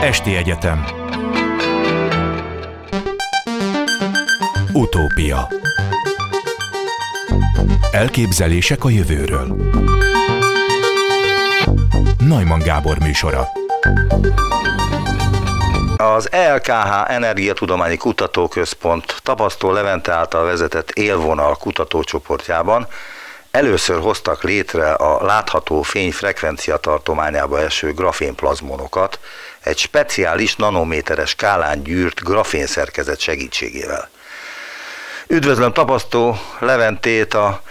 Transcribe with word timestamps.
Esti 0.00 0.36
Egyetem. 0.36 0.84
Utópia. 4.72 5.48
Elképzelések 7.90 8.84
a 8.84 8.88
jövőről. 8.88 9.56
Najman 12.18 12.58
Gábor 12.58 12.98
műsora. 12.98 13.48
Az 15.96 16.32
ELKH 16.32 17.10
Energiatudományi 17.10 17.96
Kutatóközpont 17.96 19.16
tapasztó 19.22 19.72
Levente 19.72 20.12
által 20.12 20.44
vezetett 20.44 20.90
élvonal 20.90 21.56
kutatócsoportjában 21.56 22.86
először 23.50 24.00
hoztak 24.00 24.42
létre 24.42 24.92
a 24.92 25.24
látható 25.24 25.82
fény 25.82 26.12
frekvencia 26.12 26.76
tartományába 26.76 27.60
eső 27.60 27.92
grafénplazmonokat 27.92 29.18
egy 29.62 29.78
speciális 29.78 30.56
nanométeres 30.56 31.30
skálán 31.30 31.82
gyűrt 31.82 32.20
grafénszerkezet 32.20 33.20
segítségével. 33.20 34.08
Üdvözlöm 35.26 35.72
tapasztó 35.72 36.36
Leventét, 36.58 37.34
a 37.34 37.62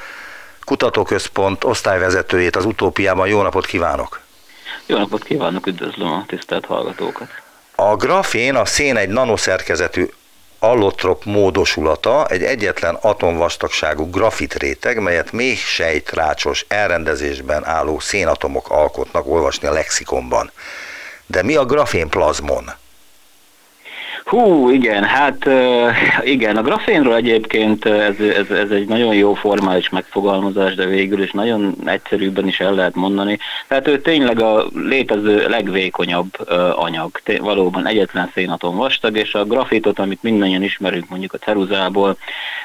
kutatóközpont 0.63 1.63
osztályvezetőjét 1.63 2.55
az 2.55 2.65
utópiában. 2.65 3.27
Jó 3.27 3.41
napot 3.41 3.65
kívánok! 3.65 4.19
Jó 4.85 4.97
napot 4.97 5.23
kívánok, 5.23 5.67
üdvözlöm 5.67 6.11
a 6.11 6.23
tisztelt 6.27 6.65
hallgatókat! 6.65 7.27
A 7.75 7.95
grafén 7.95 8.55
a 8.55 8.65
szén 8.65 8.97
egy 8.97 9.09
nanoszerkezetű 9.09 10.09
allotrop 10.59 11.25
módosulata, 11.25 12.25
egy 12.27 12.43
egyetlen 12.43 12.95
atomvastagságú 13.01 14.09
grafit 14.09 14.53
réteg, 14.53 15.01
melyet 15.01 15.31
mély 15.31 15.55
sejtrácsos 15.55 16.65
elrendezésben 16.67 17.65
álló 17.65 17.99
szénatomok 17.99 18.69
alkotnak 18.69 19.27
olvasni 19.27 19.67
a 19.67 19.71
lexikonban. 19.71 20.51
De 21.31 21.43
mi 21.43 21.55
a 21.55 21.63
grafénplazmon? 21.63 22.73
Hú, 24.25 24.69
igen, 24.69 25.03
hát 25.03 25.49
igen, 26.23 26.57
a 26.57 26.61
grafénról 26.61 27.15
egyébként 27.15 27.85
ez, 27.85 28.19
ez, 28.19 28.49
ez 28.49 28.69
egy 28.69 28.87
nagyon 28.87 29.13
jó 29.13 29.33
formális 29.33 29.89
megfogalmazás, 29.89 30.75
de 30.75 30.85
végül 30.85 31.23
is 31.23 31.31
nagyon 31.31 31.75
egyszerűbben 31.85 32.47
is 32.47 32.59
el 32.59 32.73
lehet 32.73 32.95
mondani. 32.95 33.37
Tehát 33.67 33.87
ő 33.87 34.01
tényleg 34.01 34.41
a 34.41 34.65
létező 34.73 35.47
legvékonyabb 35.47 36.49
anyag, 36.75 37.21
valóban 37.39 37.87
egyetlen 37.87 38.31
szénatom 38.33 38.75
vastag, 38.75 39.17
és 39.17 39.33
a 39.33 39.45
grafitot, 39.45 39.99
amit 39.99 40.23
mindannyian 40.23 40.63
ismerünk 40.63 41.09
mondjuk 41.09 41.33
a 41.33 41.37
ceruzából, 41.37 42.17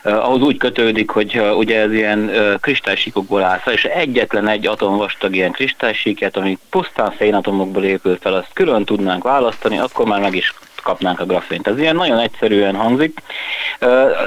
ahhoz 0.02 0.41
úgy 0.41 0.56
kötődik, 0.56 1.10
hogy 1.10 1.42
ugye 1.56 1.80
ez 1.80 1.92
ilyen 1.92 2.30
kristálysíkokból 2.60 3.42
áll 3.42 3.58
fel, 3.58 3.72
és 3.72 3.84
egyetlen 3.84 4.48
egy 4.48 4.66
atom 4.66 4.97
vastag 4.97 5.34
ilyen 5.34 5.52
kristálysíket, 5.52 6.36
ami 6.36 6.58
pusztán 6.70 7.14
szénatomokból 7.19 7.84
épül 7.84 8.19
fel, 8.20 8.34
azt 8.34 8.50
külön 8.52 8.84
tudnánk 8.84 9.22
választani, 9.22 9.78
akkor 9.78 10.06
már 10.06 10.20
meg 10.20 10.34
is 10.34 10.55
kapnánk 10.84 11.20
a 11.20 11.24
grafént. 11.24 11.66
Ez 11.66 11.78
ilyen 11.78 11.96
nagyon 11.96 12.18
egyszerűen 12.18 12.74
hangzik. 12.74 13.22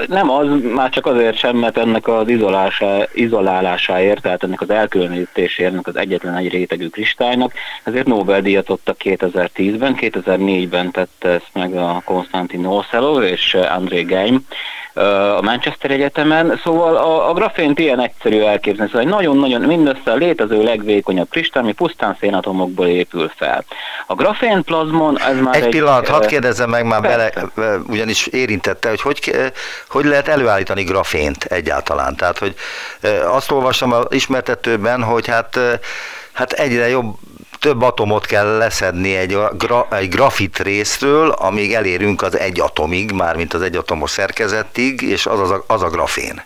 Nem 0.06 0.30
az, 0.30 0.46
már 0.74 0.90
csak 0.90 1.06
azért 1.06 1.36
sem, 1.36 1.56
mert 1.56 1.78
ennek 1.78 2.08
az 2.08 2.28
izolásá, 2.28 3.06
izolálásáért, 3.12 4.22
tehát 4.22 4.42
ennek 4.42 4.60
az 4.60 4.70
elkülönítéséért, 4.70 5.74
az 5.82 5.96
egyetlen 5.96 6.36
egy 6.36 6.50
rétegű 6.50 6.88
kristálynak, 6.88 7.52
ezért 7.84 8.06
Nobel-díjat 8.06 8.68
adtak 8.68 8.96
2010-ben, 9.04 9.96
2004-ben 10.00 10.90
tette 10.90 11.28
ezt 11.28 11.50
meg 11.52 11.74
a 11.74 12.02
Konstantin 12.04 12.66
Ocelov 12.66 13.22
és 13.22 13.54
André 13.54 14.02
Geim, 14.02 14.46
a 15.36 15.42
Manchester 15.42 15.90
Egyetemen, 15.90 16.60
szóval 16.64 16.96
a, 16.96 17.28
a 17.28 17.32
grafént 17.32 17.78
ilyen 17.78 18.00
egyszerű 18.00 18.40
elképzelni, 18.40 18.90
szóval 18.90 19.08
nagyon-nagyon 19.08 19.60
mindössze 19.60 20.10
a 20.10 20.14
létező 20.14 20.62
legvékonyabb 20.62 21.28
kristály, 21.28 21.62
ami 21.62 21.72
pusztán 21.72 22.16
szénatomokból 22.20 22.86
épül 22.86 23.30
fel. 23.36 23.64
A 24.06 24.14
grafén 24.14 24.62
plazmon, 24.62 25.20
ez 25.20 25.40
már 25.40 25.54
egy... 25.54 25.62
Egy 25.62 25.68
pillanat, 25.68 26.08
hadd 26.08 26.26
kérdezzem 26.26 26.70
meg 26.70 26.84
már 26.84 27.00
bele, 27.00 27.32
ugyanis 27.88 28.26
érintette, 28.26 28.88
hogy, 28.88 29.00
hogy 29.00 29.47
hogy 29.88 30.04
lehet 30.04 30.28
előállítani 30.28 30.82
grafént 30.82 31.44
egyáltalán. 31.44 32.16
Tehát, 32.16 32.38
hogy 32.38 32.54
azt 33.24 33.50
olvasom 33.50 33.92
az 33.92 34.04
ismertetőben, 34.08 35.02
hogy 35.02 35.26
hát 35.26 35.58
hát 36.32 36.52
egyre 36.52 36.88
jobb 36.88 37.16
több 37.58 37.82
atomot 37.82 38.26
kell 38.26 38.56
leszedni 38.56 39.16
egy, 39.16 39.38
gra, 39.52 39.86
egy 39.90 40.08
grafit 40.08 40.58
részről, 40.58 41.30
amíg 41.30 41.74
elérünk 41.74 42.22
az 42.22 42.38
egy 42.38 42.60
atomig, 42.60 43.10
mármint 43.10 43.54
az 43.54 43.62
egyatomos 43.62 44.10
szerkezetig, 44.10 45.02
és 45.02 45.26
az, 45.26 45.40
az, 45.40 45.50
a, 45.50 45.64
az 45.66 45.82
a 45.82 45.88
grafén. 45.88 46.44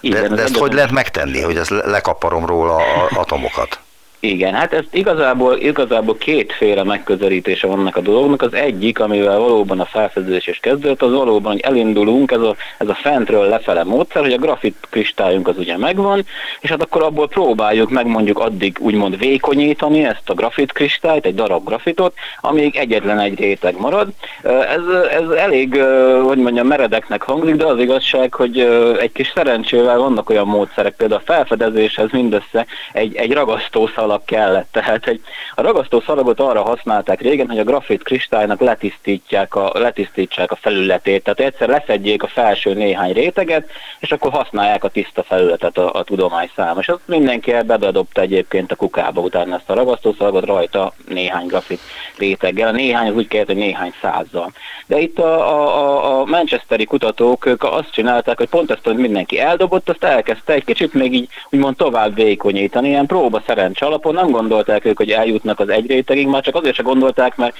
Igen, 0.00 0.22
de, 0.22 0.34
de 0.34 0.42
ezt 0.42 0.56
hogy 0.56 0.72
lehet 0.72 0.90
megtenni, 0.90 1.40
hogy 1.40 1.56
ezt 1.56 1.70
lekaparom 1.70 2.46
róla 2.46 2.76
az 2.76 3.16
atomokat? 3.16 3.78
Igen, 4.24 4.54
hát 4.54 4.72
ez 4.72 4.84
igazából, 4.90 5.56
igazából 5.56 6.16
kétféle 6.16 6.84
megközelítése 6.84 7.66
vannak 7.66 7.96
a 7.96 8.00
dolognak. 8.00 8.42
Az 8.42 8.54
egyik, 8.54 9.00
amivel 9.00 9.38
valóban 9.38 9.80
a 9.80 9.84
felfedezés 9.84 10.46
is 10.46 10.58
kezdődött, 10.58 11.02
az 11.02 11.12
valóban, 11.12 11.52
hogy 11.52 11.60
elindulunk, 11.60 12.30
ez 12.30 12.40
a, 12.40 12.56
ez 12.78 12.88
a 12.88 12.94
fentről 12.94 13.48
lefele 13.48 13.84
módszer, 13.84 14.22
hogy 14.22 14.32
a 14.32 14.38
grafit 14.38 14.76
kristályunk 14.90 15.48
az 15.48 15.58
ugye 15.58 15.76
megvan, 15.76 16.24
és 16.60 16.70
hát 16.70 16.82
akkor 16.82 17.02
abból 17.02 17.28
próbáljuk 17.28 17.90
meg 17.90 18.06
mondjuk 18.06 18.38
addig 18.38 18.76
úgymond 18.80 19.18
vékonyítani 19.18 20.04
ezt 20.04 20.30
a 20.30 20.34
grafit 20.34 20.72
kristályt, 20.72 21.26
egy 21.26 21.34
darab 21.34 21.64
grafitot, 21.64 22.14
amíg 22.40 22.76
egyetlen 22.76 23.18
egy 23.18 23.38
réteg 23.38 23.78
marad. 23.78 24.08
Ez, 24.42 24.82
ez 25.20 25.28
elég, 25.28 25.82
hogy 26.24 26.38
mondjam, 26.38 26.66
meredeknek 26.66 27.22
hangzik, 27.22 27.54
de 27.54 27.66
az 27.66 27.78
igazság, 27.78 28.34
hogy 28.34 28.58
egy 28.98 29.12
kis 29.12 29.32
szerencsével 29.34 29.98
vannak 29.98 30.30
olyan 30.30 30.46
módszerek, 30.46 30.94
például 30.94 31.20
a 31.20 31.32
felfedezéshez 31.32 32.10
mindössze 32.10 32.66
egy, 32.92 33.16
egy 33.16 33.32
ragasztószal 33.32 34.10
szalag 34.12 34.24
kellett. 34.24 34.68
Tehát 34.70 35.06
egy, 35.06 35.20
a 35.54 35.62
ragasztó 35.62 36.00
szalagot 36.00 36.40
arra 36.40 36.62
használták 36.62 37.20
régen, 37.20 37.48
hogy 37.48 37.58
a 37.58 37.64
grafit 37.64 38.02
kristálynak 38.02 38.60
letisztítják 38.60 39.54
a, 39.54 39.70
letisztítsák 39.74 40.50
a 40.50 40.56
felületét. 40.56 41.22
Tehát 41.22 41.40
egyszer 41.40 41.68
leszedjék 41.68 42.22
a 42.22 42.26
felső 42.26 42.74
néhány 42.74 43.12
réteget, 43.12 43.70
és 44.00 44.12
akkor 44.12 44.32
használják 44.32 44.84
a 44.84 44.88
tiszta 44.88 45.22
felületet 45.22 45.78
a, 45.78 45.92
a 45.92 46.04
tudomány 46.04 46.50
számára. 46.56 46.80
És 46.80 46.88
azt 46.88 47.00
mindenki 47.04 47.52
bedobta 47.66 48.20
egyébként 48.20 48.72
a 48.72 48.76
kukába 48.76 49.20
utána 49.20 49.54
ezt 49.54 49.70
a 49.70 49.74
ragasztószalagot 49.74 50.44
rajta 50.44 50.92
néhány 51.08 51.46
grafit 51.46 51.80
réteggel. 52.18 52.68
A 52.68 52.72
néhány 52.72 53.08
az 53.08 53.14
úgy 53.14 53.28
kellett, 53.28 53.46
hogy 53.46 53.56
néhány 53.56 53.92
százzal. 54.00 54.52
De 54.86 54.98
itt 54.98 55.18
a, 55.18 55.34
a, 55.56 56.20
a 56.20 56.24
manchesteri 56.24 56.84
kutatók 56.84 57.46
ők 57.46 57.62
azt 57.62 57.92
csinálták, 57.92 58.38
hogy 58.38 58.48
pont 58.48 58.70
ezt, 58.70 58.84
hogy 58.84 58.96
mindenki 58.96 59.40
eldobott, 59.40 59.88
azt 59.88 60.04
elkezdte 60.04 60.52
egy 60.52 60.64
kicsit 60.64 60.94
még 60.94 61.14
így 61.14 61.28
úgymond 61.50 61.76
tovább 61.76 62.14
vékonyítani, 62.14 62.88
ilyen 62.88 63.06
próba 63.06 63.42
szerencs 63.46 63.82
alap, 63.82 64.01
alapon 64.04 64.24
nem 64.24 64.40
gondolták 64.40 64.84
ők, 64.84 64.96
hogy 64.96 65.10
eljutnak 65.10 65.60
az 65.60 65.68
egy 65.68 65.86
rétegig, 65.86 66.26
már 66.26 66.42
csak 66.42 66.54
azért 66.54 66.74
se 66.74 66.82
gondolták, 66.82 67.36
mert, 67.36 67.56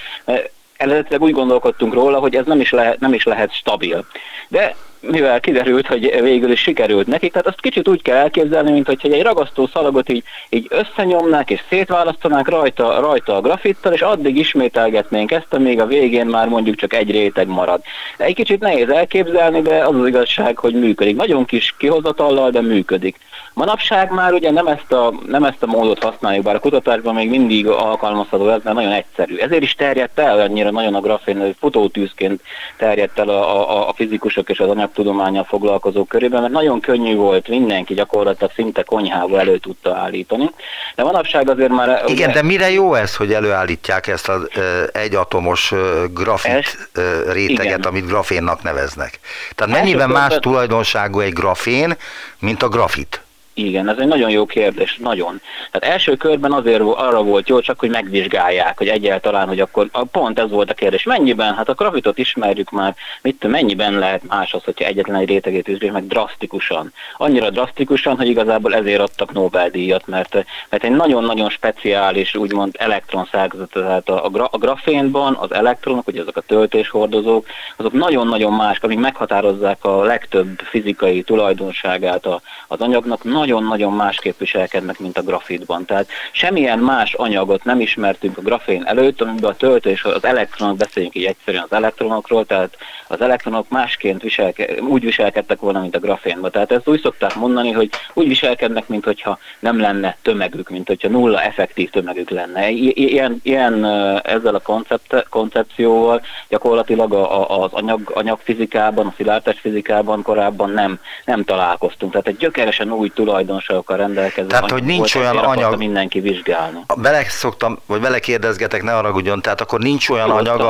eredetileg 0.77 1.21
úgy 1.21 1.31
gondolkodtunk 1.31 1.93
róla, 1.93 2.19
hogy 2.19 2.35
ez 2.35 2.45
nem 2.45 2.59
is, 2.59 2.71
lehet, 2.71 2.99
nem 2.99 3.13
is 3.13 3.23
lehet 3.23 3.53
stabil. 3.53 4.05
De 4.47 4.75
mivel 5.11 5.39
kiderült, 5.39 5.87
hogy 5.87 6.21
végül 6.21 6.51
is 6.51 6.59
sikerült 6.59 7.07
nekik, 7.07 7.31
tehát 7.31 7.47
azt 7.47 7.61
kicsit 7.61 7.87
úgy 7.87 8.01
kell 8.01 8.15
elképzelni, 8.15 8.71
mint 8.71 8.85
hogy 8.85 9.13
egy 9.13 9.21
ragasztó 9.21 9.67
szalagot 9.73 10.09
így, 10.09 10.23
így 10.49 10.67
összenyomnák 10.69 11.49
és 11.49 11.61
szétválasztanák 11.69 12.47
rajta, 12.47 12.99
rajta 12.99 13.35
a 13.35 13.41
grafittal, 13.41 13.93
és 13.93 14.01
addig 14.01 14.37
ismételgetnénk 14.37 15.31
ezt, 15.31 15.53
amíg 15.53 15.79
a 15.79 15.85
végén 15.85 16.25
már 16.25 16.47
mondjuk 16.47 16.75
csak 16.75 16.93
egy 16.93 17.11
réteg 17.11 17.47
marad. 17.47 17.81
Egy 18.17 18.35
kicsit 18.35 18.59
nehéz 18.59 18.89
elképzelni, 18.89 19.61
de 19.61 19.85
az 19.85 19.95
az 19.95 20.07
igazság, 20.07 20.57
hogy 20.57 20.73
működik. 20.73 21.15
Nagyon 21.15 21.45
kis 21.45 21.75
kihozatallal, 21.77 22.49
de 22.49 22.61
működik. 22.61 23.17
Manapság 23.53 24.11
már 24.11 24.33
ugye 24.33 24.51
nem 24.51 24.67
ezt 24.67 24.91
a, 24.91 25.13
nem 25.27 25.43
ezt 25.43 25.63
a 25.63 25.65
módot 25.65 26.03
használjuk, 26.03 26.43
bár 26.43 26.55
a 26.55 26.59
kutatásban 26.59 27.15
még 27.15 27.29
mindig 27.29 27.67
alkalmazható 27.67 28.49
ez, 28.49 28.63
mert 28.63 28.75
nagyon 28.75 28.91
egyszerű. 28.91 29.35
Ezért 29.35 29.63
is 29.63 29.73
terjedt 29.73 30.19
el 30.19 30.39
annyira 30.39 30.71
nagyon 30.71 30.95
a 30.95 30.99
grafén, 30.99 31.55
futótűzként 31.59 32.41
terjedt 32.77 33.19
el 33.19 33.29
a, 33.29 33.69
a, 33.69 33.89
a 33.89 33.93
fizikusok 33.93 34.49
és 34.49 34.59
az 34.59 34.69
anyagtudományal 34.93 35.43
foglalkozók 35.43 36.07
körében, 36.07 36.41
mert 36.41 36.53
nagyon 36.53 36.79
könnyű 36.79 37.15
volt, 37.15 37.47
mindenki 37.47 37.93
gyakorlatilag 37.93 38.51
szinte 38.55 38.83
konyhába 38.83 39.39
elő 39.39 39.57
tudta 39.57 39.95
állítani. 39.95 40.49
De 40.95 41.03
manapság 41.03 41.49
azért 41.49 41.69
már... 41.69 42.03
Igen, 42.07 42.29
ugye, 42.29 42.39
de 42.41 42.47
mire 42.47 42.71
jó 42.71 42.93
ez, 42.93 43.15
hogy 43.15 43.33
előállítják 43.33 44.07
ezt 44.07 44.29
az 44.29 44.47
egyatomos 44.93 45.73
grafit 46.13 46.89
réteget, 47.31 47.63
igen. 47.63 47.81
amit 47.81 48.05
grafénnak 48.05 48.63
neveznek? 48.63 49.19
Tehát 49.55 49.73
mennyiben 49.73 50.09
más 50.09 50.35
tulajdonságú 50.39 51.19
egy 51.19 51.33
grafén, 51.33 51.93
mint 52.39 52.63
a 52.63 52.67
grafit? 52.67 53.22
Igen, 53.55 53.89
ez 53.89 53.97
egy 53.97 54.07
nagyon 54.07 54.29
jó 54.29 54.45
kérdés, 54.45 54.97
nagyon. 54.97 55.41
Tehát 55.71 55.95
első 55.95 56.15
körben 56.15 56.51
azért 56.51 56.81
arra 56.81 57.23
volt 57.23 57.49
jó, 57.49 57.59
csak 57.59 57.79
hogy 57.79 57.89
megvizsgálják, 57.89 58.77
hogy 58.77 58.87
egyáltalán, 58.87 59.47
hogy 59.47 59.59
akkor 59.59 59.89
pont 60.11 60.39
ez 60.39 60.49
volt 60.49 60.69
a 60.69 60.73
kérdés. 60.73 61.03
Mennyiben? 61.03 61.55
Hát 61.55 61.69
a 61.69 61.73
grafitot 61.73 62.17
ismerjük 62.17 62.69
már, 62.69 62.95
mit 63.21 63.47
mennyiben 63.47 63.99
lehet 63.99 64.21
más 64.27 64.53
az, 64.53 64.63
hogyha 64.63 64.85
egyetlen 64.85 65.19
egy 65.19 65.27
rétegét 65.27 65.65
vizsgáljuk 65.65 65.97
meg 65.97 66.07
drasztikusan. 66.07 66.93
Annyira 67.17 67.49
drasztikusan, 67.49 68.17
hogy 68.17 68.27
igazából 68.27 68.75
ezért 68.75 69.01
adtak 69.01 69.33
Nobel-díjat, 69.33 70.07
mert, 70.07 70.33
mert 70.69 70.83
egy 70.83 70.91
nagyon-nagyon 70.91 71.49
speciális, 71.49 72.35
úgymond 72.35 72.75
elektronszerkezet, 72.79 73.69
tehát 73.69 74.09
a, 74.09 74.25
a, 74.25 74.49
a 74.51 74.57
grafénban 74.57 75.35
az 75.39 75.53
elektronok, 75.53 76.07
ugye 76.07 76.21
azok 76.21 76.37
a 76.37 76.41
töltéshordozók, 76.41 77.45
azok 77.75 77.91
nagyon-nagyon 77.91 78.53
más, 78.53 78.77
amik 78.81 78.99
meghatározzák 78.99 79.85
a 79.85 80.03
legtöbb 80.03 80.59
fizikai 80.59 81.21
tulajdonságát 81.21 82.25
az 82.67 82.79
anyagnak, 82.79 83.23
nagyon-nagyon 83.43 83.93
másképp 83.93 84.39
viselkednek, 84.39 84.99
mint 84.99 85.17
a 85.17 85.21
grafitban. 85.21 85.85
Tehát 85.85 86.07
semmilyen 86.31 86.79
más 86.79 87.13
anyagot 87.13 87.63
nem 87.63 87.79
ismertünk 87.79 88.37
a 88.37 88.41
grafén 88.41 88.83
előtt, 88.85 89.21
amiben 89.21 89.51
a 89.51 89.55
töltés, 89.55 90.03
az 90.03 90.25
elektronok, 90.25 90.77
beszéljünk 90.77 91.15
így 91.15 91.23
egyszerűen 91.23 91.63
az 91.69 91.75
elektronokról, 91.77 92.45
tehát 92.45 92.77
az 93.07 93.21
elektronok 93.21 93.69
másként 93.69 94.21
viselke, 94.21 94.81
úgy 94.81 95.03
viselkedtek 95.03 95.59
volna, 95.59 95.79
mint 95.79 95.95
a 95.95 95.99
grafénban. 95.99 96.51
Tehát 96.51 96.71
ezt 96.71 96.87
úgy 96.87 97.01
szokták 97.01 97.35
mondani, 97.35 97.71
hogy 97.71 97.89
úgy 98.13 98.27
viselkednek, 98.27 98.87
mint 98.87 99.03
hogyha 99.03 99.39
nem 99.59 99.79
lenne 99.79 100.17
tömegük, 100.21 100.69
mint 100.69 100.87
hogyha 100.87 101.09
nulla 101.09 101.41
effektív 101.41 101.89
tömegük 101.89 102.29
lenne. 102.29 102.69
Ilyen, 102.69 103.39
ilyen 103.43 103.85
ezzel 104.23 104.55
a 104.55 104.59
koncept, 104.59 105.25
koncepcióval 105.29 106.21
gyakorlatilag 106.49 107.13
az 107.47 107.71
anyag, 107.71 108.11
anyagfizikában, 108.13 109.05
a 109.05 109.13
szilárdtest 109.17 109.59
fizikában 109.59 110.21
korábban 110.21 110.69
nem, 110.69 110.99
nem 111.25 111.43
találkoztunk. 111.43 112.11
Tehát 112.11 112.27
egy 112.27 112.37
gyökeresen 112.37 112.91
új 112.91 113.09
tulajdonságokkal 113.33 113.97
rendelkező 113.97 114.47
Tehát, 114.47 114.71
hogy 114.71 114.83
nincs 114.83 115.15
olyan 115.15 115.37
anyag... 115.37 115.77
mindenki 115.77 116.19
vizsgálni. 116.19 116.79
Bele 116.95 117.23
szoktam, 117.23 117.79
vagy 117.85 118.01
bele 118.01 118.19
kérdezgetek, 118.19 118.83
ne 118.83 118.91
haragudjon, 118.91 119.41
tehát 119.41 119.61
akkor 119.61 119.79
nincs 119.79 120.09
olyan 120.09 120.27
Jó, 120.27 120.35
anyag 120.35 120.61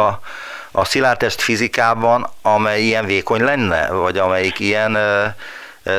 a, 0.71 0.85
szilárdtest 0.85 1.41
fizikában, 1.41 2.27
amely 2.41 2.81
ilyen 2.81 3.05
vékony 3.05 3.41
lenne, 3.43 3.91
vagy 3.91 4.17
amelyik 4.17 4.59
ilyen 4.59 4.95
ö, 4.95 5.25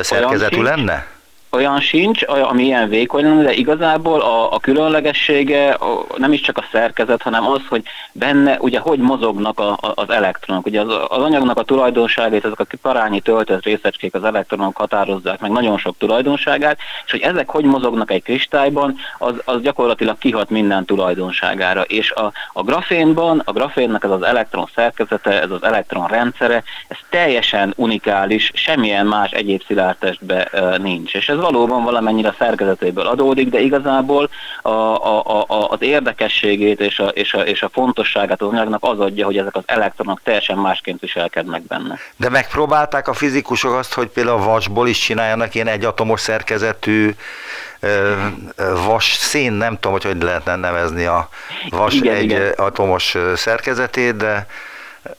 szerkezetű 0.01 0.61
lenne? 0.61 1.05
Olyan 1.55 1.79
sincs, 1.79 2.23
ami 2.23 2.63
ilyen 2.63 2.89
vékony 2.89 3.25
de 3.43 3.53
igazából 3.53 4.21
a, 4.21 4.53
a 4.53 4.59
különlegessége 4.59 5.77
nem 6.17 6.33
is 6.33 6.41
csak 6.41 6.57
a 6.57 6.65
szerkezet, 6.71 7.21
hanem 7.21 7.47
az, 7.47 7.61
hogy 7.69 7.83
benne 8.11 8.57
ugye 8.59 8.79
hogy 8.79 8.99
mozognak 8.99 9.59
a, 9.59 9.77
az 9.95 10.09
elektronok. 10.09 10.65
Ugye 10.65 10.81
az, 10.81 10.87
az 11.07 11.21
anyagnak 11.21 11.57
a 11.57 11.63
tulajdonságait, 11.63 12.45
ezek 12.45 12.59
a 12.59 12.65
parányi 12.81 13.19
töltött 13.19 13.63
részecskék, 13.63 14.13
az 14.13 14.23
elektronok 14.23 14.77
határozzák 14.77 15.39
meg 15.39 15.51
nagyon 15.51 15.77
sok 15.77 15.97
tulajdonságát, 15.97 16.77
és 17.05 17.11
hogy 17.11 17.21
ezek 17.21 17.49
hogy 17.49 17.63
mozognak 17.63 18.11
egy 18.11 18.23
kristályban, 18.23 18.95
az, 19.17 19.33
az 19.45 19.61
gyakorlatilag 19.61 20.17
kihat 20.17 20.49
minden 20.49 20.85
tulajdonságára. 20.85 21.81
És 21.81 22.11
a, 22.11 22.31
a 22.53 22.63
grafénban, 22.63 23.41
a 23.45 23.51
grafénnek 23.51 24.03
ez 24.03 24.11
az 24.11 24.21
elektron 24.21 24.69
szerkezete, 24.75 25.41
ez 25.41 25.51
az 25.51 25.63
elektron 25.63 26.07
rendszere, 26.07 26.63
ez 26.87 26.97
teljesen 27.09 27.73
unikális, 27.75 28.51
semmilyen 28.53 29.05
más 29.05 29.31
egyéb 29.31 29.63
szilárdtestben 29.67 30.47
nincs. 30.81 31.13
És 31.13 31.29
ez 31.29 31.37
valóban 31.51 31.83
valamennyire 31.83 32.27
a 32.27 32.35
szerkezetéből 32.37 33.07
adódik, 33.07 33.49
de 33.49 33.59
igazából 33.59 34.29
a, 34.61 34.69
a, 34.69 35.45
a, 35.47 35.69
az 35.69 35.81
érdekességét 35.81 36.79
és 36.79 36.99
a, 36.99 37.07
és, 37.07 37.33
a, 37.33 37.41
és 37.41 37.61
a 37.63 37.69
fontosságát 37.69 38.41
az 38.41 38.47
anyagnak 38.47 38.83
az 38.83 38.99
adja, 38.99 39.25
hogy 39.25 39.37
ezek 39.37 39.55
az 39.55 39.63
elektronok 39.65 40.21
teljesen 40.23 40.57
másként 40.57 40.99
viselkednek 40.99 41.61
benne. 41.61 41.97
De 42.17 42.29
megpróbálták 42.29 43.07
a 43.07 43.13
fizikusok 43.13 43.73
azt, 43.73 43.93
hogy 43.93 44.07
például 44.07 44.41
a 44.41 44.45
vasból 44.45 44.87
is 44.87 44.99
csináljanak 44.99 45.55
ilyen 45.55 45.67
egyatomos 45.67 46.19
szerkezetű 46.19 47.15
vas 48.85 49.13
szén, 49.13 49.51
nem 49.51 49.73
tudom, 49.73 49.91
hogy 49.91 50.03
hogy 50.03 50.21
lehetne 50.21 50.55
nevezni 50.55 51.05
a 51.05 51.29
vas 51.69 51.93
igen, 51.93 52.15
egy 52.15 52.23
igen. 52.23 52.53
atomos 52.57 53.17
szerkezetét, 53.35 54.15
de 54.15 54.47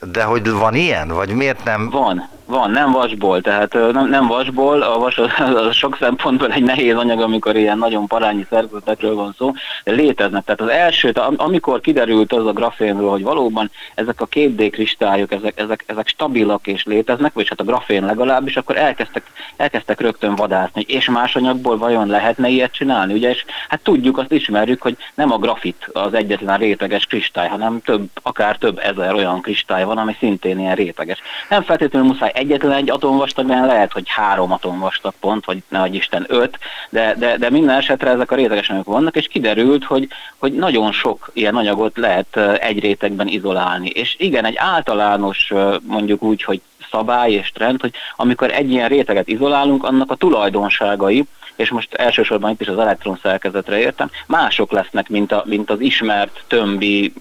de 0.01 0.23
hogy 0.23 0.51
van 0.51 0.75
ilyen, 0.75 1.09
vagy 1.09 1.29
miért 1.29 1.65
nem? 1.65 1.91
Van, 1.91 2.29
van, 2.47 2.71
nem 2.71 2.93
vasból, 2.93 3.41
tehát 3.41 3.73
nem, 3.93 4.09
nem 4.09 4.27
vasból, 4.27 4.83
a 4.83 4.99
vas 4.99 5.19
az, 5.19 5.31
az 5.55 5.75
sok 5.75 5.97
szempontból 6.01 6.53
egy 6.53 6.63
nehéz 6.63 6.97
anyag, 6.97 7.21
amikor 7.21 7.57
ilyen 7.57 7.79
nagyon 7.79 8.07
parányi 8.07 8.47
szerkezetekről 8.51 9.15
van 9.15 9.35
szó, 9.39 9.53
de 9.85 9.93
léteznek. 9.93 10.45
Tehát 10.45 10.61
az 10.61 10.69
első, 10.69 11.13
amikor 11.37 11.81
kiderült 11.81 12.33
az 12.33 12.47
a 12.47 12.53
grafénről, 12.53 13.11
hogy 13.11 13.23
valóban 13.23 13.71
ezek 13.95 14.21
a 14.21 14.29
2D 14.29 14.69
kristályok, 14.73 15.33
ezek, 15.33 15.61
ezek, 15.61 15.85
ezek 15.87 16.09
stabilak 16.09 16.67
és 16.67 16.85
léteznek, 16.85 17.33
vagy 17.33 17.49
hát 17.49 17.61
a 17.61 17.65
grafén 17.65 18.05
legalábbis, 18.05 18.57
akkor 18.57 18.77
elkezdtek, 18.77 19.23
elkezdtek 19.57 20.01
rögtön 20.01 20.35
vadászni, 20.35 20.85
és 20.89 21.09
más 21.09 21.37
anyagból 21.37 21.79
vajon 21.79 22.07
lehetne 22.07 22.49
ilyet 22.49 22.73
csinálni, 22.73 23.13
ugye, 23.13 23.31
és 23.31 23.45
hát 23.69 23.81
tudjuk, 23.81 24.19
azt 24.19 24.33
ismerjük, 24.33 24.83
hogy 24.83 24.97
nem 25.15 25.33
a 25.33 25.39
grafit 25.39 25.89
az 25.93 26.15
egyetlen 26.15 26.59
réteges 26.59 27.07
kristály, 27.07 27.49
hanem 27.49 27.81
több, 27.81 28.09
akár 28.23 28.57
több 28.57 28.79
ezer 28.79 29.15
olyan 29.15 29.41
kristály 29.41 29.85
van, 29.85 29.99
ami 29.99 30.17
szintén 30.19 30.59
ilyen 30.59 30.75
réteges. 30.75 31.19
Nem 31.49 31.63
feltétlenül 31.63 32.09
muszáj 32.09 32.33
egyetlen 32.37 32.73
egy 32.73 32.91
atomvastag, 32.91 33.47
mert 33.47 33.67
lehet, 33.67 33.93
hogy 33.93 34.05
három 34.07 34.53
atomvastag 34.53 35.13
pont, 35.21 35.45
vagy 35.45 35.63
ne 35.69 35.87
Isten 35.87 36.25
öt, 36.29 36.59
de, 36.91 37.15
de, 37.19 37.37
de 37.37 37.51
minden 37.51 37.77
esetre 37.77 38.11
ezek 38.11 38.31
a 38.31 38.35
réteges 38.35 38.69
anyagok 38.69 38.95
vannak, 38.95 39.17
és 39.17 39.27
kiderült, 39.27 39.85
hogy, 39.85 40.09
hogy 40.37 40.53
nagyon 40.53 40.93
sok 40.93 41.31
ilyen 41.33 41.57
anyagot 41.57 41.97
lehet 41.97 42.37
egy 42.61 42.81
rétegben 42.81 43.27
izolálni. 43.29 43.89
És 43.89 44.15
igen, 44.19 44.45
egy 44.45 44.57
általános 44.57 45.53
mondjuk 45.83 46.23
úgy, 46.23 46.43
hogy 46.43 46.61
szabály 46.91 47.33
és 47.33 47.53
trend, 47.53 47.81
hogy 47.81 47.93
amikor 48.17 48.51
egy 48.51 48.71
ilyen 48.71 48.89
réteget 48.89 49.29
izolálunk, 49.29 49.85
annak 49.85 50.11
a 50.11 50.15
tulajdonságai, 50.15 51.25
és 51.57 51.71
most 51.71 51.95
elsősorban 51.95 52.51
itt 52.51 52.61
is 52.61 52.69
az 52.69 52.79
elektron 52.79 53.19
szerkezetre 53.23 53.79
értem, 53.79 54.11
mások 54.27 54.73
lesznek, 54.73 55.09
mint, 55.09 55.33
a, 55.33 55.43
mint 55.47 55.71
az 55.71 55.81
ismert 55.81 56.45
tömbi 56.47 57.13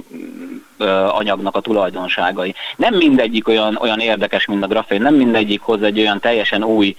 anyagnak 1.07 1.56
a 1.56 1.60
tulajdonságai. 1.60 2.56
Nem 2.75 2.94
mindegyik 2.94 3.48
olyan, 3.48 3.77
olyan 3.81 4.00
érdekes, 4.00 4.45
mint 4.45 4.63
a 4.63 4.68
grafén, 4.68 5.01
nem 5.01 5.13
mindegyik 5.13 5.62
hoz 5.62 5.83
egy 5.83 6.00
olyan 6.00 6.19
teljesen 6.19 6.63
új 6.63 6.95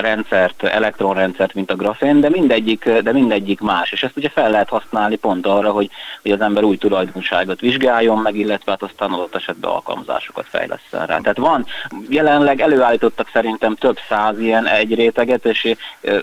rendszert, 0.00 0.62
elektronrendszert, 0.62 1.54
mint 1.54 1.70
a 1.70 1.76
grafén, 1.76 2.20
de 2.20 2.28
mindegyik, 2.28 2.90
de 2.90 3.12
mindegyik 3.12 3.60
más. 3.60 3.92
És 3.92 4.02
ezt 4.02 4.16
ugye 4.16 4.28
fel 4.28 4.50
lehet 4.50 4.68
használni 4.68 5.16
pont 5.16 5.46
arra, 5.46 5.70
hogy, 5.70 5.90
hogy 6.22 6.30
az 6.30 6.40
ember 6.40 6.64
új 6.64 6.76
tulajdonságot 6.76 7.60
vizsgáljon 7.60 8.18
meg, 8.18 8.36
illetve 8.36 8.70
hát 8.70 8.82
aztán 8.82 9.12
adott 9.12 9.34
esetben 9.34 9.70
alkalmazásokat 9.70 10.46
fejleszten 10.48 11.06
rá. 11.06 11.18
Tehát 11.18 11.38
van, 11.38 11.66
jelenleg 12.08 12.60
előállítottak 12.60 13.30
szerintem 13.32 13.74
több 13.74 13.98
száz 14.08 14.40
ilyen 14.40 14.66
egy 14.66 14.94
réteget, 14.94 15.44
és 15.44 15.74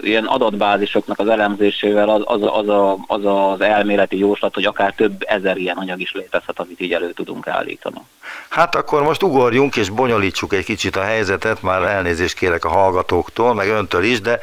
ilyen 0.01 0.25
adatbázisoknak 0.25 1.19
az 1.19 1.27
elemzésével 1.27 2.09
az 2.09 2.23
az, 2.25 2.41
az, 2.43 2.69
a, 2.69 2.97
az, 3.07 3.25
az 3.25 3.61
elméleti 3.61 4.17
jóslat, 4.17 4.53
hogy 4.53 4.65
akár 4.65 4.93
több 4.93 5.23
ezer 5.27 5.57
ilyen 5.57 5.77
anyag 5.77 6.01
is 6.01 6.13
létezhet, 6.13 6.59
amit 6.59 6.81
így 6.81 6.91
elő 6.95 7.11
tudunk 7.11 7.47
állítani. 7.47 8.01
Hát 8.49 8.75
akkor 8.75 9.03
most 9.03 9.23
ugorjunk 9.23 9.75
és 9.75 9.89
bonyolítsuk 9.89 10.53
egy 10.53 10.65
kicsit 10.65 10.95
a 10.95 11.01
helyzetet, 11.01 11.61
már 11.61 11.81
elnézést 11.81 12.37
kérek 12.37 12.65
a 12.65 12.69
hallgatóktól, 12.69 13.53
meg 13.53 13.69
öntől 13.69 14.03
is, 14.03 14.21
de 14.21 14.39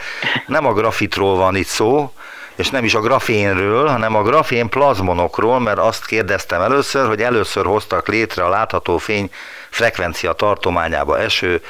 nem 0.46 0.66
a 0.66 0.72
grafitról 0.72 1.36
van 1.36 1.56
itt 1.56 1.66
szó, 1.66 2.12
és 2.54 2.70
nem 2.70 2.84
is 2.84 2.94
a 2.94 3.00
grafénről, 3.00 3.88
hanem 3.88 4.14
a 4.14 4.22
grafén 4.22 4.68
plazmonokról, 4.68 5.60
mert 5.60 5.78
azt 5.78 6.06
kérdeztem 6.06 6.60
először, 6.60 7.06
hogy 7.06 7.22
először 7.22 7.64
hoztak 7.64 8.08
létre 8.08 8.44
a 8.44 8.48
látható 8.48 8.98
fény 8.98 9.30
frekvencia 9.70 10.32
tartományába 10.32 11.18
eső 11.18 11.62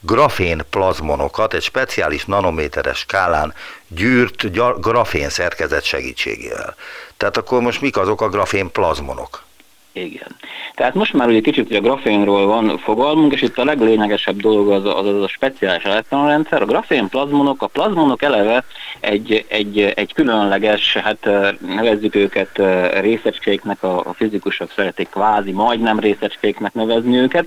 grafén 0.00 0.62
plazmonokat 0.70 1.54
egy 1.54 1.62
speciális 1.62 2.24
nanométeres 2.24 2.98
skálán 2.98 3.54
gyűrt 3.88 4.50
grafén 4.80 5.28
szerkezet 5.28 5.84
segítségével. 5.84 6.76
Tehát 7.16 7.36
akkor 7.36 7.60
most 7.60 7.80
mik 7.80 7.96
azok 7.96 8.20
a 8.20 8.28
grafén 8.28 8.70
plazmonok? 8.70 9.42
Igen. 9.92 10.36
Tehát 10.74 10.94
most 10.94 11.12
már 11.12 11.28
ugye 11.28 11.40
kicsit 11.40 11.66
ugye 11.66 11.78
a 11.78 11.80
grafénról 11.80 12.46
van 12.46 12.78
fogalmunk, 12.78 13.32
és 13.32 13.42
itt 13.42 13.58
a 13.58 13.64
leglényegesebb 13.64 14.36
dolog 14.36 14.70
az 14.70 14.84
az, 14.84 15.06
az 15.06 15.22
a 15.22 15.28
speciális 15.28 15.82
elektronrendszer. 15.82 16.62
A 16.62 16.66
grafén 16.66 17.08
plazmonok, 17.08 17.62
a 17.62 17.66
plazmonok 17.66 18.22
eleve 18.22 18.64
egy, 19.00 19.44
egy, 19.48 19.78
egy 19.80 20.12
különleges, 20.14 20.96
hát 20.96 21.28
nevezzük 21.60 22.14
őket 22.14 22.62
részecskéknek, 23.00 23.82
a, 23.82 23.98
a 23.98 24.12
fizikusok 24.12 24.70
szeretik 24.70 25.08
kvázi 25.08 25.52
majdnem 25.52 25.98
részecskéknek 25.98 26.74
nevezni 26.74 27.16
őket. 27.16 27.46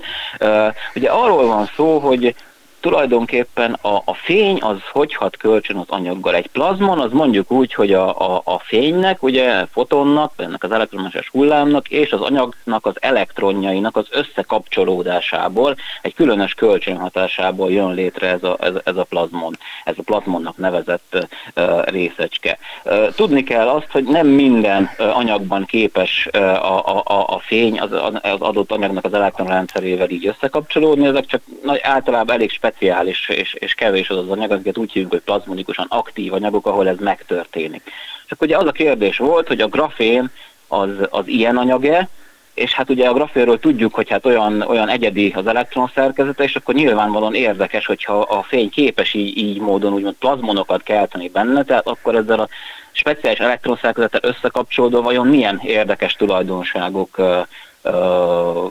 Ugye 0.94 1.10
arról 1.10 1.46
van 1.46 1.70
szó, 1.76 1.98
hogy 1.98 2.34
tulajdonképpen 2.80 3.72
a, 3.72 3.94
a 4.04 4.14
fény 4.14 4.58
az 4.62 4.76
hogy 4.92 5.14
hat 5.14 5.36
kölcsön 5.36 5.76
az 5.76 5.88
anyaggal. 5.88 6.34
Egy 6.34 6.46
plazmon 6.46 6.98
az 6.98 7.12
mondjuk 7.12 7.50
úgy, 7.50 7.74
hogy 7.74 7.92
a, 7.92 8.34
a, 8.34 8.40
a 8.44 8.58
fénynek, 8.58 9.22
ugye 9.22 9.66
fotonnak, 9.66 10.32
ennek 10.36 10.64
az 10.64 10.72
elektromágneses 10.72 11.28
hullámnak 11.28 11.88
és 11.88 12.12
az 12.12 12.20
anyagnak 12.20 12.86
az 12.86 12.94
elektronjainak 13.00 13.96
az 13.96 14.06
összekapcsolódásából, 14.10 15.76
egy 16.02 16.14
különös 16.14 16.54
kölcsönhatásából 16.54 17.70
jön 17.70 17.94
létre 17.94 18.28
ez 18.28 18.42
a, 18.42 18.56
ez, 18.60 18.72
ez 18.84 18.96
a 18.96 19.04
plazmon, 19.04 19.58
ez 19.84 19.94
a 19.98 20.02
plazmonnak 20.02 20.56
nevezett 20.56 21.26
uh, 21.56 21.84
részecske. 21.84 22.58
Uh, 22.84 23.14
tudni 23.14 23.42
kell 23.42 23.68
azt, 23.68 23.90
hogy 23.90 24.04
nem 24.04 24.26
minden 24.26 24.90
uh, 24.98 25.16
anyagban 25.16 25.64
képes 25.64 26.28
uh, 26.34 26.42
a, 26.42 27.02
a, 27.04 27.34
a 27.34 27.38
fény 27.38 27.80
az, 27.80 27.92
az 28.22 28.40
adott 28.40 28.72
anyagnak 28.72 29.04
az 29.04 29.14
elektronrendszerével 29.14 30.10
így 30.10 30.26
összekapcsolódni, 30.26 31.06
ezek 31.06 31.26
csak 31.26 31.40
nagy, 31.62 31.80
általában 31.82 32.34
elég 32.34 32.50
speciális 32.66 33.28
és, 33.28 33.54
és 33.54 33.74
kevés 33.74 34.10
az 34.10 34.16
az 34.16 34.28
anyag, 34.28 34.50
amiket 34.50 34.78
úgy 34.78 34.92
hívjuk, 34.92 35.10
hogy 35.10 35.20
plazmonikusan 35.20 35.86
aktív 35.88 36.32
anyagok, 36.32 36.66
ahol 36.66 36.88
ez 36.88 36.96
megtörténik. 36.98 37.82
Csak 38.26 38.42
ugye 38.42 38.56
az 38.56 38.66
a 38.66 38.72
kérdés 38.72 39.16
volt, 39.16 39.46
hogy 39.46 39.60
a 39.60 39.68
grafén 39.68 40.30
az, 40.68 40.88
az 41.10 41.26
ilyen 41.26 41.56
anyag-e, 41.56 42.08
és 42.54 42.72
hát 42.72 42.90
ugye 42.90 43.08
a 43.08 43.12
grafénről 43.12 43.58
tudjuk, 43.58 43.94
hogy 43.94 44.10
hát 44.10 44.26
olyan, 44.26 44.62
olyan 44.62 44.88
egyedi 44.88 45.32
az 45.36 45.46
elektron 45.46 45.90
szerkezete, 45.94 46.44
és 46.44 46.56
akkor 46.56 46.74
nyilvánvalóan 46.74 47.34
érdekes, 47.34 47.86
hogyha 47.86 48.20
a 48.20 48.42
fény 48.42 48.70
képes 48.70 49.14
így, 49.14 49.36
így 49.36 49.60
módon 49.60 49.92
úgymond 49.92 50.14
plazmonokat 50.14 50.82
kelteni 50.82 51.28
benne, 51.28 51.62
tehát 51.62 51.86
akkor 51.86 52.14
ezzel 52.14 52.40
a 52.40 52.48
speciális 52.92 53.38
elektronszerkezettel 53.38 54.20
összekapcsolódva 54.22 55.02
vajon 55.02 55.26
milyen 55.26 55.60
érdekes 55.64 56.12
tulajdonságok 56.12 57.18
ö, 57.18 57.40
ö, 57.82 58.66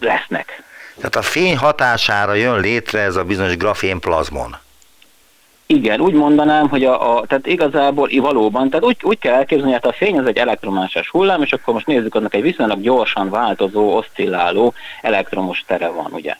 lesznek. 0.00 0.67
Tehát 0.98 1.16
a 1.16 1.22
fény 1.22 1.56
hatására 1.56 2.34
jön 2.34 2.60
létre 2.60 3.00
ez 3.00 3.16
a 3.16 3.24
bizonyos 3.24 3.56
grafén 3.56 4.00
plazmon. 4.00 4.56
Igen, 5.66 6.00
úgy 6.00 6.14
mondanám, 6.14 6.68
hogy 6.68 6.84
a, 6.84 7.16
a 7.16 7.26
tehát 7.26 7.46
igazából 7.46 8.08
valóban, 8.12 8.70
tehát 8.70 8.84
úgy, 8.84 8.96
úgy 9.02 9.18
kell 9.18 9.34
elképzelni, 9.34 9.72
hogy 9.72 9.80
hát 9.82 9.92
a 9.92 9.96
fény 9.96 10.18
az 10.18 10.26
egy 10.26 10.36
elektromágneses 10.36 11.08
hullám, 11.08 11.42
és 11.42 11.52
akkor 11.52 11.74
most 11.74 11.86
nézzük, 11.86 12.14
annak 12.14 12.34
egy 12.34 12.42
viszonylag 12.42 12.80
gyorsan 12.80 13.30
változó, 13.30 13.96
oszcilláló 13.96 14.74
elektromos 15.02 15.64
tere 15.66 15.88
van, 15.88 16.12
ugye 16.12 16.36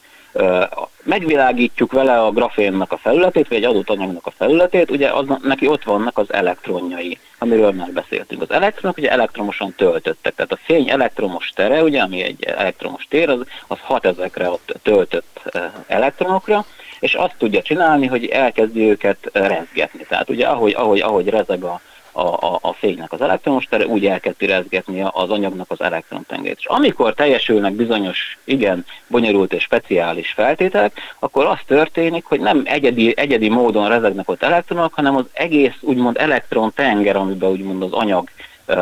megvilágítjuk 1.02 1.92
vele 1.92 2.22
a 2.22 2.30
grafénnak 2.30 2.92
a 2.92 2.96
felületét, 2.96 3.48
vagy 3.48 3.56
egy 3.56 3.64
adott 3.64 3.90
anyagnak 3.90 4.26
a 4.26 4.30
felületét, 4.30 4.90
ugye 4.90 5.08
az, 5.08 5.26
neki 5.42 5.66
ott 5.66 5.84
vannak 5.84 6.18
az 6.18 6.32
elektronjai, 6.32 7.18
amiről 7.38 7.72
már 7.72 7.90
beszéltünk. 7.92 8.42
Az 8.42 8.50
elektronok 8.50 8.96
ugye 8.96 9.10
elektromosan 9.10 9.74
töltöttek, 9.76 10.34
tehát 10.34 10.52
a 10.52 10.58
fény 10.62 10.90
elektromos 10.90 11.48
tere, 11.54 11.82
ugye, 11.82 12.00
ami 12.00 12.22
egy 12.22 12.44
elektromos 12.44 13.06
tér, 13.08 13.28
az, 13.28 13.40
az 13.66 13.78
hat 13.80 14.04
ezekre 14.04 14.46
a 14.46 14.58
töltött 14.82 15.56
elektronokra, 15.86 16.64
és 17.00 17.14
azt 17.14 17.34
tudja 17.38 17.62
csinálni, 17.62 18.06
hogy 18.06 18.26
elkezdi 18.26 18.80
őket 18.80 19.30
rezgetni. 19.32 20.06
Tehát 20.08 20.30
ugye 20.30 20.46
ahogy, 20.46 20.74
ahogy, 20.74 21.00
ahogy 21.00 21.28
rezeg 21.28 21.62
a, 21.62 21.80
a, 22.18 22.46
a, 22.46 22.58
a 22.60 22.72
fénynek 22.72 23.12
az 23.12 23.20
elektromos 23.20 23.64
tere, 23.64 23.86
úgy 23.86 24.06
elkezdi 24.06 24.46
rezgetni 24.46 25.04
az 25.12 25.30
anyagnak 25.30 25.70
az 25.70 25.80
elektrontengelyét. 25.80 26.58
És 26.58 26.66
amikor 26.66 27.14
teljesülnek 27.14 27.72
bizonyos, 27.72 28.38
igen, 28.44 28.84
bonyolult 29.06 29.52
és 29.52 29.62
speciális 29.62 30.32
feltételek, 30.32 31.00
akkor 31.18 31.46
az 31.46 31.58
történik, 31.66 32.24
hogy 32.24 32.40
nem 32.40 32.62
egyedi, 32.64 33.14
egyedi 33.16 33.48
módon 33.48 33.88
rezegnek 33.88 34.30
ott 34.30 34.42
elektronok, 34.42 34.94
hanem 34.94 35.16
az 35.16 35.24
egész 35.32 35.74
úgymond 35.80 36.16
elektrontenger, 36.16 37.16
amiben 37.16 37.50
úgymond 37.50 37.82
az 37.82 37.92
anyag 37.92 38.28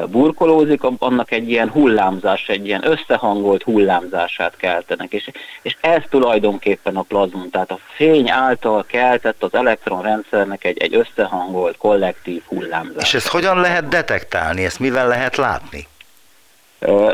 burkolózik, 0.08 0.80
annak 0.98 1.30
egy 1.30 1.50
ilyen 1.50 1.70
hullámzás, 1.70 2.48
egy 2.48 2.66
ilyen 2.66 2.86
összehangolt 2.86 3.62
hullámzását 3.62 4.56
keltenek, 4.56 5.12
és, 5.12 5.30
és 5.62 5.76
ez 5.80 6.02
tulajdonképpen 6.10 6.96
a 6.96 7.02
plazmon, 7.02 7.50
tehát 7.50 7.70
a 7.70 7.78
fény 7.94 8.30
által 8.30 8.84
keltett 8.88 9.42
az 9.42 9.54
elektronrendszernek 9.54 10.64
egy, 10.64 10.78
egy 10.78 10.94
összehangolt, 10.94 11.76
kollektív 11.76 12.42
hullámzás. 12.46 13.02
És 13.02 13.14
ezt 13.14 13.28
hogyan 13.28 13.60
lehet 13.60 13.88
detektálni, 13.88 14.64
ezt 14.64 14.78
mivel 14.78 15.08
lehet 15.08 15.36
látni? 15.36 15.86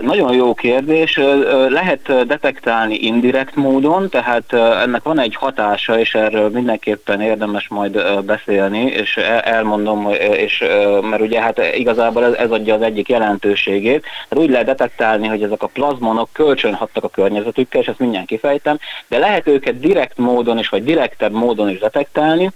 Nagyon 0.01 0.35
jó 0.35 0.55
kérdés. 0.55 1.21
Lehet 1.69 2.27
detektálni 2.27 2.95
indirekt 2.95 3.55
módon, 3.55 4.09
tehát 4.09 4.53
ennek 4.53 5.03
van 5.03 5.21
egy 5.21 5.35
hatása, 5.35 5.99
és 5.99 6.15
erről 6.15 6.49
mindenképpen 6.49 7.21
érdemes 7.21 7.69
majd 7.69 8.23
beszélni, 8.25 8.81
és 8.81 9.17
elmondom, 9.43 10.09
és, 10.33 10.65
mert 11.03 11.23
ugye 11.23 11.41
hát 11.41 11.61
igazából 11.75 12.25
ez, 12.25 12.33
ez 12.33 12.51
adja 12.51 12.75
az 12.75 12.83
egyik 12.83 13.09
jelentőségét. 13.09 14.05
Hát 14.31 14.39
úgy 14.39 14.51
lehet 14.51 14.67
detektálni, 14.67 15.27
hogy 15.27 15.43
ezek 15.43 15.63
a 15.63 15.67
plazmonok 15.67 16.29
kölcsönhattak 16.33 17.05
a 17.05 17.09
környezetükkel, 17.09 17.81
és 17.81 17.87
ezt 17.87 17.99
mindjárt 17.99 18.27
kifejtem, 18.27 18.79
de 19.09 19.19
lehet 19.19 19.49
őket 19.49 19.81
direkt 19.81 20.19
módon 20.19 20.59
is, 20.59 20.69
vagy 20.69 20.85
direktebb 20.85 21.33
módon 21.33 21.69
is 21.69 21.79
detektálni, 21.79 22.51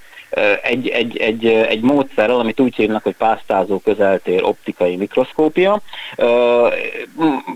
egy, 0.62 0.88
egy, 0.88 1.16
egy, 1.16 1.46
egy 1.46 1.80
módszerrel, 1.80 2.38
amit 2.38 2.60
úgy 2.60 2.74
hívnak, 2.74 3.02
hogy 3.02 3.16
pásztázó 3.16 3.78
közeltér 3.78 4.42
optikai 4.44 4.96
mikroszkópia. 4.96 5.80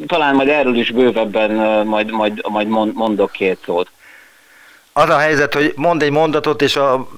Talán 0.07 0.35
majd 0.35 0.49
erről 0.49 0.77
is 0.77 0.91
bővebben 0.91 1.51
majd, 1.87 2.11
majd, 2.11 2.43
majd 2.49 2.69
mondok 2.95 3.33
két 3.33 3.59
szót. 3.65 3.91
Az 4.93 5.09
a 5.09 5.19
helyzet, 5.19 5.55
hogy 5.55 5.73
mond 5.77 6.03
egy 6.03 6.11
mondatot, 6.11 6.63
és 6.63 6.77
a 6.77 7.09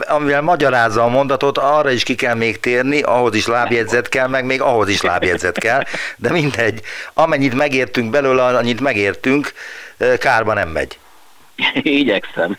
amivel 0.00 0.42
magyarázza 0.42 1.02
a 1.02 1.08
mondatot, 1.08 1.58
arra 1.58 1.90
is 1.90 2.02
ki 2.02 2.14
kell 2.14 2.34
még 2.34 2.60
térni, 2.60 3.00
ahhoz 3.00 3.34
is 3.34 3.46
lábjegyzet 3.46 4.08
kell, 4.08 4.26
meg 4.26 4.44
még 4.44 4.60
ahhoz 4.60 4.88
is 4.88 5.00
lábjegyzet 5.00 5.58
kell, 5.58 5.82
de 6.16 6.30
mindegy, 6.30 6.80
amennyit 7.14 7.54
megértünk 7.54 8.10
belőle, 8.10 8.44
annyit 8.44 8.80
megértünk, 8.80 9.52
kárba 10.18 10.54
nem 10.54 10.68
megy. 10.68 10.98
Igyekszem. 11.82 12.58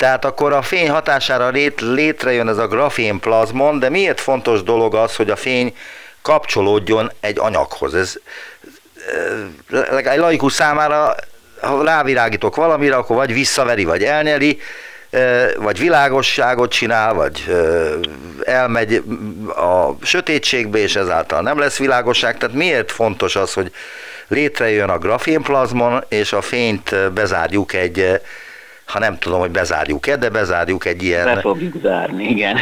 Tehát 0.00 0.24
akkor 0.24 0.52
a 0.52 0.62
fény 0.62 0.90
hatására 0.90 1.48
lét, 1.48 1.80
létrejön 1.80 2.48
ez 2.48 2.58
a 2.58 2.66
grafén 2.66 3.18
plazmon, 3.18 3.78
de 3.78 3.88
miért 3.88 4.20
fontos 4.20 4.62
dolog 4.62 4.94
az, 4.94 5.16
hogy 5.16 5.30
a 5.30 5.36
fény 5.36 5.76
kapcsolódjon 6.22 7.10
egy 7.20 7.38
anyaghoz? 7.38 7.94
Ez 7.94 8.14
egy 10.04 10.18
laikus 10.18 10.52
számára, 10.52 11.14
ha 11.60 11.84
rávirágítok 11.84 12.56
valamire, 12.56 12.96
akkor 12.96 13.16
vagy 13.16 13.32
visszaveri, 13.32 13.84
vagy 13.84 14.04
elnyeli, 14.04 14.60
vagy 15.56 15.78
világosságot 15.78 16.70
csinál, 16.70 17.14
vagy 17.14 17.44
elmegy 18.44 19.02
a 19.56 20.04
sötétségbe, 20.04 20.78
és 20.78 20.96
ezáltal 20.96 21.40
nem 21.40 21.58
lesz 21.58 21.78
világosság. 21.78 22.38
Tehát 22.38 22.56
miért 22.56 22.92
fontos 22.92 23.36
az, 23.36 23.52
hogy 23.52 23.72
létrejön 24.28 24.88
a 24.88 24.98
grafénplazmon, 24.98 26.04
és 26.08 26.32
a 26.32 26.40
fényt 26.40 27.12
bezárjuk 27.12 27.72
egy 27.72 28.20
ha 28.90 28.98
nem 28.98 29.18
tudom, 29.18 29.40
hogy 29.40 29.50
bezárjuk-e, 29.50 30.16
de 30.16 30.28
bezárjuk 30.28 30.84
egy 30.84 31.02
ilyen... 31.02 31.24
Be 31.24 31.40
fogjuk 31.40 31.74
zárni, 31.82 32.24
igen. 32.24 32.56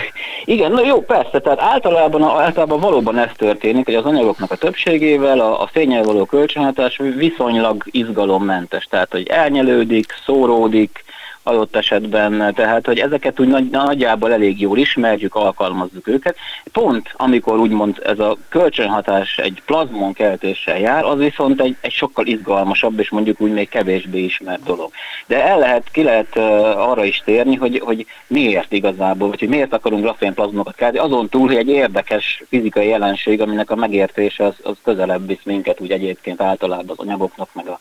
Igen, 0.44 0.70
na 0.70 0.86
jó, 0.86 1.00
persze, 1.00 1.38
tehát 1.38 1.60
általában, 1.60 2.22
általában 2.22 2.80
valóban 2.80 3.18
ez 3.18 3.30
történik, 3.36 3.84
hogy 3.84 3.94
az 3.94 4.04
anyagoknak 4.04 4.50
a 4.50 4.56
többségével 4.56 5.40
a, 5.40 5.62
a 5.62 5.68
fényel 5.72 6.02
való 6.02 6.24
kölcsönhatás 6.24 7.00
viszonylag 7.16 7.84
izgalommentes, 7.86 8.84
tehát 8.84 9.10
hogy 9.10 9.26
elnyelődik, 9.26 10.14
szóródik, 10.24 11.04
adott 11.48 11.76
esetben, 11.76 12.54
tehát 12.54 12.86
hogy 12.86 12.98
ezeket 12.98 13.40
úgy 13.40 13.48
nagy, 13.48 13.70
nagyjából 13.70 14.32
elég 14.32 14.60
jól 14.60 14.78
ismerjük, 14.78 15.34
alkalmazzuk 15.34 16.08
őket. 16.08 16.36
Pont 16.72 17.12
amikor 17.16 17.58
úgymond 17.58 18.00
ez 18.04 18.18
a 18.18 18.36
kölcsönhatás 18.48 19.38
egy 19.38 19.62
plazmon 19.66 20.12
keltéssel 20.12 20.78
jár, 20.78 21.04
az 21.04 21.18
viszont 21.18 21.60
egy, 21.60 21.76
egy 21.80 21.92
sokkal 21.92 22.26
izgalmasabb 22.26 22.98
és 22.98 23.10
mondjuk 23.10 23.40
úgy 23.40 23.52
még 23.52 23.68
kevésbé 23.68 24.24
ismert 24.24 24.62
dolog. 24.62 24.90
De 25.26 25.44
el 25.44 25.58
lehet, 25.58 25.90
ki 25.90 26.02
lehet 26.02 26.36
uh, 26.36 26.44
arra 26.90 27.04
is 27.04 27.22
térni, 27.24 27.54
hogy, 27.54 27.80
hogy 27.84 28.06
miért 28.26 28.72
igazából, 28.72 29.28
vagy 29.28 29.38
hogy 29.38 29.48
miért 29.48 29.72
akarunk 29.72 30.02
grafén 30.02 30.34
plazmonokat 30.34 30.74
kelteni, 30.74 31.04
azon 31.04 31.28
túl, 31.28 31.46
hogy 31.46 31.56
egy 31.56 31.68
érdekes 31.68 32.42
fizikai 32.48 32.88
jelenség, 32.88 33.40
aminek 33.40 33.70
a 33.70 33.76
megértése 33.76 34.44
az, 34.44 34.54
az 34.62 34.76
közelebb 34.84 35.26
visz 35.26 35.44
minket 35.44 35.80
úgy 35.80 35.90
egyébként 35.90 36.40
általában 36.40 36.88
az 36.88 36.98
anyagoknak, 36.98 37.48
meg 37.52 37.68
a 37.68 37.78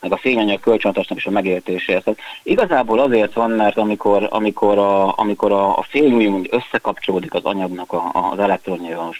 meg 0.00 0.12
a 0.12 0.16
fényanyag 0.16 0.60
kölcsönhatásnak 0.60 1.18
is 1.18 1.26
a 1.26 1.30
megértéséhez. 1.30 2.02
Tehát 2.02 2.20
igazából 2.42 2.98
azért 2.98 3.32
van, 3.32 3.50
mert 3.50 3.78
amikor, 3.78 4.26
amikor, 4.30 4.78
a, 4.78 5.18
amikor 5.18 5.52
a, 5.52 5.76
a 5.78 5.84
úgymond 5.92 6.48
összekapcsolódik 6.50 7.34
az 7.34 7.44
anyagnak 7.44 7.92
a, 7.92 8.10
az 8.32 8.38
elektronjával, 8.38 9.14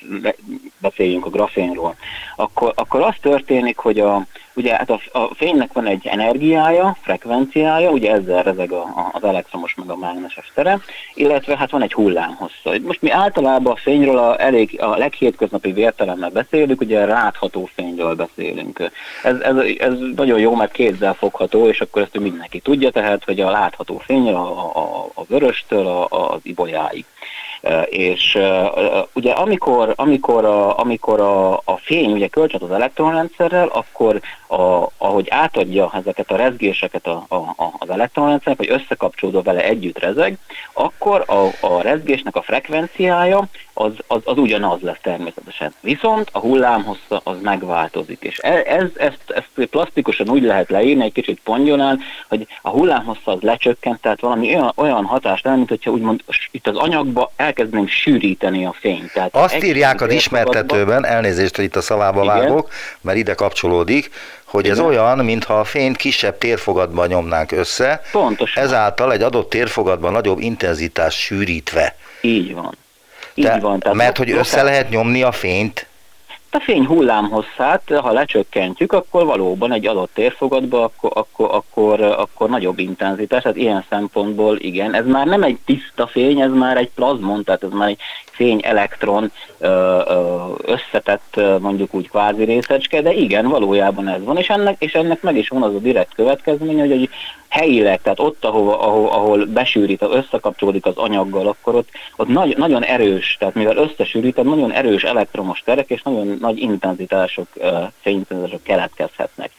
beszéljünk 0.78 1.26
a 1.26 1.30
grafénról, 1.30 1.94
akkor, 2.36 2.72
akkor 2.74 3.00
az 3.00 3.14
történik, 3.20 3.78
hogy 3.78 4.00
a, 4.00 4.26
ugye 4.54 4.76
hát 4.76 4.90
a, 4.90 5.00
a 5.12 5.34
fénynek 5.34 5.72
van 5.72 5.86
egy 5.86 6.06
energiája, 6.06 6.96
frekvenciája, 7.00 7.90
ugye 7.90 8.12
ezzel 8.12 8.42
rezeg 8.42 8.72
a, 8.72 8.82
a, 8.82 9.10
az 9.12 9.24
elektromos 9.24 9.74
meg 9.74 9.90
a 9.90 9.96
mágneses 9.96 10.52
tere, 10.54 10.80
illetve 11.14 11.56
hát 11.56 11.70
van 11.70 11.82
egy 11.82 11.92
hullámhossza. 11.92 12.72
Most 12.82 13.02
mi 13.02 13.10
általában 13.10 13.72
a 13.72 13.76
fényről 13.76 14.18
a, 14.18 14.40
elég, 14.40 14.80
a 14.80 14.96
leghétköznapi 14.96 15.76
értelemmel 15.76 16.30
beszélünk, 16.30 16.80
ugye 16.80 17.06
látható 17.06 17.68
fényről 17.74 18.14
beszélünk. 18.14 18.90
Ez, 19.22 19.40
ez, 19.40 19.56
ez 19.78 19.94
nagyon 20.16 20.38
jó, 20.38 20.54
mert 20.54 20.72
kézzel 20.72 21.14
fogható, 21.14 21.68
és 21.68 21.80
akkor 21.80 22.02
ezt 22.02 22.18
mindenki 22.18 22.60
tudja, 22.60 22.90
tehát, 22.90 23.24
hogy 23.24 23.40
a 23.40 23.50
látható 23.50 23.98
fény 23.98 24.28
a, 24.32 24.76
a, 24.76 25.10
a 25.14 25.24
vöröstől 25.28 25.86
a, 25.86 26.06
az 26.10 26.40
ibolyáig. 26.42 27.04
És 27.84 28.38
ugye 29.12 29.32
amikor, 29.32 29.92
amikor, 29.96 30.44
a, 30.44 30.78
amikor 30.78 31.20
a, 31.20 31.52
a 31.52 31.76
fény 31.82 32.12
ugye 32.12 32.28
kölcsön 32.28 32.62
az 32.62 32.70
elektronrendszerrel, 32.70 33.68
akkor 33.68 34.20
a, 34.46 34.86
ahogy 34.98 35.28
átadja 35.28 35.90
ezeket 35.94 36.30
a 36.30 36.36
rezgéseket 36.36 37.06
a, 37.06 37.24
a, 37.28 37.54
az 37.78 37.90
elektronrendszernek, 37.90 38.66
hogy 38.66 38.80
összekapcsolódva 38.80 39.42
vele 39.42 39.64
együtt 39.64 39.98
rezeg, 39.98 40.38
akkor 40.72 41.24
a, 41.26 41.66
a 41.66 41.80
rezgésnek 41.80 42.36
a 42.36 42.42
frekvenciája 42.42 43.48
az, 43.72 43.92
az, 44.06 44.20
az 44.24 44.38
ugyanaz 44.38 44.80
lesz 44.80 45.00
természetesen. 45.02 45.74
Viszont 45.80 46.28
a 46.32 46.38
hullámhossza 46.38 47.20
az 47.24 47.36
megváltozik, 47.42 48.22
és 48.22 48.38
e, 48.42 48.62
ez, 48.66 48.86
ezt, 48.96 49.22
ezt 49.26 49.66
plastikusan 49.66 50.30
úgy 50.30 50.42
lehet 50.42 50.70
leírni, 50.70 51.04
egy 51.04 51.12
kicsit 51.12 51.40
pongyonál, 51.44 51.98
hogy 52.28 52.46
a 52.62 52.70
hullámhossza 52.70 53.30
az 53.30 53.40
lecsökkent, 53.40 54.00
tehát 54.00 54.20
valami 54.20 54.54
olyan, 54.54 54.72
olyan 54.74 55.04
hatást 55.04 55.44
nem, 55.44 55.56
mint 55.56 55.68
hogyha 55.68 55.90
úgymond 55.90 56.22
itt 56.50 56.66
az 56.66 56.76
anyagba 56.76 57.32
elkezdenénk 57.50 57.88
sűríteni 57.88 58.64
a 58.64 58.74
fényt. 58.80 59.12
Tehát 59.12 59.34
Azt 59.34 59.64
írják 59.64 60.00
az 60.00 60.12
ismertetőben, 60.12 61.06
elnézést, 61.06 61.56
hogy 61.56 61.64
itt 61.64 61.76
a 61.76 61.80
szavába 61.80 62.22
Igen. 62.22 62.36
vágok, 62.36 62.70
mert 63.00 63.18
ide 63.18 63.34
kapcsolódik, 63.34 64.10
hogy 64.44 64.68
ez 64.68 64.76
Igen. 64.78 64.88
olyan, 64.88 65.18
mintha 65.18 65.58
a 65.58 65.64
fényt 65.64 65.96
kisebb 65.96 66.38
térfogatban 66.38 67.08
nyomnánk 67.08 67.52
össze, 67.52 68.00
Pontosan. 68.12 68.62
ezáltal 68.62 69.12
egy 69.12 69.22
adott 69.22 69.50
térfogatban 69.50 70.12
nagyobb 70.12 70.40
intenzitás 70.40 71.14
sűrítve. 71.14 71.96
Így 72.20 72.54
van. 72.54 72.76
Így 73.34 73.60
van. 73.60 73.80
Tehát 73.80 73.96
mert 73.96 74.16
hogy 74.16 74.30
össze 74.30 74.62
lehet 74.62 74.90
nyomni 74.90 75.22
a 75.22 75.32
fényt? 75.32 75.86
A 76.52 76.60
fény 76.60 76.86
hullámhosszát, 76.86 77.82
ha 78.00 78.12
lecsökkentjük, 78.12 78.92
akkor 78.92 79.24
valóban 79.24 79.72
egy 79.72 79.86
adott 79.86 80.10
térfogatban 80.14 80.82
akkor, 80.82 81.10
akkor, 81.14 81.48
akkor, 81.52 82.00
akkor 82.00 82.48
nagyobb 82.48 82.78
intenzitás, 82.78 83.42
tehát 83.42 83.56
ilyen 83.56 83.84
szempontból 83.88 84.58
igen, 84.58 84.94
ez 84.94 85.06
már 85.06 85.26
nem 85.26 85.42
egy 85.42 85.58
tiszta 85.64 86.06
fény, 86.06 86.40
ez 86.40 86.52
már 86.52 86.76
egy 86.76 86.90
plazmon, 86.94 87.44
tehát 87.44 87.62
ez 87.62 87.70
már 87.70 87.88
egy 87.88 87.98
fény-elektron 88.30 89.32
összetett 90.62 91.40
mondjuk 91.60 91.94
úgy 91.94 92.08
kvázi 92.08 92.44
részecske, 92.44 93.02
de 93.02 93.12
igen, 93.12 93.48
valójában 93.48 94.08
ez 94.08 94.24
van, 94.24 94.36
és 94.36 94.48
ennek, 94.48 94.82
és 94.82 94.92
ennek 94.92 95.22
meg 95.22 95.36
is 95.36 95.48
van 95.48 95.62
az 95.62 95.74
a 95.74 95.78
direkt 95.78 96.14
következménye, 96.14 96.80
hogy, 96.80 96.90
hogy 96.90 97.08
helyileg, 97.50 98.00
tehát 98.02 98.20
ott, 98.20 98.44
ahol, 98.44 98.72
ahol, 98.72 99.08
ahol 99.08 99.44
besűrít, 99.44 100.02
összekapcsolódik 100.02 100.86
az 100.86 100.96
anyaggal, 100.96 101.46
akkor 101.46 101.74
ott, 101.74 101.88
ott 102.16 102.28
nagy, 102.28 102.56
nagyon 102.56 102.84
erős, 102.84 103.36
tehát 103.38 103.54
mivel 103.54 103.76
összesűrít, 103.76 104.42
nagyon 104.42 104.72
erős 104.72 105.02
elektromos 105.02 105.62
terek 105.64 105.90
és 105.90 106.02
nagyon 106.02 106.38
nagy 106.40 106.58
intenzitások, 106.58 107.46
fényintenzitások 108.00 108.62
keletkezhetnek. 108.62 109.50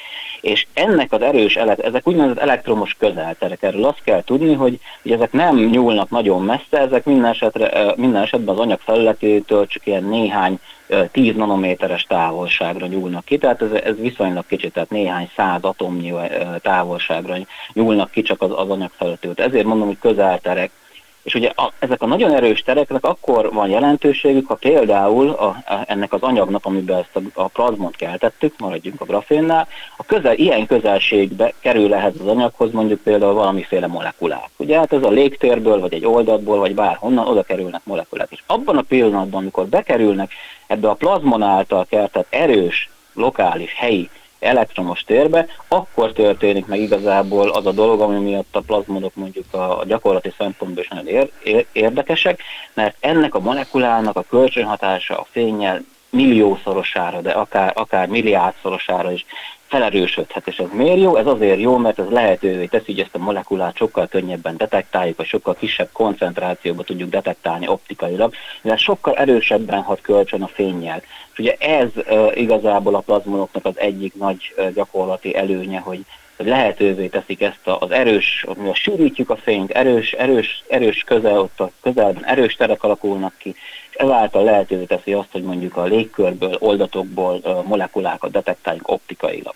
És 0.41 0.65
ennek 0.73 1.11
az 1.11 1.21
erős, 1.21 1.55
ezek 1.55 2.07
úgynevezett 2.07 2.38
elektromos 2.38 2.95
közelterek, 3.00 3.63
erről 3.63 3.85
azt 3.85 4.03
kell 4.03 4.23
tudni, 4.23 4.53
hogy, 4.53 4.79
hogy 5.01 5.11
ezek 5.11 5.31
nem 5.31 5.55
nyúlnak 5.55 6.09
nagyon 6.09 6.43
messze, 6.43 6.77
ezek 6.77 7.05
minden, 7.05 7.31
esetre, 7.31 7.93
minden 7.95 8.21
esetben 8.21 8.55
az 8.55 8.61
anyag 8.61 8.79
felületétől 8.79 9.67
csak 9.67 9.85
ilyen 9.85 10.03
néhány 10.03 10.59
10 11.11 11.35
nanométeres 11.35 12.03
távolságra 12.03 12.85
nyúlnak 12.85 13.25
ki, 13.25 13.38
tehát 13.38 13.61
ez, 13.61 13.71
ez 13.71 13.95
viszonylag 13.95 14.45
kicsit, 14.47 14.73
tehát 14.73 14.89
néhány 14.89 15.29
száz 15.35 15.63
atomnyi 15.63 16.13
távolságra 16.61 17.35
nyúlnak 17.73 18.11
ki 18.11 18.21
csak 18.21 18.41
az, 18.41 18.51
az 18.55 18.69
anyag 18.69 18.91
felületétől. 18.97 19.45
Ezért 19.45 19.65
mondom, 19.65 19.88
hogy 19.88 20.00
közelterek 20.00 20.71
és 21.23 21.35
ugye 21.35 21.51
a, 21.55 21.71
ezek 21.79 22.01
a 22.01 22.05
nagyon 22.05 22.33
erős 22.33 22.61
tereknek 22.61 23.05
akkor 23.05 23.53
van 23.53 23.69
jelentőségük, 23.69 24.47
ha 24.47 24.55
például 24.55 25.29
a, 25.29 25.45
a, 25.45 25.83
ennek 25.87 26.13
az 26.13 26.21
anyagnak, 26.21 26.65
amiben 26.65 26.97
ezt 26.97 27.15
a, 27.15 27.41
a 27.41 27.47
plazmot 27.47 27.95
keltettük, 27.95 28.53
maradjunk 28.57 29.01
a 29.01 29.05
grafénnál, 29.05 29.67
a 29.97 30.03
közel, 30.03 30.35
ilyen 30.35 30.65
közelségbe 30.65 31.53
kerül 31.59 31.93
ehhez 31.93 32.13
az 32.19 32.27
anyaghoz 32.27 32.71
mondjuk 32.71 32.99
például 32.99 33.33
valamiféle 33.33 33.87
molekulák. 33.87 34.49
Ugye 34.57 34.77
hát 34.77 34.93
ez 34.93 35.03
a 35.03 35.09
légtérből, 35.09 35.79
vagy 35.79 35.93
egy 35.93 36.05
oldatból, 36.05 36.57
vagy 36.57 36.75
bárhonnan 36.75 37.27
oda 37.27 37.43
kerülnek 37.43 37.81
molekulák. 37.83 38.27
És 38.31 38.43
abban 38.45 38.77
a 38.77 38.81
pillanatban, 38.81 39.41
amikor 39.41 39.65
bekerülnek 39.65 40.31
ebbe 40.67 40.89
a 40.89 40.93
plazmon 40.93 41.41
által 41.41 41.85
keltett 41.89 42.27
erős, 42.29 42.89
lokális, 43.13 43.73
helyi 43.73 44.09
elektromos 44.41 45.03
térbe, 45.03 45.45
akkor 45.67 46.12
történik 46.12 46.65
meg 46.65 46.79
igazából 46.79 47.50
az 47.50 47.65
a 47.65 47.71
dolog, 47.71 48.01
ami 48.01 48.19
miatt 48.19 48.55
a 48.55 48.62
plazmodok 48.62 49.15
mondjuk 49.15 49.53
a 49.53 49.83
gyakorlati 49.88 50.33
szempontból 50.38 50.83
is 50.83 50.89
nagyon 50.89 51.07
ér, 51.07 51.31
ér, 51.43 51.65
érdekesek, 51.71 52.41
mert 52.74 52.95
ennek 53.00 53.36
a 53.36 53.39
molekulának 53.39 54.15
a 54.15 54.25
kölcsönhatása 54.29 55.19
a 55.19 55.27
fényel 55.31 55.83
milliószorosára, 56.10 57.21
de 57.21 57.31
akár, 57.31 57.71
akár 57.75 58.07
milliárdszorosára 58.07 59.12
is 59.12 59.25
felerősödhet. 59.71 60.47
És 60.47 60.57
ez 60.57 60.67
miért 60.73 60.99
jó? 60.99 61.15
Ez 61.15 61.25
azért 61.25 61.59
jó, 61.59 61.77
mert 61.77 61.99
ez 61.99 62.09
lehetővé 62.09 62.65
teszi, 62.65 62.91
hogy 62.91 62.99
ezt 62.99 63.15
a 63.15 63.17
molekulát 63.17 63.75
sokkal 63.75 64.07
könnyebben 64.07 64.57
detektáljuk, 64.57 65.17
vagy 65.17 65.25
sokkal 65.25 65.55
kisebb 65.55 65.89
koncentrációba 65.91 66.83
tudjuk 66.83 67.09
detektálni 67.09 67.67
optikailag, 67.67 68.33
mivel 68.61 68.77
sokkal 68.77 69.15
erősebben 69.15 69.81
hat 69.81 70.01
kölcsön 70.01 70.41
a 70.41 70.47
fényjel. 70.47 71.01
És 71.31 71.39
ugye 71.39 71.55
ez 71.59 71.89
uh, 71.95 72.31
igazából 72.37 72.95
a 72.95 72.99
plazmonoknak 72.99 73.65
az 73.65 73.79
egyik 73.79 74.13
nagy 74.15 74.53
uh, 74.57 74.73
gyakorlati 74.73 75.35
előnye, 75.35 75.79
hogy 75.79 75.99
hogy 76.41 76.50
lehetővé 76.50 77.07
teszik 77.07 77.41
ezt 77.41 77.60
az 77.63 77.91
erős, 77.91 78.45
a 78.48 78.74
sűrítjük 78.74 79.29
a 79.29 79.36
fényt, 79.36 79.71
erős, 79.71 80.12
erős, 80.12 80.63
erős 80.69 81.03
közel, 81.03 81.39
ott 81.39 81.60
a 81.60 81.71
közelben 81.81 82.25
erős 82.25 82.55
terek 82.55 82.83
alakulnak 82.83 83.33
ki, 83.38 83.55
és 83.89 83.95
ezáltal 83.95 84.43
lehetővé 84.43 84.83
teszi 84.83 85.13
azt, 85.13 85.31
hogy 85.31 85.43
mondjuk 85.43 85.77
a 85.77 85.83
légkörből, 85.83 86.57
oldatokból 86.60 87.63
molekulákat 87.67 88.31
detektáljuk 88.31 88.88
optikailag. 88.88 89.53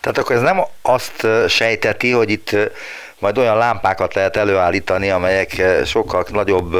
Tehát 0.00 0.18
akkor 0.18 0.36
ez 0.36 0.42
nem 0.42 0.60
azt 0.82 1.26
sejteti, 1.48 2.10
hogy 2.10 2.30
itt 2.30 2.56
majd 3.18 3.38
olyan 3.38 3.56
lámpákat 3.56 4.14
lehet 4.14 4.36
előállítani, 4.36 5.10
amelyek 5.10 5.62
sokkal 5.84 6.24
nagyobb 6.32 6.76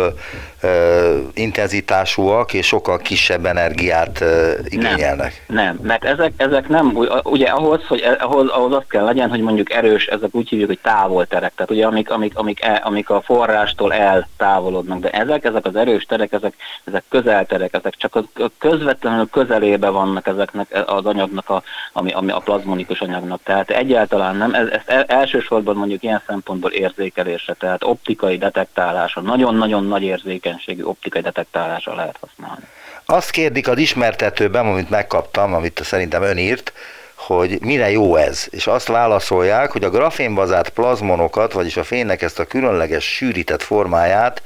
intenzitásúak 1.35 2.53
és 2.53 2.67
sokkal 2.67 2.99
kisebb 2.99 3.47
energiát 3.47 4.25
igényelnek. 4.65 5.45
Nem, 5.47 5.65
nem. 5.65 5.79
Mert 5.83 6.05
ezek, 6.05 6.33
ezek 6.37 6.69
nem, 6.69 6.99
ugye 7.23 7.47
ahhoz, 7.47 7.87
hogy 7.87 8.01
e, 8.01 8.17
ahhoz, 8.21 8.49
ahhoz 8.49 8.73
azt 8.73 8.89
kell 8.89 9.05
legyen, 9.05 9.31
hogy 9.31 9.41
mondjuk 9.41 9.73
erős, 9.73 10.07
ezek 10.07 10.29
úgy 10.33 10.49
hívjuk, 10.49 10.69
hogy 10.69 10.79
távolterek, 10.83 11.53
tehát 11.55 11.71
ugye 11.71 11.87
amik, 11.87 12.11
amik, 12.11 12.39
amik, 12.39 12.65
el, 12.65 12.81
amik 12.85 13.11
a 13.11 13.21
forrástól 13.21 13.93
eltávolodnak, 13.93 15.01
de 15.01 15.11
ezek, 15.11 15.45
ezek 15.45 15.67
az 15.67 15.77
erős 15.77 16.05
terek, 16.05 16.33
ezek, 16.33 16.55
ezek 16.85 17.05
közelterek, 17.09 17.75
ezek 17.75 17.95
csak 17.97 18.15
a 18.15 18.25
közvetlenül 18.59 19.29
közelébe 19.31 19.89
vannak 19.89 20.27
ezeknek 20.27 20.83
az 20.87 21.07
anyagnak, 21.07 21.51
a, 21.51 21.63
ami, 21.93 22.13
ami 22.13 22.31
a 22.31 22.39
plazmonikus 22.39 23.01
anyagnak, 23.01 23.43
tehát 23.43 23.71
egyáltalán 23.71 24.37
nem, 24.37 24.55
ez, 24.55 24.67
ez 24.87 25.05
elsősorban 25.07 25.77
mondjuk 25.77 26.03
ilyen 26.03 26.23
szempontból 26.37 26.71
érzékelésre, 26.71 27.55
tehát 27.55 27.85
optikai 27.85 28.39
detektálása, 28.39 29.21
nagyon-nagyon 29.21 29.85
nagy 29.85 30.03
érzékenységű 30.03 30.83
optikai 30.83 31.23
detektálásra 31.23 31.95
lehet 31.95 32.19
használni. 32.21 32.65
Azt 33.07 33.31
kérdik 33.31 33.69
az 33.69 33.79
ismertetőben, 33.79 34.67
amit 34.67 34.91
megkaptam, 34.91 35.55
amit 35.55 35.81
szerintem 35.85 36.23
ön 36.23 36.39
írt, 36.39 36.73
hogy 37.15 37.59
mire 37.61 37.91
jó 37.91 38.17
ez, 38.17 38.47
és 38.51 38.67
azt 38.67 38.89
válaszolják, 38.89 39.73
hogy 39.73 39.85
a 39.85 39.91
grafénbazált 39.91 40.69
plazmonokat, 40.69 41.53
vagyis 41.53 41.77
a 41.77 41.85
fénynek 41.85 42.23
ezt 42.23 42.39
a 42.39 42.45
különleges 42.45 43.05
sűrített 43.05 43.63
formáját 43.63 44.43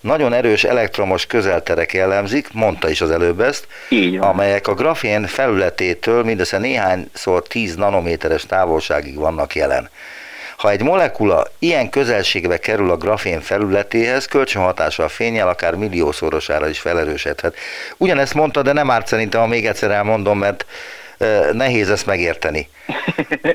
nagyon 0.00 0.32
erős 0.32 0.64
elektromos 0.64 1.26
közelterek 1.26 1.92
jellemzik, 1.92 2.52
mondta 2.52 2.88
is 2.90 3.00
az 3.00 3.10
előbb 3.10 3.40
ezt, 3.40 3.66
amelyek 4.18 4.68
a 4.68 4.74
grafén 4.74 5.26
felületétől 5.26 6.24
mindössze 6.24 6.58
néhányszor 6.58 7.42
10 7.42 7.74
nanométeres 7.74 8.46
távolságig 8.46 9.14
vannak 9.14 9.54
jelen. 9.54 9.88
Ha 10.62 10.70
egy 10.70 10.82
molekula 10.82 11.46
ilyen 11.58 11.90
közelségbe 11.90 12.58
kerül 12.58 12.90
a 12.90 12.96
grafén 12.96 13.40
felületéhez, 13.40 14.26
kölcsönhatása 14.26 15.04
a 15.04 15.08
fényel 15.08 15.48
akár 15.48 15.74
milliószorosára 15.74 16.68
is 16.68 16.78
felerősödhet. 16.78 17.56
Ugyanezt 17.96 18.34
mondta, 18.34 18.62
de 18.62 18.72
nem 18.72 18.90
árt 18.90 19.06
szerintem, 19.06 19.40
ha 19.40 19.46
még 19.46 19.66
egyszer 19.66 19.90
elmondom, 19.90 20.38
mert 20.38 20.66
nehéz 21.52 21.90
ezt 21.90 22.06
megérteni. 22.06 22.68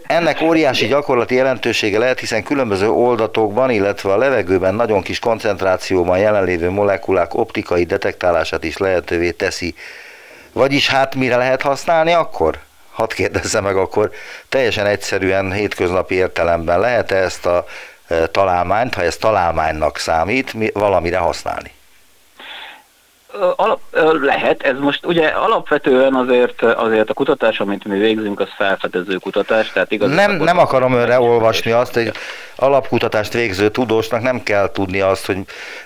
Ennek 0.04 0.42
óriási 0.42 0.88
gyakorlati 0.88 1.36
jelentősége 1.36 2.00
lehet, 2.00 2.20
hiszen 2.20 2.44
különböző 2.44 2.90
oldatokban, 2.90 3.70
illetve 3.70 4.14
a 4.14 4.18
levegőben 4.18 4.76
nagyon 4.76 5.02
kis 5.02 5.20
koncentrációban 5.20 6.18
jelenlévő 6.18 6.70
molekulák 6.70 7.34
optikai 7.34 7.84
detektálását 7.84 8.64
is 8.64 8.78
lehetővé 8.78 9.32
teszi. 9.32 9.76
Vagyis 10.52 10.90
hát 10.90 11.16
mire 11.16 11.36
lehet 11.36 11.62
használni 11.62 12.12
akkor? 12.12 12.66
Hadd 12.98 13.14
kérdezzem 13.14 13.64
meg 13.64 13.76
akkor 13.76 14.12
teljesen 14.50 14.86
egyszerűen 14.86 15.52
hétköznapi 15.52 16.16
értelemben 16.16 16.80
lehet-e 16.80 17.16
ezt 17.16 17.46
a 17.46 17.66
e, 18.08 18.28
találmányt, 18.28 18.94
ha 18.94 19.04
ez 19.04 19.18
találmánynak 19.18 19.98
számít, 19.98 20.72
valamire 20.74 21.18
használni? 21.18 21.72
Alap, 23.56 23.80
lehet, 24.22 24.62
ez 24.62 24.80
most 24.80 25.06
ugye 25.06 25.28
alapvetően 25.28 26.14
azért, 26.14 26.62
azért 26.62 27.10
a 27.10 27.14
kutatás, 27.14 27.60
amit 27.60 27.86
mi 27.86 27.98
végzünk, 27.98 28.40
az 28.40 28.50
felfedező 28.58 29.16
kutatás, 29.16 29.72
tehát 29.72 29.92
igaz. 29.92 30.14
Nem, 30.14 30.32
nem 30.32 30.58
akarom 30.58 30.94
önre 30.94 31.20
olvasni 31.20 31.72
azt, 31.72 31.94
hogy 31.94 32.12
alapkutatást 32.58 33.34
végző 33.34 33.70
tudósnak 33.70 34.22
nem 34.22 34.44
kell 34.44 34.72
tudni 34.72 35.02
azt, 35.02 35.26
hogy 35.26 35.38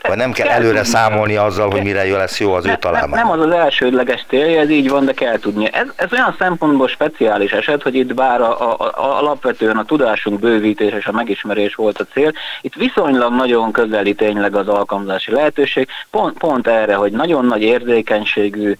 vagy 0.02 0.18
nem 0.18 0.32
kell, 0.32 0.48
kell 0.48 0.56
előre 0.56 0.76
tudni. 0.76 0.88
számolni 0.88 1.36
azzal, 1.36 1.70
hogy 1.70 1.84
mire 1.84 2.18
lesz 2.18 2.40
jó 2.40 2.54
az 2.54 2.64
ne, 2.64 2.72
ő 2.72 2.76
találmány. 2.76 3.20
Nem 3.20 3.32
az 3.32 3.40
az 3.40 3.52
elsődleges 3.52 4.26
célja, 4.28 4.60
ez 4.60 4.70
így 4.70 4.90
van, 4.90 5.06
de 5.06 5.14
kell 5.14 5.40
tudni. 5.40 5.70
Ez, 5.74 5.88
ez 5.96 6.14
olyan 6.14 6.36
szempontból 6.40 6.88
speciális 6.88 7.52
eset, 7.52 7.82
hogy 7.82 7.96
itt 7.96 8.14
bár 8.14 8.42
a, 8.42 8.72
a, 8.72 8.76
a, 8.80 9.18
alapvetően 9.20 9.78
a 9.78 9.86
tudásunk 9.86 10.40
bővítés 10.40 10.94
és 10.94 11.06
a 11.06 11.12
megismerés 11.12 11.76
volt 11.76 12.00
a 12.00 12.06
cél, 12.14 12.32
itt 12.62 12.74
viszonylag 12.74 13.34
nagyon 13.34 13.72
közeli 13.72 14.14
tényleg 14.14 14.56
az 14.56 14.68
alkalmazási 14.68 15.32
lehetőség, 15.32 15.88
pont, 16.10 16.38
pont 16.38 16.68
erre, 16.68 16.96
hogy 16.96 17.12
nagyon 17.12 17.31
nagy 17.40 17.62
érzékenységű 17.62 18.76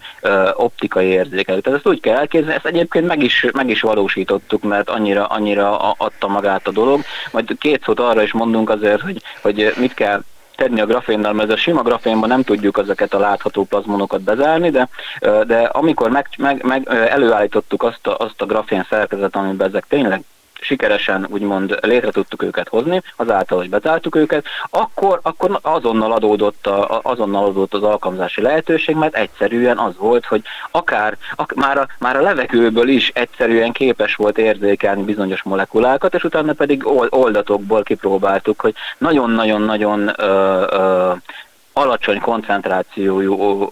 optikai 0.54 1.06
érzékelő. 1.06 1.60
Tehát 1.60 1.78
ezt 1.78 1.88
úgy 1.88 2.00
kell 2.00 2.16
elképzelni, 2.16 2.56
ezt 2.56 2.66
egyébként 2.66 3.06
meg 3.06 3.22
is, 3.22 3.46
meg 3.52 3.68
is 3.68 3.80
valósítottuk, 3.80 4.62
mert 4.62 4.90
annyira, 4.90 5.26
annyira 5.26 5.78
adta 5.78 6.28
magát 6.28 6.68
a 6.68 6.70
dolog. 6.70 7.00
Majd 7.32 7.58
két 7.58 7.82
szót 7.84 8.00
arra 8.00 8.22
is 8.22 8.32
mondunk 8.32 8.70
azért, 8.70 9.00
hogy, 9.00 9.22
hogy 9.40 9.74
mit 9.76 9.94
kell 9.94 10.22
tenni 10.56 10.80
a 10.80 10.86
grafénnal, 10.86 11.32
mert 11.32 11.52
a 11.52 11.56
sima 11.56 11.82
grafénban 11.82 12.28
nem 12.28 12.42
tudjuk 12.42 12.78
ezeket 12.78 13.14
a 13.14 13.18
látható 13.18 13.64
plazmonokat 13.64 14.20
bezárni, 14.20 14.70
de, 14.70 14.88
de 15.46 15.58
amikor 15.58 16.10
meg, 16.10 16.26
meg, 16.38 16.64
meg 16.64 16.88
előállítottuk 16.88 17.82
azt 17.82 18.06
a, 18.06 18.16
azt 18.18 18.42
a 18.42 18.46
grafén 18.46 18.86
szerkezet, 18.88 19.36
amiben 19.36 19.68
ezek 19.68 19.84
tényleg 19.88 20.22
sikeresen 20.62 21.26
úgymond 21.30 21.78
létre 21.80 22.10
tudtuk 22.10 22.42
őket 22.42 22.68
hozni, 22.68 23.02
azáltal, 23.16 23.58
hogy 23.58 23.70
bezártuk 23.70 24.16
őket, 24.16 24.44
akkor, 24.70 25.20
akkor 25.22 25.58
azonnal 25.62 26.12
adódott, 26.12 26.66
a, 26.66 27.00
azonnal 27.02 27.44
adódott 27.44 27.74
az 27.74 27.82
alkalmazási 27.82 28.40
lehetőség, 28.40 28.96
mert 28.96 29.16
egyszerűen 29.16 29.78
az 29.78 29.96
volt, 29.96 30.26
hogy 30.26 30.42
akár, 30.70 31.16
ak, 31.36 31.54
már, 31.54 31.78
a, 31.78 31.86
már 31.98 32.16
a 32.16 32.22
levegőből 32.22 32.88
is 32.88 33.10
egyszerűen 33.14 33.72
képes 33.72 34.14
volt 34.14 34.38
érzékelni 34.38 35.02
bizonyos 35.02 35.42
molekulákat, 35.42 36.14
és 36.14 36.24
utána 36.24 36.52
pedig 36.52 36.86
oldatokból 37.10 37.82
kipróbáltuk, 37.82 38.60
hogy 38.60 38.74
nagyon-nagyon-nagyon 38.98 40.10
alacsony 41.72 42.20
koncentrációjú 42.20 43.68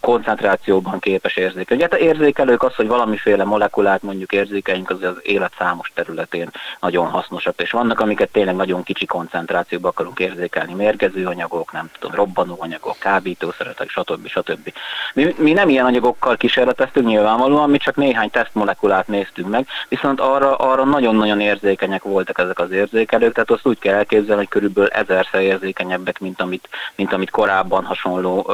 koncentrációban 0.00 0.98
képes 0.98 1.36
érzékelni. 1.36 1.82
A 1.82 1.96
érzékelők 1.96 2.62
az, 2.62 2.74
hogy 2.74 2.86
valamiféle 2.86 3.44
molekulát 3.44 4.02
mondjuk 4.02 4.32
érzékeljünk, 4.32 4.90
az 4.90 5.02
az 5.02 5.16
élet 5.22 5.52
számos 5.58 5.92
területén 5.94 6.50
nagyon 6.80 7.06
hasznosak, 7.06 7.60
és 7.60 7.70
vannak, 7.70 8.00
amiket 8.00 8.30
tényleg 8.32 8.56
nagyon 8.56 8.82
kicsi 8.82 9.06
koncentrációban 9.06 9.90
akarunk 9.90 10.18
érzékelni, 10.18 10.74
mérgező 10.74 11.26
anyagok, 11.26 11.72
nem 11.72 11.90
tudom, 11.98 12.16
robbanó 12.16 12.56
anyagok, 12.58 12.96
kábítószerek, 12.98 13.84
stb. 13.86 14.26
stb. 14.26 14.72
Mi, 15.14 15.34
mi 15.38 15.52
nem 15.52 15.68
ilyen 15.68 15.84
anyagokkal 15.84 16.36
kísérleteztünk 16.36 17.06
nyilvánvalóan, 17.06 17.70
mi 17.70 17.78
csak 17.78 17.96
néhány 17.96 18.30
tesztmolekulát 18.30 19.08
néztünk 19.08 19.48
meg, 19.48 19.66
viszont 19.88 20.20
arra, 20.20 20.56
arra 20.56 20.84
nagyon-nagyon 20.84 21.40
érzékenyek 21.40 22.02
voltak 22.02 22.38
ezek 22.38 22.58
az 22.58 22.70
érzékelők, 22.70 23.32
tehát 23.32 23.50
azt 23.50 23.66
úgy 23.66 23.78
kell 23.78 23.94
elképzelni, 23.94 24.40
hogy 24.40 24.48
körülbelül 24.48 24.90
ezerszer 24.90 25.40
érzékenyebbek, 25.40 26.20
mint 26.20 26.40
amit, 26.40 26.68
mint 26.94 27.09
mint 27.10 27.22
amit 27.22 27.30
korábban 27.30 27.84
hasonló 27.84 28.50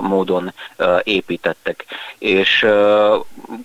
módon 0.00 0.52
építettek. 1.02 1.84
És 2.18 2.66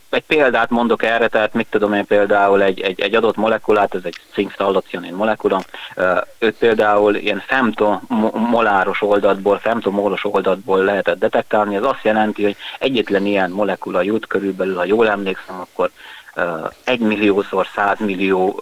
egy 0.10 0.24
példát 0.28 0.70
mondok 0.70 1.04
erre, 1.04 1.28
tehát 1.28 1.54
mit 1.54 1.68
tudom 1.70 1.94
én 1.94 2.06
például 2.06 2.62
egy, 2.62 2.80
egy, 2.80 3.00
egy 3.00 3.16
adott 3.16 3.36
molekulát, 3.36 3.96
ez 3.96 4.02
egy 4.04 4.16
szinkstallacionin 4.34 5.14
molekula, 5.14 5.62
őt 6.40 6.56
például 6.58 7.16
ilyen 7.16 7.44
femtomoláros 7.46 9.02
oldatból, 9.02 9.58
femtomolos 9.58 10.26
oldatból 10.26 10.84
lehetett 10.84 11.20
detektálni, 11.20 11.76
ez 11.76 11.84
azt 11.84 12.04
jelenti, 12.04 12.44
hogy 12.44 12.56
egyetlen 12.80 13.26
ilyen 13.26 13.52
molekula 13.52 14.02
jut 14.02 14.28
körülbelül, 14.28 14.76
ha 14.76 14.84
jól 14.84 15.10
emlékszem, 15.10 15.60
akkor 15.60 15.90
egy 16.84 17.00
milliószor 17.00 17.68
százmillió 17.76 18.60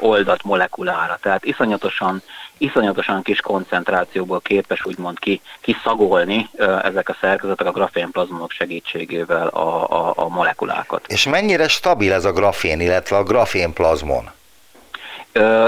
oldat 0.00 0.42
molekulára. 0.44 1.18
Tehát 1.20 1.44
iszonyatosan 1.44 2.22
iszonyatosan 2.58 3.22
kis 3.22 3.40
koncentrációból 3.40 4.40
képes 4.40 4.84
úgymond 4.84 5.18
ki, 5.18 5.40
kiszagolni 5.60 6.48
ezek 6.82 7.08
a 7.08 7.16
szerkezetek 7.20 7.66
a 7.66 7.70
grafénplazmonok 7.72 8.50
segítségével 8.50 9.46
a, 9.46 9.90
a, 9.90 10.12
a 10.16 10.28
molekulákat. 10.28 11.04
És 11.06 11.28
mennyire 11.28 11.68
stabil 11.68 12.12
ez 12.12 12.24
a 12.24 12.32
grafén, 12.32 12.80
illetve 12.80 13.16
a 13.16 13.22
grafénplazmon? 13.22 14.30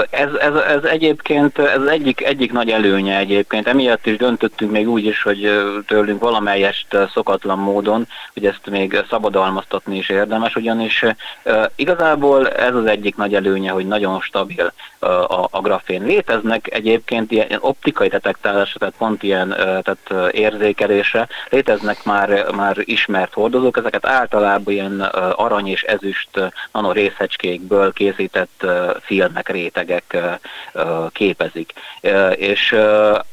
Ez, 0.09 0.33
ez, 0.39 0.55
ez 0.55 0.83
egyébként 0.83 1.57
ez 1.57 1.81
egyik, 1.81 2.23
egyik 2.23 2.51
nagy 2.51 2.69
előnye 2.69 3.17
egyébként. 3.17 3.67
Emiatt 3.67 4.05
is 4.05 4.17
döntöttünk 4.17 4.71
még 4.71 4.89
úgy 4.89 5.05
is, 5.05 5.21
hogy 5.21 5.49
tőlünk 5.87 6.21
valamelyest 6.21 6.97
szokatlan 7.13 7.59
módon, 7.59 8.07
hogy 8.33 8.45
ezt 8.45 8.69
még 8.69 9.03
szabadalmaztatni 9.09 9.97
is 9.97 10.09
érdemes, 10.09 10.55
ugyanis 10.55 11.05
igazából 11.75 12.49
ez 12.49 12.75
az 12.75 12.85
egyik 12.85 13.15
nagy 13.15 13.35
előnye, 13.35 13.71
hogy 13.71 13.87
nagyon 13.87 14.21
stabil 14.21 14.73
a, 14.99 15.47
a 15.51 15.61
grafén. 15.61 16.03
Léteznek 16.03 16.73
egyébként 16.73 17.31
ilyen 17.31 17.57
optikai 17.59 18.07
detektálásra, 18.07 18.79
tehát 18.79 18.95
pont 18.97 19.23
ilyen 19.23 19.49
tehát 19.57 20.33
érzékelésre, 20.33 21.27
léteznek 21.49 22.03
már, 22.03 22.45
már 22.55 22.77
ismert 22.79 23.33
hordozók, 23.33 23.77
ezeket 23.77 24.05
általában 24.05 24.73
ilyen 24.73 24.99
arany 25.35 25.67
és 25.67 25.81
ezüst 25.83 26.29
nanorészecskékből 26.71 27.93
készített 27.93 28.65
filmek 29.01 29.49
rétegek 29.61 30.17
képezik. 31.11 31.73
És 32.35 32.75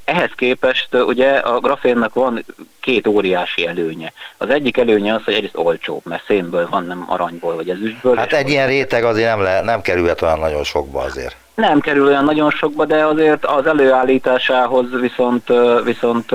ehhez 0.04 0.30
képest 0.36 0.88
ugye 0.94 1.30
a 1.30 1.60
grafénnak 1.60 2.14
van 2.14 2.44
két 2.80 3.06
óriási 3.06 3.66
előnye. 3.66 4.12
Az 4.36 4.50
egyik 4.50 4.76
előnye 4.76 5.14
az, 5.14 5.24
hogy 5.24 5.34
egyrészt 5.34 5.56
olcsóbb, 5.56 6.00
mert 6.04 6.24
szénből 6.26 6.68
van, 6.70 6.84
nem 6.84 7.04
aranyból 7.08 7.54
vagy 7.54 7.70
ezüstből. 7.70 8.16
Hát 8.16 8.32
egy 8.32 8.48
ilyen 8.48 8.66
réteg 8.66 9.04
azért 9.04 9.28
nem, 9.28 9.42
le, 9.42 9.60
nem 9.60 9.80
kerülhet 9.80 10.22
olyan 10.22 10.38
nagyon 10.38 10.64
sokba 10.64 11.00
azért. 11.00 11.36
Nem 11.54 11.80
kerül 11.80 12.06
olyan 12.06 12.24
nagyon 12.24 12.50
sokba, 12.50 12.84
de 12.84 13.04
azért 13.04 13.44
az 13.44 13.66
előállításához 13.66 14.86
viszont, 15.00 15.52
viszont 15.84 16.30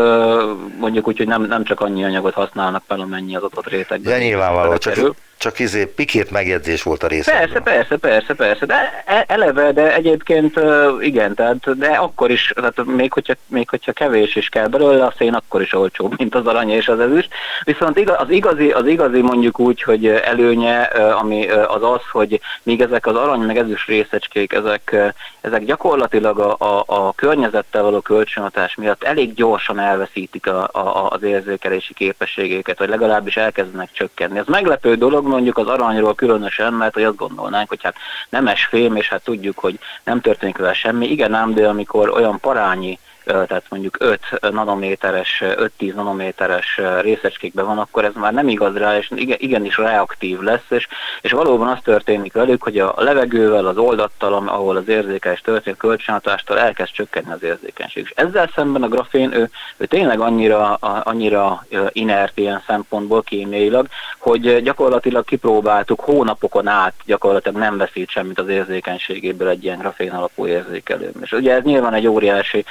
mondjuk 0.80 1.08
úgy, 1.08 1.18
hogy 1.18 1.28
nem, 1.28 1.42
nem 1.42 1.64
csak 1.64 1.82
annyi 1.82 2.04
anyagot 2.04 2.34
használnak 2.34 2.84
fel, 2.88 3.00
amennyi 3.00 3.36
az 3.36 3.44
adott 3.44 3.68
rétegben. 3.68 4.12
De 4.12 4.20
nyilvánvaló, 4.20 4.78
csak, 4.78 5.16
csak 5.44 5.60
izé 5.60 5.86
pikét 5.86 6.32
megjegyzés 6.32 6.84
volt 6.84 7.04
a 7.04 7.08
része. 7.08 7.32
Persze, 7.32 7.60
persze, 7.60 7.98
persze, 7.98 8.34
persze, 8.34 8.66
de 8.66 9.04
e, 9.06 9.26
eleve, 9.28 9.72
de 9.72 9.96
egyébként 9.96 10.60
igen, 11.00 11.34
tehát, 11.36 11.78
de 11.78 11.88
akkor 11.88 12.32
is, 12.32 12.52
tehát 12.56 12.86
még 12.86 13.14
hogyha, 13.14 13.34
még 13.48 13.70
hogyha 13.70 13.92
kevés 13.92 14.36
is 14.36 14.50
kell 14.50 14.68
belőle, 14.68 15.06
a 15.06 15.14
szén 15.18 15.34
akkor 15.34 15.62
is 15.62 15.74
olcsóbb, 15.74 16.14
mint 16.18 16.36
az 16.36 16.46
arany 16.46 16.70
és 16.70 16.88
az 16.88 17.00
ezüst. 17.00 17.30
Viszont 17.64 18.10
az 18.10 18.30
igazi, 18.30 18.70
az 18.70 18.88
igazi 18.88 19.22
mondjuk 19.22 19.60
úgy, 19.60 19.82
hogy 19.82 20.08
előnye, 20.08 20.82
ami 21.22 21.48
az 21.48 21.84
az, 21.84 22.02
hogy 22.12 22.40
míg 22.64 22.82
ezek 22.82 23.06
az 23.06 23.16
arany 23.16 23.40
meg 23.40 23.58
ezüst 23.58 23.88
részecskék, 23.88 24.54
ezek, 24.54 24.96
ezek 25.42 25.64
gyakorlatilag 25.64 26.40
a, 26.40 26.56
a, 26.58 26.84
a 26.86 27.14
környezettel 27.14 27.84
való 27.84 28.00
kölcsönhatás 28.00 28.76
miatt 28.76 29.04
elég 29.04 29.34
gyorsan 29.34 29.80
elveszítik 29.80 30.48
a, 30.48 30.70
a, 30.72 31.10
az 31.10 31.24
érzékelési 31.24 31.94
képességeket, 31.94 32.80
vagy 32.80 32.90
legalábbis 32.90 33.38
elkezdenek 33.38 33.90
csökkenni. 33.92 34.38
Ez 34.38 34.46
meglepő 34.48 34.96
dolog, 34.96 35.28
mondjuk 35.34 35.58
az 35.58 35.68
aranyról 35.68 36.16
különösen, 36.16 36.74
mert 36.74 36.94
hogy 36.94 37.04
azt 37.04 37.16
gondolnánk, 37.16 37.70
hogy 37.70 37.84
hát 37.84 37.96
nemes 38.30 38.66
fém, 38.66 38.96
és 38.96 39.10
hát 39.10 39.24
tudjuk, 39.24 39.60
hogy 39.60 39.80
nem 40.04 40.22
történik 40.22 40.58
vele 40.58 40.74
semmi. 40.74 41.08
Igen 41.08 41.34
ám, 41.34 41.54
de 41.54 41.68
amikor 41.68 42.10
olyan 42.10 42.40
parányi 42.40 43.00
tehát 43.26 43.64
mondjuk 43.70 43.98
5 44.00 44.20
nanométeres, 44.52 45.44
5-10 45.80 45.94
nanométeres 45.94 46.82
részecskékben 47.02 47.66
van, 47.66 47.78
akkor 47.78 48.06
ez 48.06 48.14
már 48.16 48.34
nem 48.34 48.48
igaz 48.48 48.78
rá, 48.78 48.98
és 48.98 49.12
igenis 49.16 49.78
reaktív 49.78 50.40
lesz, 50.40 50.70
és, 50.70 50.88
és 51.22 51.32
valóban 51.32 51.68
az 51.68 51.78
történik 51.84 52.34
velük, 52.34 52.64
hogy 52.64 52.80
a 52.80 52.94
levegővel, 52.98 53.66
az 53.66 53.78
oldattal, 53.78 54.34
ahol 54.34 54.76
az 54.76 54.88
érzékelés 54.88 55.42
történik, 55.42 55.80
kölcsönhatástól 55.80 56.60
elkezd 56.60 56.92
csökkenni 56.92 57.32
az 57.32 57.44
érzékenység. 57.44 58.04
És 58.04 58.14
ezzel 58.16 58.52
szemben 58.56 58.84
a 58.84 58.88
grafén, 58.88 59.34
ő, 59.34 59.50
ő 59.78 59.86
tényleg 59.86 60.20
annyira, 60.20 60.74
annyira 61.04 61.66
inert 61.90 62.38
ilyen 62.38 62.64
szempontból 62.68 63.22
kémiailag, 63.22 63.88
hogy 64.18 64.62
gyakorlatilag 64.64 65.26
kipróbáltuk 65.26 66.00
hónapokon 66.00 66.68
át, 66.68 66.94
gyakorlatilag 67.06 67.58
nem 67.58 67.78
veszít 67.78 68.10
semmit 68.10 68.40
az 68.40 68.48
érzékenységéből 68.48 69.48
egy 69.48 69.64
ilyen 69.64 69.78
grafén 69.78 70.12
alapú 70.12 70.48
érzékelő. 70.48 71.12
És 71.22 71.32
ugye 71.32 71.54
ez 71.54 71.64
nyilván 71.64 71.94
egy 71.94 72.08
óriási 72.08 72.66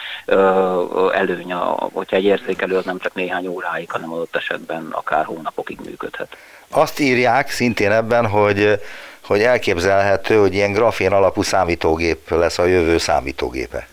előny, 1.13 1.53
hogyha 1.93 2.17
egy 2.17 2.25
érzékelő 2.25 2.77
az 2.77 2.85
nem 2.85 2.99
csak 2.99 3.15
néhány 3.15 3.47
óráig, 3.47 3.91
hanem 3.91 4.13
adott 4.13 4.37
esetben 4.37 4.89
akár 4.91 5.25
hónapokig 5.25 5.79
működhet. 5.85 6.37
Azt 6.71 7.01
írják 7.01 7.51
szintén 7.51 7.91
ebben, 7.91 8.27
hogy 8.27 8.81
hogy 9.27 9.43
elképzelhető, 9.43 10.39
hogy 10.39 10.55
ilyen 10.55 10.73
grafén 10.73 11.13
alapú 11.13 11.43
számítógép 11.43 12.31
lesz 12.31 12.59
a 12.59 12.65
jövő 12.65 12.99
számítógépe. 12.99 13.87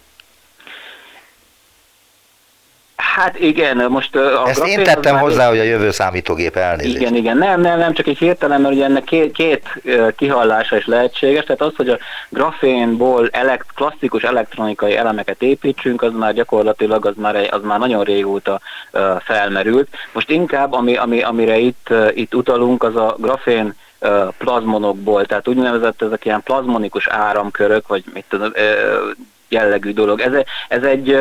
Hát 3.02 3.40
igen, 3.40 3.86
most 3.90 4.16
a 4.16 4.48
Ezt 4.48 4.66
én 4.66 4.84
tettem 4.84 5.18
hozzá, 5.18 5.48
hogy 5.48 5.60
a 5.60 5.64
jövő 5.64 5.92
számítógép 5.92 6.56
elnézést. 6.56 6.96
Igen, 6.96 7.16
igen, 7.16 7.38
nem, 7.38 7.62
nem, 7.62 7.78
nem, 7.78 7.94
csak 7.94 8.08
egy 8.08 8.18
hirtelen, 8.18 8.62
mert 8.62 8.74
ugye 8.74 8.84
ennek 8.84 9.04
két, 9.04 9.32
két 9.32 9.82
kihallása 10.16 10.78
is 10.78 10.86
lehetséges, 10.86 11.44
tehát 11.44 11.62
az, 11.62 11.74
hogy 11.76 11.90
a 11.90 11.98
grafénból 12.30 13.30
elekt, 13.32 13.66
klasszikus 13.76 14.24
elektronikai 14.24 14.96
elemeket 14.96 15.42
építsünk, 15.42 16.02
az 16.02 16.12
már 16.14 16.34
gyakorlatilag, 16.34 17.06
az 17.06 17.14
már, 17.16 17.48
az 17.52 17.62
már 17.64 17.80
nagyon 17.80 18.04
régóta 18.04 18.60
felmerült. 19.20 19.88
Most 20.14 20.30
inkább, 20.30 20.74
ami, 20.74 20.96
ami, 20.96 21.22
amire 21.22 21.58
itt, 21.58 21.90
itt 22.14 22.36
utalunk, 22.36 22.84
az 22.84 22.96
a 22.96 23.16
grafén 23.18 23.76
plazmonokból, 24.38 25.26
tehát 25.26 25.48
úgynevezett 25.48 26.02
ezek 26.02 26.26
ilyen 26.26 26.44
plazmonikus 26.44 27.08
áramkörök, 27.08 27.88
vagy 27.88 28.04
mit 28.14 28.26
tudom, 28.30 28.52
jellegű 29.50 29.94
dolog. 29.94 30.20
Ez, 30.20 30.34
ez 30.68 30.84
egy 30.84 31.18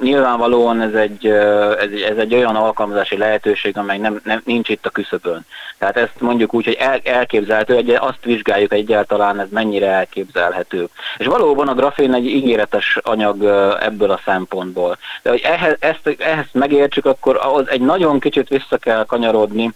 nyilvánvalóan 0.00 0.80
ez 0.80 0.94
egy, 0.94 1.26
ez, 1.26 1.90
egy, 1.90 2.00
ez 2.00 2.16
egy 2.16 2.34
olyan 2.34 2.56
alkalmazási 2.56 3.16
lehetőség, 3.16 3.76
amely 3.76 3.98
nem, 3.98 4.20
nem, 4.24 4.40
nincs 4.44 4.68
itt 4.68 4.86
a 4.86 4.90
küszöbön. 4.90 5.46
Tehát 5.78 5.96
ezt 5.96 6.20
mondjuk 6.20 6.54
úgy, 6.54 6.64
hogy 6.64 6.76
el, 6.78 7.00
elképzelhető, 7.04 7.76
egy, 7.76 7.90
azt 7.90 8.24
vizsgáljuk 8.24 8.72
egyáltalán, 8.72 9.40
ez 9.40 9.48
mennyire 9.50 9.86
elképzelhető. 9.86 10.88
És 11.18 11.26
valóban 11.26 11.68
a 11.68 11.74
grafén 11.74 12.14
egy 12.14 12.26
ígéretes 12.26 12.98
anyag 13.02 13.44
ebből 13.80 14.10
a 14.10 14.20
szempontból. 14.24 14.98
De 15.22 15.30
hogy 15.30 15.40
ehhez, 15.44 15.76
ezt, 15.78 16.16
ehhez 16.18 16.46
megértsük, 16.52 17.06
akkor 17.06 17.38
ahhoz 17.42 17.68
egy 17.68 17.80
nagyon 17.80 18.20
kicsit 18.20 18.48
vissza 18.48 18.76
kell 18.76 19.04
kanyarodni, 19.04 19.72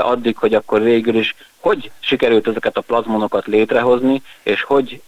addig, 0.00 0.36
hogy 0.36 0.54
akkor 0.54 0.82
végül 0.82 1.14
is 1.14 1.34
hogy 1.62 1.90
sikerült 2.00 2.48
ezeket 2.48 2.76
a 2.76 2.80
plazmonokat 2.80 3.46
létrehozni, 3.46 4.22
és 4.42 4.62
hogy, 4.62 5.00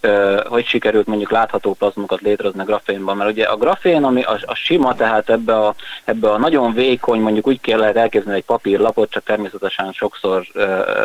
hogy 0.45 0.67
sikerült 0.67 1.07
mondjuk 1.07 1.31
látható 1.31 1.75
plazmonokat 1.75 2.21
létrehozni 2.21 2.61
a 2.61 2.65
grafénban. 2.65 3.17
Mert 3.17 3.31
ugye 3.31 3.45
a 3.45 3.57
grafén, 3.57 4.05
ami 4.05 4.23
a, 4.23 4.39
a 4.47 4.55
sima, 4.55 4.95
tehát 4.95 5.31
ebbe 5.31 5.59
a, 5.59 5.75
ebbe 6.05 6.31
a 6.31 6.39
nagyon 6.39 6.73
vékony, 6.73 7.21
mondjuk 7.21 7.47
úgy 7.47 7.61
kell 7.61 7.79
lehet 7.79 7.97
elképzelni 7.97 8.39
egy 8.39 8.45
papírlapot, 8.45 9.11
csak 9.11 9.25
természetesen 9.25 9.93
sokszor 9.93 10.47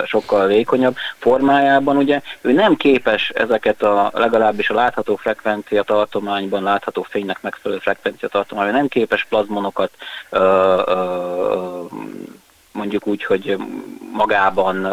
sokkal 0.06 0.48
vékonyabb 0.48 0.96
formájában, 1.18 1.98
ugye 1.98 2.22
ő 2.42 2.52
nem 2.52 2.76
képes 2.76 3.30
ezeket 3.30 3.84
a 3.84 4.12
legalábbis 4.14 4.70
a 4.70 4.74
látható 4.74 5.16
frekvencia 5.16 5.84
tartományban, 5.84 6.64
látható 6.64 7.02
fénynek 7.02 7.42
megfelelő 7.42 7.80
frekvencia 7.80 8.28
tartományban, 8.28 8.76
nem 8.76 8.88
képes 8.88 9.26
plazmonokat 9.30 9.92
uh, 10.32 10.40
uh, 10.88 11.92
mondjuk 12.72 13.08
úgy, 13.08 13.24
hogy 13.24 13.58
magában 14.14 14.88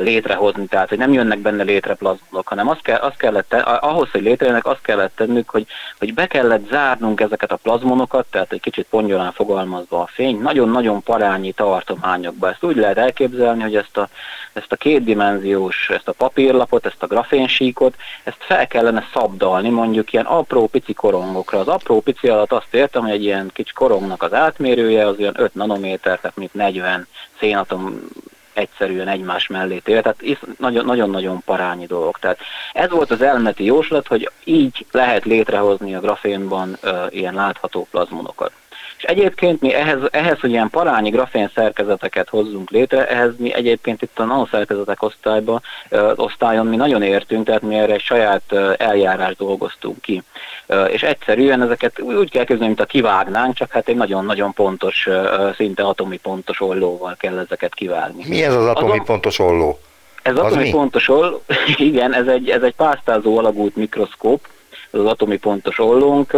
létrehozni, 0.00 0.66
tehát 0.66 0.88
hogy 0.88 0.98
nem 0.98 1.12
jönnek 1.12 1.38
benne 1.38 1.62
létre 1.62 1.94
plazmonok, 1.94 2.48
hanem 2.48 2.68
azt, 2.68 2.82
kell, 2.82 2.98
azt 2.98 3.16
kellett, 3.16 3.54
ahhoz, 3.80 4.10
hogy 4.10 4.22
létrejönnek, 4.22 4.66
azt 4.66 4.82
kellett 4.82 5.16
tennünk, 5.16 5.50
hogy, 5.50 5.66
hogy 5.98 6.14
be 6.14 6.26
kellett 6.26 6.68
zárnunk 6.68 7.20
ezeket 7.20 7.52
a 7.52 7.56
plazmonokat, 7.56 8.26
tehát 8.30 8.52
egy 8.52 8.60
kicsit 8.60 8.86
pongyolán 8.90 9.32
fogalmazva 9.32 10.00
a 10.00 10.08
fény, 10.12 10.40
nagyon-nagyon 10.40 11.02
parányi 11.02 11.52
tartományokba. 11.52 12.48
Ezt 12.48 12.64
úgy 12.64 12.76
lehet 12.76 12.98
elképzelni, 12.98 13.62
hogy 13.62 13.76
ezt 13.76 13.96
a, 13.96 14.08
ezt 14.52 14.72
a 14.72 14.76
kétdimenziós, 14.76 15.90
ezt 15.90 16.08
a 16.08 16.12
papírlapot, 16.12 16.86
ezt 16.86 17.02
a 17.02 17.06
grafénsíkot, 17.06 17.94
ezt 18.24 18.36
fel 18.40 18.66
kellene 18.66 19.06
szabdalni 19.12 19.68
mondjuk 19.68 20.12
ilyen 20.12 20.24
apró 20.24 20.66
pici 20.66 20.92
korongokra. 20.92 21.58
Az 21.58 21.68
apró 21.68 22.00
pici 22.00 22.28
alatt 22.28 22.52
azt 22.52 22.74
értem, 22.74 23.02
hogy 23.02 23.10
egy 23.10 23.24
ilyen 23.24 23.50
kicsi 23.52 23.72
korongnak 23.72 24.22
az 24.22 24.32
átmérője 24.32 25.06
az 25.06 25.18
olyan 25.18 25.40
5 25.40 25.54
nanométer, 25.54 26.20
tehát 26.20 26.36
mint 26.36 26.54
40 26.54 27.06
szénatom 27.38 28.08
egyszerűen 28.56 29.08
egymás 29.08 29.46
mellé 29.46 29.78
tér, 29.78 30.02
tehát 30.02 30.38
nagyon-nagyon 30.58 31.42
parányi 31.44 31.86
dolog. 31.86 32.18
Tehát 32.18 32.38
ez 32.72 32.90
volt 32.90 33.10
az 33.10 33.22
elméleti 33.22 33.64
jóslat, 33.64 34.06
hogy 34.06 34.30
így 34.44 34.86
lehet 34.90 35.24
létrehozni 35.24 35.94
a 35.94 36.00
grafénban 36.00 36.78
uh, 36.82 37.06
ilyen 37.08 37.34
látható 37.34 37.86
plazmonokat. 37.90 38.52
És 38.96 39.02
egyébként 39.02 39.60
mi 39.60 39.74
ehhez, 39.74 39.98
ehhez, 40.10 40.40
hogy 40.40 40.50
ilyen 40.50 40.70
parányi 40.70 41.10
grafén 41.10 41.50
szerkezeteket 41.54 42.28
hozzunk 42.28 42.70
létre, 42.70 43.08
ehhez 43.08 43.30
mi 43.36 43.54
egyébként 43.54 44.02
itt 44.02 44.18
a 44.18 44.24
nanoszerkezetek 44.24 45.02
osztályba, 45.02 45.60
ö, 45.88 46.12
osztályon 46.16 46.66
mi 46.66 46.76
nagyon 46.76 47.02
értünk, 47.02 47.46
tehát 47.46 47.62
mi 47.62 47.74
erre 47.74 47.92
egy 47.92 48.00
saját 48.00 48.52
eljárást 48.76 49.36
dolgoztunk 49.36 50.00
ki. 50.00 50.22
Ö, 50.66 50.84
és 50.84 51.02
egyszerűen 51.02 51.62
ezeket 51.62 52.00
úgy 52.00 52.30
kell 52.30 52.44
képzelni, 52.44 52.66
mint 52.66 52.80
a 52.80 52.86
kivágnánk, 52.86 53.54
csak 53.54 53.72
hát 53.72 53.88
egy 53.88 53.96
nagyon-nagyon 53.96 54.52
pontos, 54.52 55.06
ö, 55.06 55.48
szinte 55.56 55.82
atomi 55.82 56.16
pontos 56.16 56.60
ollóval 56.60 57.16
kell 57.18 57.38
ezeket 57.38 57.74
kivágni. 57.74 58.24
Mi 58.28 58.42
ez 58.42 58.54
az 58.54 58.66
atomi 58.66 58.90
Azon, 58.90 59.04
pontos 59.04 59.38
olló? 59.38 59.78
Ez 60.22 60.32
az 60.32 60.44
atomi 60.44 60.62
mi? 60.62 60.70
pontos 60.70 61.08
olló, 61.08 61.42
igen, 61.76 62.14
ez 62.14 62.26
egy, 62.26 62.50
ez 62.50 62.62
egy 62.62 62.74
pásztázó 62.74 63.38
alagút 63.38 63.76
mikroszkóp, 63.76 64.48
az 64.90 65.04
atomi 65.04 65.36
pontos 65.36 65.78
ollónk, 65.78 66.36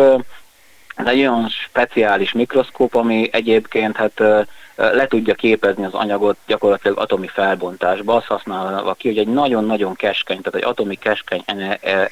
ez 0.99 1.07
egy 1.07 1.19
olyan 1.19 1.49
speciális 1.49 2.33
mikroszkóp, 2.33 2.95
ami 2.95 3.29
egyébként 3.33 3.97
hát 3.97 4.23
le 4.77 5.07
tudja 5.07 5.35
képezni 5.35 5.85
az 5.85 5.95
anyagot 5.95 6.37
gyakorlatilag 6.47 6.99
atomi 6.99 7.27
felbontásba, 7.27 8.15
azt 8.15 8.27
használva 8.27 8.95
ki, 8.95 9.09
hogy 9.09 9.19
egy 9.19 9.29
nagyon-nagyon 9.29 9.95
keskeny, 9.95 10.41
tehát 10.41 10.59
egy 10.59 10.71
atomi 10.71 10.95
keskeny 10.95 11.45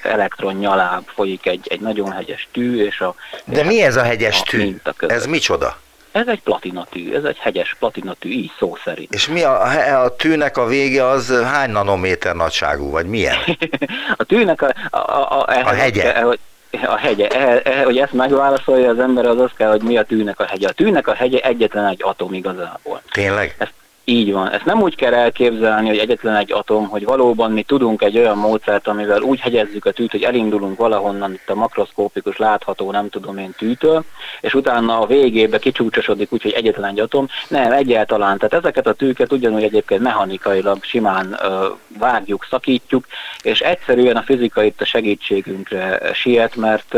elektron 0.03 0.55
nyaláb 0.55 1.07
folyik 1.07 1.47
egy, 1.47 1.67
egy 1.69 1.81
nagyon 1.81 2.13
hegyes 2.13 2.49
tű, 2.53 2.85
és 2.85 3.01
a... 3.01 3.15
De 3.45 3.65
mi 3.65 3.83
ez 3.83 3.97
a 3.97 4.03
hegyes 4.03 4.41
a 4.41 4.43
tű? 4.43 4.77
Ez 4.99 5.27
micsoda? 5.27 5.79
Ez 6.13 6.27
egy 6.27 6.43
platinatű, 6.43 7.15
ez 7.15 7.25
egy 7.25 7.39
hegyes 7.39 7.77
platinatű, 7.79 8.29
így 8.29 8.51
szó 8.59 8.77
szerint. 8.85 9.15
És 9.15 9.29
mi 9.29 9.43
a, 9.43 10.03
a 10.03 10.17
tűnek 10.17 10.57
a 10.57 10.67
vége 10.67 11.07
az 11.07 11.43
hány 11.45 11.71
nanométer 11.71 12.35
nagyságú, 12.35 12.91
vagy 12.91 13.07
milyen? 13.07 13.37
a 14.17 14.25
tűnek 14.25 14.63
a... 14.63 14.73
A, 14.91 14.99
a, 14.99 15.45
a 15.49 15.73
hegye. 15.73 16.21
Hogy, 16.21 16.39
a 16.39 16.56
hegye, 16.77 17.29
e, 17.29 17.61
e, 17.65 17.85
hogy 17.85 17.99
ezt 17.99 18.13
megválaszolja 18.13 18.91
az 18.91 18.99
ember, 18.99 19.27
az 19.27 19.41
az 19.41 19.51
kell, 19.57 19.71
hogy 19.71 19.83
mi 19.83 19.97
a 19.97 20.05
tűnek 20.05 20.41
a 20.41 20.45
hegye. 20.45 20.69
A 20.69 20.73
tűnek 20.73 21.09
a 21.09 21.15
hegye 21.15 21.39
egyetlen 21.39 21.87
egy 21.87 22.03
atom 22.03 22.35
igazából. 22.35 23.03
Tényleg? 23.13 23.55
Ezt 23.59 23.73
így 24.09 24.33
van. 24.33 24.51
Ezt 24.51 24.65
nem 24.65 24.83
úgy 24.83 24.95
kell 24.95 25.15
elképzelni, 25.15 25.89
hogy 25.89 25.99
egyetlen 25.99 26.37
egy 26.37 26.53
atom, 26.53 26.89
hogy 26.89 27.05
valóban 27.05 27.53
mi 27.53 27.63
tudunk 27.63 28.03
egy 28.03 28.19
olyan 28.19 28.39
módszert, 28.39 28.89
amivel 28.89 29.21
úgy 29.21 29.41
hegyezzük 29.41 29.85
a 29.85 29.91
tűt, 29.91 30.11
hogy 30.11 30.23
elindulunk 30.23 30.79
valahonnan 30.79 31.33
itt 31.33 31.49
a 31.51 31.55
makroszkópikus 31.55 32.37
látható, 32.37 32.91
nem 32.91 33.09
tudom 33.09 33.39
én 33.39 33.55
tűtől, 33.59 34.05
és 34.41 34.55
utána 34.55 35.01
a 35.01 35.07
végébe 35.07 35.59
kicsúcsosodik 35.59 36.33
úgy, 36.33 36.43
hogy 36.43 36.53
egyetlen 36.53 36.91
egy 36.91 37.01
atom. 37.01 37.29
Nem, 37.49 37.73
egyáltalán. 37.73 38.39
Tehát 38.39 38.55
ezeket 38.55 38.87
a 38.87 38.93
tűket 38.93 39.33
ugyanúgy 39.33 39.63
egyébként 39.63 40.03
mechanikailag 40.03 40.85
simán 40.85 41.37
ö, 41.43 41.67
vágjuk, 41.99 42.47
szakítjuk, 42.51 43.07
és 43.43 43.61
egyszerűen 43.61 44.17
a 44.17 44.23
fizika 44.23 44.63
itt 44.63 44.81
a 44.81 44.85
segítségünkre 44.85 46.01
siet, 46.13 46.57
mert, 46.57 46.93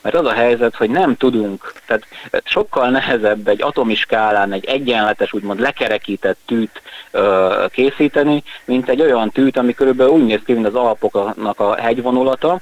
mert 0.00 0.14
az 0.14 0.26
a 0.26 0.32
helyzet, 0.32 0.76
hogy 0.76 0.90
nem 0.90 1.16
tudunk, 1.16 1.72
tehát 1.86 2.06
sokkal 2.44 2.90
nehezebb 2.90 3.48
egy 3.48 3.62
atomi 3.62 3.94
skálán 3.94 4.52
egy 4.52 4.64
egyenletes, 4.64 5.32
úgymond 5.32 5.60
lekerekített 5.60 6.52
tűt 6.54 6.82
ö, 7.10 7.64
készíteni, 7.70 8.42
mint 8.64 8.88
egy 8.88 9.00
olyan 9.00 9.30
tűt, 9.30 9.58
ami 9.58 9.74
körülbelül 9.74 10.12
úgy 10.12 10.24
néz 10.24 10.40
ki, 10.44 10.52
mint 10.52 10.66
az 10.66 10.74
Alpoknak 10.74 11.60
a 11.60 11.74
hegyvonulata, 11.74 12.60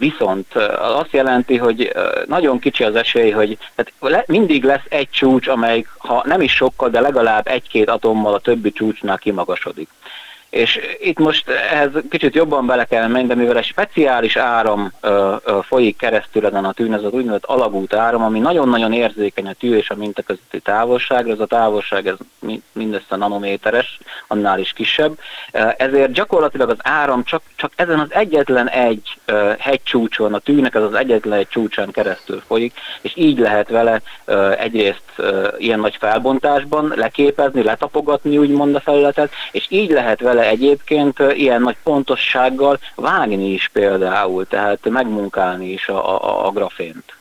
Viszont 0.00 0.54
azt 0.78 1.12
jelenti, 1.12 1.56
hogy 1.56 1.92
nagyon 2.26 2.58
kicsi 2.58 2.84
az 2.84 2.94
esély, 2.96 3.30
hogy 3.30 3.58
tehát 3.74 4.26
mindig 4.26 4.64
lesz 4.64 4.84
egy 4.88 5.10
csúcs, 5.10 5.48
amelyik, 5.48 5.88
ha 5.98 6.22
nem 6.26 6.40
is 6.40 6.52
sokkal, 6.52 6.88
de 6.88 7.00
legalább 7.00 7.46
egy-két 7.46 7.88
atommal 7.88 8.34
a 8.34 8.38
többi 8.38 8.72
csúcsnál 8.72 9.18
kimagasodik. 9.18 9.88
És 10.50 10.80
itt 11.00 11.18
most 11.18 11.48
ehhez 11.48 11.90
kicsit 12.10 12.34
jobban 12.34 12.66
bele 12.66 12.84
kell 12.84 13.06
menni, 13.06 13.26
de 13.26 13.34
mivel 13.34 13.56
egy 13.56 13.64
speciális 13.64 14.36
áram 14.36 14.92
ö, 15.00 15.36
ö, 15.44 15.58
folyik 15.62 15.96
keresztül 15.96 16.46
ezen 16.46 16.64
a 16.64 16.72
tűn, 16.72 16.94
ez 16.94 17.02
az 17.02 17.12
úgynevezett 17.12 17.44
alagút 17.44 17.94
áram, 17.94 18.22
ami 18.22 18.38
nagyon-nagyon 18.38 18.92
érzékeny 18.92 19.46
a 19.46 19.52
tű 19.52 19.76
és 19.76 19.90
a 19.90 19.94
minta 19.94 20.22
közötti 20.22 20.60
távolságra, 20.60 21.32
ez 21.32 21.40
a 21.40 21.46
távolság 21.46 22.06
ez 22.06 22.16
mindössze 22.72 23.16
nanométeres, 23.16 23.98
annál 24.26 24.58
is 24.58 24.72
kisebb, 24.72 25.18
ezért 25.76 26.12
gyakorlatilag 26.12 26.70
az 26.70 26.78
áram 26.78 27.24
csak, 27.24 27.42
csak 27.56 27.72
ezen 27.76 27.98
az 27.98 28.14
egyetlen 28.14 28.68
egy 28.68 29.18
ö, 29.24 29.52
hegycsúcson, 29.58 30.34
a 30.34 30.38
tűnek 30.38 30.74
ez 30.74 30.82
az 30.82 30.94
egyetlen 30.94 31.38
egy 31.38 31.48
csúcsán 31.48 31.90
keresztül 31.90 32.42
folyik, 32.46 32.72
és 33.00 33.12
így 33.16 33.38
lehet 33.38 33.68
vele 33.68 34.00
ö, 34.24 34.52
egyrészt 34.58 35.02
ö, 35.16 35.48
ilyen 35.58 35.80
nagy 35.80 35.96
felbontásban 35.96 36.92
leképezni, 36.96 37.62
letapogatni 37.62 38.38
úgymond 38.38 38.74
a 38.74 38.80
felületet, 38.80 39.32
és 39.52 39.66
így 39.68 39.90
lehet 39.90 40.20
vele 40.20 40.39
vele 40.40 40.52
egyébként 40.52 41.18
ilyen 41.18 41.62
nagy 41.62 41.76
pontossággal 41.82 42.78
vágni 42.94 43.52
is 43.52 43.70
például, 43.72 44.46
tehát 44.46 44.88
megmunkálni 44.88 45.72
is 45.72 45.88
a, 45.88 46.24
a, 46.24 46.46
a 46.46 46.50
grafént. 46.50 47.19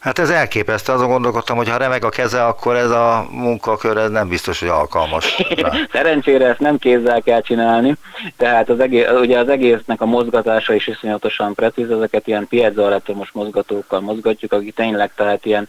Hát 0.00 0.18
ez 0.18 0.30
elképesztő, 0.30 0.92
azon 0.92 1.08
gondolkodtam, 1.08 1.56
hogy 1.56 1.68
ha 1.68 1.76
remeg 1.76 2.04
a 2.04 2.08
keze, 2.08 2.44
akkor 2.44 2.76
ez 2.76 2.90
a 2.90 3.26
munkakör 3.30 3.96
ez 3.96 4.10
nem 4.10 4.28
biztos, 4.28 4.60
hogy 4.60 4.68
alkalmas. 4.68 5.36
Szerencsére 5.92 6.46
ezt 6.46 6.58
nem 6.58 6.78
kézzel 6.78 7.22
kell 7.22 7.40
csinálni, 7.40 7.94
tehát 8.36 8.68
az 8.68 8.80
egész, 8.80 9.06
ugye 9.20 9.38
az 9.38 9.48
egésznek 9.48 10.00
a 10.00 10.06
mozgatása 10.06 10.74
is 10.74 10.86
iszonyatosan 10.86 11.54
precíz, 11.54 11.90
ezeket 11.90 12.26
ilyen 12.26 12.48
piezoelektromos 12.48 13.30
mozgatókkal 13.32 14.00
mozgatjuk, 14.00 14.52
akik 14.52 14.74
tényleg 14.74 15.14
tehát 15.14 15.44
ilyen 15.44 15.68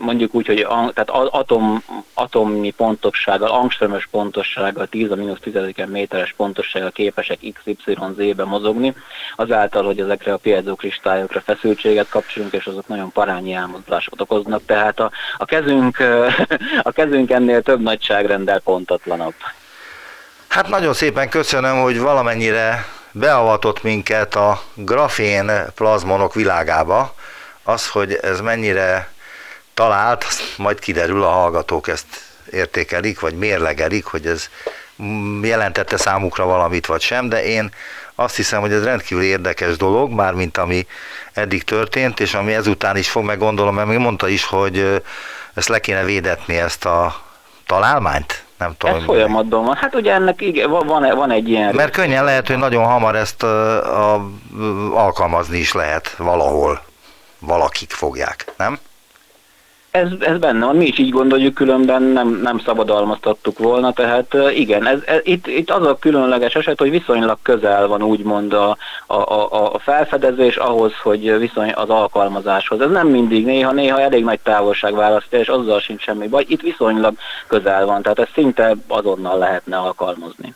mondjuk 0.00 0.34
úgy, 0.34 0.46
hogy 0.46 0.66
tehát 0.94 1.10
atom, 1.30 1.82
atomi 2.14 2.70
pontossággal, 2.70 3.50
angströmös 3.50 4.08
pontossággal, 4.10 4.86
10 4.86 5.10
a 5.10 5.16
mínusz 5.16 5.40
10 5.40 5.54
méteres 5.86 6.34
pontossággal 6.36 6.90
képesek 6.90 7.38
XYZ-be 7.64 8.44
mozogni, 8.44 8.94
azáltal, 9.36 9.84
hogy 9.84 10.00
ezekre 10.00 10.32
a 10.32 10.36
piezokristályokra 10.36 11.40
feszültséget 11.40 12.08
kapcsolunk, 12.08 12.52
és 12.52 12.66
azok 12.66 12.88
nagyon 12.88 13.12
parányi 13.16 13.52
elmozdulásokat 13.52 14.20
okoznak, 14.20 14.62
tehát 14.66 15.00
a, 15.00 15.10
a, 15.36 15.44
kezünk, 15.44 15.98
a 16.88 16.92
kezünk 16.92 17.30
ennél 17.30 17.62
több 17.62 17.80
nagyságrendel 17.80 18.60
pontatlanabb. 18.60 19.34
Hát 20.48 20.68
nagyon 20.68 20.94
szépen 20.94 21.28
köszönöm, 21.28 21.80
hogy 21.80 22.00
valamennyire 22.00 22.86
beavatott 23.12 23.82
minket 23.82 24.34
a 24.34 24.62
grafén 24.74 25.50
plazmonok 25.74 26.34
világába. 26.34 27.14
Az, 27.62 27.88
hogy 27.88 28.18
ez 28.22 28.40
mennyire 28.40 29.08
talált, 29.74 30.24
majd 30.56 30.78
kiderül, 30.78 31.22
a 31.22 31.30
hallgatók 31.30 31.88
ezt 31.88 32.06
értékelik, 32.50 33.20
vagy 33.20 33.34
mérlegelik, 33.34 34.04
hogy 34.04 34.26
ez 34.26 34.48
jelentette 35.42 35.96
számukra 35.96 36.44
valamit, 36.44 36.86
vagy 36.86 37.00
sem, 37.00 37.28
de 37.28 37.44
én 37.44 37.70
azt 38.16 38.36
hiszem, 38.36 38.60
hogy 38.60 38.72
ez 38.72 38.84
rendkívül 38.84 39.24
érdekes 39.24 39.76
dolog, 39.76 40.10
mármint 40.10 40.56
ami 40.56 40.86
eddig 41.32 41.62
történt, 41.62 42.20
és 42.20 42.34
ami 42.34 42.54
ezután 42.54 42.96
is 42.96 43.10
fog, 43.10 43.24
meg 43.24 43.38
gondolom, 43.38 43.74
mert 43.74 43.88
még 43.88 43.98
mondta 43.98 44.28
is, 44.28 44.44
hogy 44.44 45.02
ezt 45.54 45.68
le 45.68 45.78
kéne 45.78 46.04
védetni, 46.04 46.56
ezt 46.56 46.84
a 46.84 47.14
találmányt? 47.66 48.44
Nem 48.58 48.74
tudom. 48.78 48.96
Ez 48.96 49.02
folyamatban 49.04 49.64
van. 49.64 49.74
Hát 49.74 49.94
ugye 49.94 50.12
ennek 50.12 50.40
igen, 50.40 50.70
van, 50.70 51.16
van 51.16 51.30
egy 51.30 51.48
ilyen... 51.48 51.74
Mert 51.74 51.92
könnyen 51.92 52.24
lehet, 52.24 52.46
hogy 52.46 52.58
nagyon 52.58 52.84
hamar 52.84 53.16
ezt 53.16 53.42
a, 53.42 54.14
a, 54.14 54.28
alkalmazni 54.94 55.58
is 55.58 55.72
lehet 55.72 56.14
valahol. 56.16 56.80
Valakik 57.38 57.90
fogják, 57.90 58.52
nem? 58.56 58.78
Ez, 59.96 60.08
ez 60.20 60.38
benne 60.38 60.64
van, 60.64 60.76
mi 60.76 60.86
is 60.86 60.98
így 60.98 61.10
gondoljuk, 61.10 61.54
különben 61.54 62.02
nem, 62.02 62.40
nem 62.42 62.58
szabadalmaztattuk 62.58 63.58
volna, 63.58 63.92
tehát 63.92 64.36
igen, 64.54 64.86
ez, 64.86 64.98
ez, 65.04 65.20
itt, 65.22 65.46
itt 65.46 65.70
az 65.70 65.86
a 65.86 65.98
különleges 65.98 66.54
eset, 66.54 66.78
hogy 66.78 66.90
viszonylag 66.90 67.38
közel 67.42 67.86
van 67.86 68.02
úgymond 68.02 68.52
a, 68.52 68.76
a, 69.06 69.16
a, 69.16 69.74
a 69.74 69.78
felfedezés 69.78 70.56
ahhoz, 70.56 70.92
hogy 71.02 71.38
viszony 71.38 71.72
az 71.74 71.88
alkalmazáshoz. 71.88 72.80
Ez 72.80 72.90
nem 72.90 73.08
mindig, 73.08 73.44
néha, 73.44 73.72
néha 73.72 74.00
elég 74.00 74.24
nagy 74.24 74.40
távolság 74.40 74.94
választja, 74.94 75.38
és 75.38 75.48
azzal 75.48 75.80
sincs 75.80 76.02
semmi 76.02 76.28
baj. 76.28 76.44
Itt 76.48 76.60
viszonylag 76.60 77.14
közel 77.46 77.86
van, 77.86 78.02
tehát 78.02 78.18
ezt 78.18 78.32
szinte 78.34 78.74
azonnal 78.88 79.38
lehetne 79.38 79.76
alkalmazni. 79.76 80.54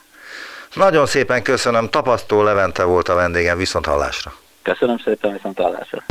Nagyon 0.75 1.07
szépen 1.07 1.43
köszönöm, 1.43 1.89
Tapasztó 1.89 2.43
Levente 2.43 2.85
volt 2.85 3.09
a 3.09 3.15
vendégem, 3.15 3.59
viszont 3.59 3.87
hallásra. 3.87 4.33
Köszönöm 4.63 4.99
szépen, 4.99 5.33
viszont 5.33 5.59
hallásra. 5.59 6.03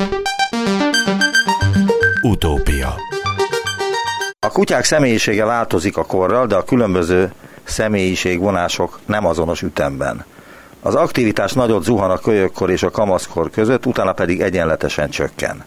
Utópia 2.21 2.78
a 4.49 4.51
kutyák 4.51 4.83
személyisége 4.83 5.45
változik 5.45 5.97
a 5.97 6.05
korral, 6.05 6.47
de 6.47 6.55
a 6.55 6.63
különböző 6.63 7.31
személyiségvonások 7.63 8.99
nem 9.05 9.25
azonos 9.25 9.62
ütemben. 9.62 10.25
Az 10.81 10.95
aktivitás 10.95 11.53
nagyot 11.53 11.83
zuhan 11.83 12.12
a 12.12 12.17
kölyökkor 12.17 12.69
és 12.69 12.83
a 12.83 12.89
kamaszkor 12.89 13.49
között, 13.49 13.85
utána 13.85 14.13
pedig 14.13 14.41
egyenletesen 14.41 15.09
csökken. 15.09 15.65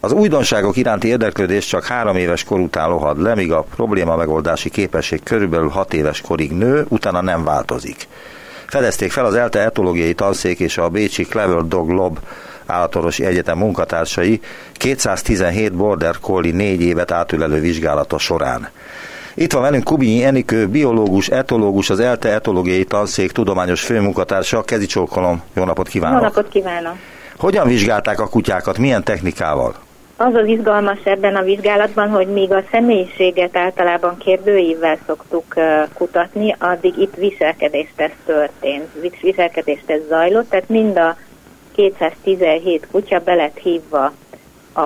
Az 0.00 0.12
újdonságok 0.12 0.76
iránti 0.76 1.08
érdeklődés 1.08 1.66
csak 1.66 1.84
három 1.84 2.16
éves 2.16 2.44
kor 2.44 2.60
után 2.60 2.88
lohad 2.88 3.20
le, 3.20 3.34
míg 3.34 3.52
a 3.52 3.66
probléma 3.76 4.16
megoldási 4.16 4.70
képesség 4.70 5.22
körülbelül 5.22 5.68
hat 5.68 5.94
éves 5.94 6.20
korig 6.20 6.52
nő, 6.52 6.86
utána 6.88 7.20
nem 7.20 7.44
változik. 7.44 8.08
Fedezték 8.66 9.12
fel 9.12 9.24
az 9.24 9.34
ELTE 9.34 9.60
etológiai 9.60 10.14
tanszék 10.14 10.60
és 10.60 10.78
a 10.78 10.88
Bécsi 10.88 11.24
Clever 11.24 11.64
Dog 11.64 11.90
Lob 11.90 12.18
állatorvosi 12.66 13.24
egyetem 13.24 13.58
munkatársai 13.58 14.40
217 14.72 15.72
border 15.72 16.18
collie 16.20 16.52
négy 16.52 16.80
évet 16.80 17.10
átülelő 17.10 17.60
vizsgálata 17.60 18.18
során. 18.18 18.68
Itt 19.34 19.52
van 19.52 19.62
velünk 19.62 19.84
Kubinyi 19.84 20.24
Enikő, 20.24 20.68
biológus, 20.68 21.28
etológus, 21.28 21.90
az 21.90 22.00
ELTE 22.00 22.32
etológiai 22.32 22.84
tanszék 22.84 23.32
tudományos 23.32 23.82
főmunkatársa. 23.82 24.62
Kezi 24.62 24.86
csókolom, 24.86 25.42
jó 25.54 25.64
napot 25.64 25.88
kívánok! 25.88 26.20
Jó 26.20 26.24
napot 26.24 26.48
kívánok! 26.48 26.94
Hogyan 27.36 27.66
vizsgálták 27.66 28.20
a 28.20 28.28
kutyákat, 28.28 28.78
milyen 28.78 29.02
technikával? 29.02 29.74
Az 30.16 30.34
az 30.34 30.46
izgalmas 30.46 30.98
ebben 31.04 31.36
a 31.36 31.42
vizsgálatban, 31.42 32.08
hogy 32.08 32.26
míg 32.26 32.52
a 32.52 32.62
személyiséget 32.70 33.56
általában 33.56 34.18
kérdőívvel 34.18 34.98
szoktuk 35.06 35.54
kutatni, 35.94 36.56
addig 36.58 36.98
itt 36.98 37.14
viselkedésteszt 37.14 38.16
történt, 38.26 38.88
viselkedésteszt 39.20 40.08
zajlott, 40.08 40.50
tehát 40.50 40.68
mind 40.68 40.98
a 40.98 41.16
217 41.74 42.86
kutya 42.90 43.18
be 43.18 43.34
lett 43.34 43.56
hívva 43.56 44.12
a, 44.72 44.80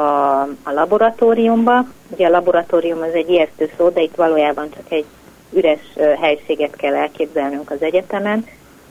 a 0.62 0.72
laboratóriumba. 0.74 1.84
Ugye 2.08 2.26
a 2.26 2.30
laboratórium 2.30 3.02
az 3.02 3.14
egy 3.14 3.30
ijesztő 3.30 3.70
szó, 3.76 3.88
de 3.88 4.00
itt 4.00 4.14
valójában 4.14 4.70
csak 4.70 4.92
egy 4.92 5.04
üres 5.52 5.80
helységet 6.20 6.76
kell 6.76 6.94
elképzelnünk 6.94 7.70
az 7.70 7.82
egyetemen, 7.82 8.46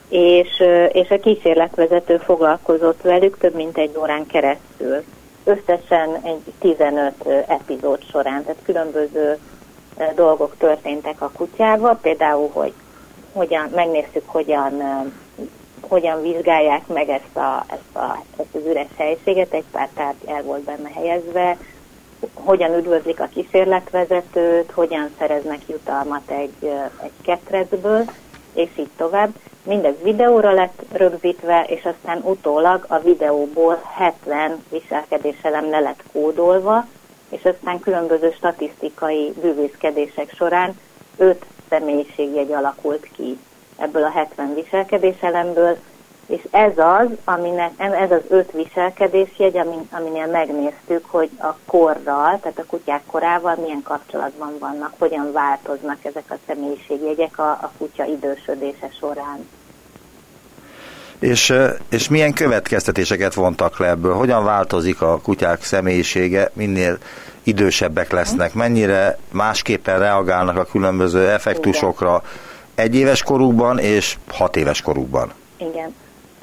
és, 0.09 0.63
és 0.91 1.09
a 1.09 1.19
kísérletvezető 1.19 2.17
foglalkozott 2.17 3.01
velük 3.01 3.37
több 3.37 3.55
mint 3.55 3.77
egy 3.77 3.95
órán 3.97 4.27
keresztül. 4.27 5.03
Összesen 5.43 6.19
egy 6.23 6.53
15 6.59 7.13
epizód 7.47 7.99
során, 8.11 8.43
tehát 8.43 8.61
különböző 8.63 9.37
dolgok 10.15 10.55
történtek 10.57 11.21
a 11.21 11.31
kutyával, 11.33 11.97
például, 12.01 12.49
hogy 12.53 12.73
hogyan, 13.33 13.69
megnéztük, 13.75 14.23
hogyan 14.25 14.81
hogyan 15.81 16.21
vizsgálják 16.21 16.87
meg 16.87 17.09
ezt, 17.09 17.37
a, 17.37 17.65
ezt, 17.67 17.95
a, 17.95 18.23
ezt 18.37 18.55
az 18.55 18.65
üres 18.65 18.87
helységet, 18.97 19.53
egy 19.53 19.65
pár 19.71 19.89
tárgy 19.93 20.27
el 20.27 20.43
volt 20.43 20.61
benne 20.61 20.89
helyezve, 20.89 21.57
hogyan 22.33 22.73
üdvözlik 22.73 23.19
a 23.19 23.29
kísérletvezetőt, 23.33 24.71
hogyan 24.71 25.09
szereznek 25.17 25.59
jutalmat 25.67 26.29
egy, 26.29 26.71
egy 27.03 27.11
ketrecből, 27.21 28.03
és 28.53 28.69
így 28.75 28.89
tovább. 28.97 29.29
Mindez 29.63 29.95
videóra 30.03 30.51
lett 30.51 30.81
rögzítve, 30.91 31.65
és 31.67 31.85
aztán 31.85 32.21
utólag 32.23 32.85
a 32.87 32.99
videóból 32.99 33.81
70 33.95 34.63
viselkedéselem 34.69 35.69
le 35.69 35.79
lett 35.79 36.03
kódolva, 36.11 36.85
és 37.29 37.45
aztán 37.45 37.79
különböző 37.79 38.31
statisztikai 38.31 39.33
bűvészkedések 39.41 40.33
során 40.35 40.79
5 41.17 41.45
személyiségjegy 41.69 42.51
alakult 42.51 43.07
ki 43.15 43.37
ebből 43.77 44.03
a 44.03 44.09
70 44.09 44.53
viselkedéselemből, 44.53 45.77
és 46.27 46.41
ez 46.51 46.71
az, 46.75 47.07
aminek, 47.23 47.71
ez 47.77 48.11
az 48.11 48.21
öt 48.27 48.51
viselkedésjegy, 48.51 49.57
amin, 49.57 49.87
aminél 49.91 50.25
megnéztük, 50.25 51.05
hogy 51.05 51.29
a 51.39 51.55
korral, 51.65 52.39
tehát 52.41 52.59
a 52.59 52.65
kutyák 52.67 53.01
korával 53.05 53.55
milyen 53.61 53.81
kapcsolatban 53.83 54.55
vannak, 54.59 54.93
hogyan 54.97 55.31
változnak 55.31 56.05
ezek 56.05 56.23
a 56.29 56.35
személyiségjegyek 56.47 57.39
a, 57.39 57.49
a 57.49 57.71
kutya 57.77 58.05
idősödése 58.05 58.89
során. 58.99 59.47
És, 61.19 61.53
és 61.89 62.09
milyen 62.09 62.33
következtetéseket 62.33 63.33
vontak 63.33 63.79
le 63.79 63.87
ebből? 63.87 64.13
Hogyan 64.13 64.43
változik 64.43 65.01
a 65.01 65.19
kutyák 65.21 65.63
személyisége, 65.63 66.49
minél 66.53 66.97
idősebbek 67.43 68.11
lesznek? 68.11 68.53
Mennyire 68.53 69.17
másképpen 69.31 69.99
reagálnak 69.99 70.57
a 70.57 70.65
különböző 70.65 71.29
effektusokra 71.29 72.23
egy 72.77 72.95
éves 72.95 73.23
korukban 73.23 73.79
és 73.79 74.17
hat 74.27 74.55
éves 74.55 74.81
korukban? 74.81 75.33
Igen. 75.57 75.95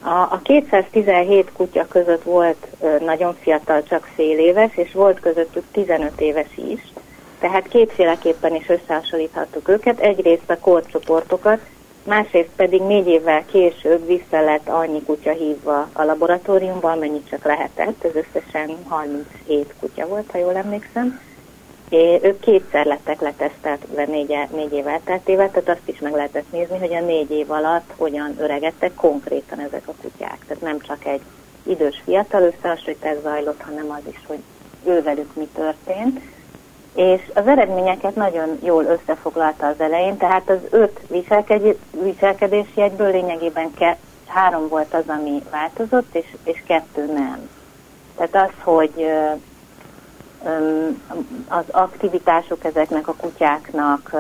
A, 0.02 0.08
a 0.08 0.40
217 0.42 1.52
kutya 1.52 1.86
között 1.88 2.22
volt 2.22 2.66
ö, 2.80 3.04
nagyon 3.04 3.36
fiatal, 3.40 3.82
csak 3.82 4.08
fél 4.14 4.38
éves, 4.38 4.76
és 4.76 4.92
volt 4.92 5.20
közöttük 5.20 5.64
15 5.72 6.20
éves 6.20 6.56
is. 6.56 6.80
Tehát 7.38 7.68
kétféleképpen 7.68 8.54
is 8.54 8.68
összehasonlíthattuk 8.68 9.68
őket. 9.68 10.00
Egyrészt 10.00 10.50
a 10.50 10.58
korcsoportokat, 10.58 11.60
másrészt 12.04 12.50
pedig 12.56 12.82
négy 12.82 13.06
évvel 13.06 13.44
később 13.44 14.06
vissza 14.06 14.40
lett 14.44 14.68
annyi 14.68 15.02
kutya 15.02 15.32
hívva 15.32 15.88
a 15.92 16.02
laboratóriumban, 16.02 16.92
amennyit 16.92 17.28
csak 17.28 17.44
lehetett. 17.44 18.04
Ez 18.04 18.14
összesen 18.14 18.76
37 18.88 19.74
kutya 19.80 20.06
volt, 20.06 20.30
ha 20.30 20.38
jól 20.38 20.56
emlékszem. 20.56 21.20
É, 21.88 22.18
ők 22.22 22.40
kétszer 22.40 22.86
lettek 22.86 23.20
letesztelve 23.20 24.04
négy, 24.06 24.36
négy 24.54 24.72
év 24.72 24.86
elteltével, 24.86 25.50
tehát 25.50 25.68
azt 25.68 25.88
is 25.88 25.98
meg 25.98 26.12
lehetett 26.12 26.52
nézni, 26.52 26.78
hogy 26.78 26.94
a 26.94 27.00
négy 27.00 27.30
év 27.30 27.50
alatt 27.50 27.92
hogyan 27.96 28.34
öregedtek 28.38 28.94
konkrétan 28.94 29.58
ezek 29.58 29.82
a 29.88 29.94
kutyák. 30.02 30.38
Tehát 30.46 30.62
nem 30.62 30.78
csak 30.80 31.04
egy 31.04 31.20
idős 31.62 32.02
fiatal 32.04 32.42
összehasonlítás 32.42 33.16
zajlott, 33.22 33.62
hanem 33.62 33.90
az 33.90 34.12
is, 34.12 34.20
hogy 34.26 34.38
ővelük 34.84 35.34
mi 35.34 35.48
történt. 35.54 36.20
És 36.94 37.20
az 37.34 37.46
eredményeket 37.46 38.14
nagyon 38.14 38.58
jól 38.62 38.84
összefoglalta 38.84 39.66
az 39.66 39.80
elején, 39.80 40.16
tehát 40.16 40.50
az 40.50 40.58
öt 40.70 41.00
viselkedési 42.02 42.80
egyből 42.80 43.10
lényegében 43.10 43.74
ke, 43.74 43.96
három 44.26 44.68
volt 44.68 44.94
az, 44.94 45.04
ami 45.06 45.42
változott, 45.50 46.14
és, 46.14 46.26
és 46.44 46.62
kettő 46.66 47.06
nem. 47.06 47.48
Tehát 48.16 48.48
az, 48.48 48.64
hogy 48.64 49.10
az 51.48 51.64
aktivitások 51.70 52.64
ezeknek 52.64 53.09
a 53.09 53.14
kutyáknak, 53.14 54.11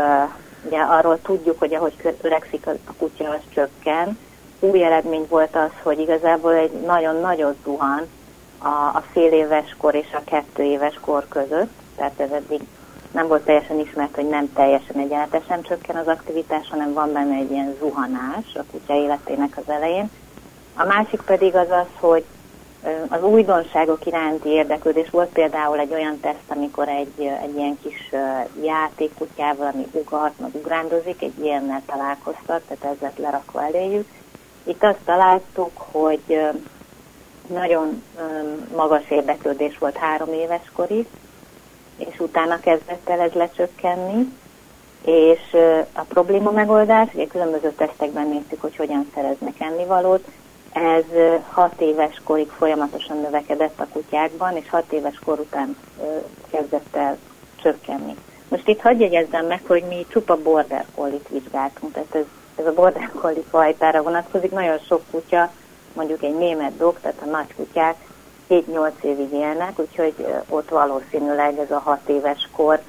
ugye 0.66 0.80
arról 0.80 1.18
tudjuk, 1.22 1.58
hogy 1.58 1.74
ahogy 1.74 2.16
öregszik 2.20 2.66
a 2.66 2.92
kutya, 2.98 3.30
az 3.30 3.40
csökken. 3.54 4.18
Új 4.60 4.84
eredmény 4.84 5.26
volt 5.28 5.56
az, 5.56 5.70
hogy 5.82 5.98
igazából 5.98 6.54
egy 6.54 6.72
nagyon 6.72 7.20
nagyot 7.20 7.56
zuhan 7.64 8.02
a, 8.58 8.68
a 8.68 9.02
fél 9.12 9.32
éves 9.32 9.74
kor 9.78 9.94
és 9.94 10.12
a 10.12 10.24
kettő 10.24 10.62
éves 10.62 10.98
kor 11.00 11.28
között, 11.28 11.72
tehát 11.96 12.20
ez 12.20 12.30
eddig 12.30 12.60
nem 13.12 13.26
volt 13.26 13.44
teljesen 13.44 13.78
ismert, 13.78 14.14
hogy 14.14 14.28
nem 14.28 14.52
teljesen 14.52 14.96
egyenletesen 14.96 15.62
csökken 15.62 15.96
az 15.96 16.06
aktivitás, 16.06 16.68
hanem 16.68 16.92
van 16.92 17.12
benne 17.12 17.34
egy 17.34 17.50
ilyen 17.50 17.76
zuhanás 17.78 18.54
a 18.54 18.64
kutya 18.70 18.94
életének 18.94 19.56
az 19.56 19.72
elején. 19.72 20.10
A 20.76 20.84
másik 20.84 21.20
pedig 21.20 21.54
az 21.54 21.70
az, 21.70 21.86
hogy 22.00 22.24
az 23.08 23.22
újdonságok 23.22 24.06
iránti 24.06 24.48
érdeklődés 24.48 25.10
volt 25.10 25.28
például 25.28 25.78
egy 25.78 25.92
olyan 25.92 26.20
teszt, 26.20 26.48
amikor 26.48 26.88
egy, 26.88 27.20
egy 27.42 27.56
ilyen 27.56 27.78
kis 27.82 28.10
játékkutyával, 28.62 29.70
ami 29.72 29.86
ugart, 29.92 30.38
meg 30.38 30.54
ugrándozik, 30.54 31.22
egy 31.22 31.38
ilyennel 31.42 31.82
találkoztak, 31.86 32.62
tehát 32.68 32.94
ez 32.94 33.00
lett 33.00 33.18
lerakva 33.18 33.64
eléjük. 33.66 34.08
Itt 34.64 34.82
azt 34.82 34.98
találtuk, 35.04 35.70
hogy 35.76 36.40
nagyon 37.46 38.02
magas 38.76 39.10
érdeklődés 39.10 39.78
volt 39.78 39.96
három 39.96 40.32
éves 40.32 40.70
korig, 40.72 41.06
és 41.96 42.20
utána 42.20 42.60
kezdett 42.60 43.08
el 43.08 43.20
ez 43.20 43.32
lecsökkenni, 43.32 44.32
és 45.04 45.56
a 45.92 46.02
probléma 46.08 46.50
megoldás, 46.50 47.14
ugye 47.14 47.26
különböző 47.26 47.72
tesztekben 47.72 48.28
néztük, 48.28 48.60
hogy 48.60 48.76
hogyan 48.76 49.10
szereznek 49.14 49.60
ennivalót, 49.60 50.24
ez 50.74 51.04
6 51.48 51.80
éves 51.80 52.20
korig 52.24 52.48
folyamatosan 52.48 53.20
növekedett 53.20 53.80
a 53.80 53.86
kutyákban, 53.92 54.56
és 54.56 54.68
6 54.70 54.92
éves 54.92 55.18
kor 55.24 55.38
után 55.38 55.76
kezdett 56.50 56.96
el 56.96 57.18
csökkenni. 57.62 58.14
Most 58.48 58.68
itt 58.68 58.80
hagyj 58.80 59.02
jegyezzem 59.02 59.46
meg, 59.46 59.60
hogy 59.66 59.84
mi 59.88 60.06
csupa 60.08 60.42
border 60.42 60.84
collie-t 60.94 61.28
vizsgáltunk, 61.28 61.92
tehát 61.92 62.14
ez, 62.14 62.24
ez 62.56 62.66
a 62.66 62.72
border 62.72 63.10
collie 63.20 63.42
fajtára 63.50 64.02
vonatkozik. 64.02 64.50
Nagyon 64.50 64.78
sok 64.78 65.02
kutya, 65.10 65.50
mondjuk 65.92 66.22
egy 66.22 66.34
német 66.34 66.76
dog, 66.76 66.98
tehát 67.00 67.22
a 67.22 67.30
nagy 67.30 67.54
kutyák 67.56 67.96
7-8 68.48 68.90
évig 69.00 69.32
élnek, 69.32 69.78
úgyhogy 69.78 70.14
ott 70.48 70.68
valószínűleg 70.68 71.58
ez 71.58 71.70
a 71.70 71.78
6 71.78 71.98
éves 72.06 72.48
kor 72.52 72.80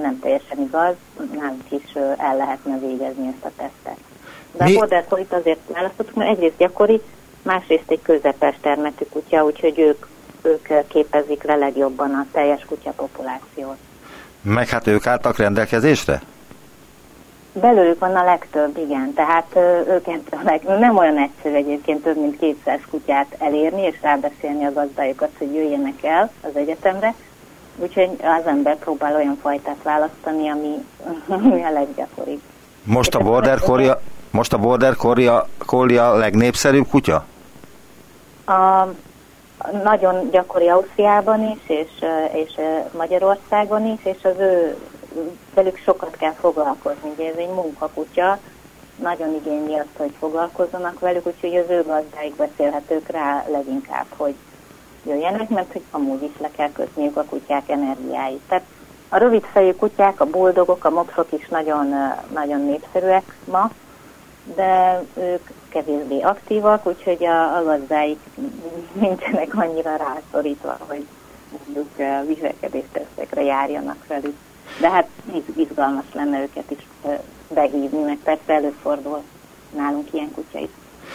nem 0.00 0.18
teljesen 0.20 0.60
igaz, 0.60 0.94
nálunk 1.32 1.70
is 1.70 1.92
el 2.16 2.36
lehetne 2.36 2.78
végezni 2.78 3.26
ezt 3.26 3.44
a 3.44 3.50
tesztet. 3.56 4.11
De 4.52 4.64
Mi? 4.64 4.74
a 4.74 4.78
border 4.78 5.04
collie 5.08 5.26
azért 5.28 5.60
választottuk, 5.72 6.14
mert 6.14 6.30
egyrészt 6.30 6.56
gyakori, 6.58 7.00
másrészt 7.42 7.90
egy 7.90 8.02
közepes 8.02 8.54
termetű 8.60 9.04
kutya, 9.10 9.44
úgyhogy 9.44 9.78
ők, 9.78 10.06
ők 10.42 10.86
képezik 10.86 11.42
le 11.42 11.56
legjobban 11.56 12.10
a 12.10 12.26
teljes 12.32 12.64
kutya 12.64 12.90
populációt. 12.90 13.76
Meg 14.42 14.68
hát 14.68 14.86
ők 14.86 15.06
álltak 15.06 15.36
rendelkezésre? 15.36 16.22
Belőlük 17.52 17.98
van 17.98 18.16
a 18.16 18.24
legtöbb, 18.24 18.78
igen. 18.78 19.12
Tehát 19.14 19.56
őket 19.88 20.68
nem 20.78 20.96
olyan 20.96 21.18
egyszerű 21.18 21.54
egyébként 21.54 22.02
több 22.02 22.20
mint 22.20 22.38
200 22.38 22.80
kutyát 22.90 23.36
elérni, 23.38 23.82
és 23.82 23.96
rábeszélni 24.02 24.64
a 24.64 24.72
gazdájukat, 24.72 25.30
hogy 25.38 25.54
jöjjenek 25.54 26.02
el 26.02 26.30
az 26.42 26.56
egyetemre. 26.56 27.14
Úgyhogy 27.76 28.10
az 28.22 28.46
ember 28.46 28.76
próbál 28.78 29.14
olyan 29.14 29.38
fajtát 29.42 29.82
választani, 29.82 30.48
ami, 30.48 30.84
ami 31.44 31.62
a 31.62 31.70
leggyakoribb. 31.70 32.40
Most 32.82 33.14
a 33.14 33.18
border 33.18 33.58
collie, 33.58 33.92
most 34.32 34.52
a 34.52 34.58
border 34.58 34.96
collie, 34.96 35.46
collie 35.66 36.06
a 36.06 36.16
legnépszerűbb 36.16 36.86
kutya? 36.88 37.24
A, 38.46 38.86
nagyon 39.84 40.30
gyakori 40.30 40.68
Ausztriában 40.68 41.40
is, 41.42 41.68
és, 41.68 41.90
és 42.32 42.52
Magyarországon 42.96 43.86
is, 43.86 44.04
és 44.04 44.24
az 44.24 44.38
ő 44.38 44.76
velük 45.54 45.76
sokat 45.76 46.16
kell 46.16 46.32
foglalkozni. 46.40 47.10
Ugye 47.16 47.30
ez 47.30 47.36
egy 47.36 47.54
munkakutya, 47.54 48.38
nagyon 48.96 49.34
igényli 49.34 49.74
azt, 49.74 49.96
hogy 49.96 50.12
foglalkozzanak 50.18 51.00
velük, 51.00 51.26
úgyhogy 51.26 51.56
az 51.56 51.70
ő 51.70 51.82
gazdáik 51.86 52.36
beszélhetők 52.36 53.08
rá 53.08 53.44
leginkább, 53.50 54.06
hogy 54.16 54.34
jöjjenek, 55.06 55.48
mert 55.48 55.72
hogy 55.72 55.82
amúgy 55.90 56.22
is 56.22 56.40
le 56.40 56.50
kell 56.56 56.72
kötniük 56.72 57.16
a 57.16 57.24
kutyák 57.24 57.68
energiáit. 57.68 58.40
Tehát 58.48 58.64
a 59.08 59.16
rövidfejű 59.16 59.72
kutyák, 59.72 60.20
a 60.20 60.26
boldogok, 60.26 60.84
a 60.84 60.90
mopsok 60.90 61.32
is 61.32 61.48
nagyon, 61.48 61.94
nagyon 62.32 62.60
népszerűek 62.60 63.36
ma, 63.44 63.70
de 64.44 65.02
ők 65.14 65.50
kevésbé 65.68 66.20
aktívak, 66.20 66.86
úgyhogy 66.86 67.24
a, 67.24 67.56
a 67.56 67.64
gazdáik 67.64 68.18
nincsenek 68.92 69.54
annyira 69.54 69.96
rászorítva, 69.96 70.76
hogy 70.88 71.06
mondjuk 71.50 71.88
viselkedéstesztekre 72.26 73.42
járjanak 73.42 74.06
velük. 74.06 74.36
De 74.80 74.90
hát 74.90 75.08
izgalmas 75.56 76.04
lenne 76.12 76.42
őket 76.42 76.70
is 76.70 76.86
behívni, 77.48 78.02
meg 78.02 78.18
persze 78.24 78.52
előfordul 78.52 79.22
nálunk 79.76 80.12
ilyen 80.12 80.32
kutya 80.34 80.58
is. 80.58 80.70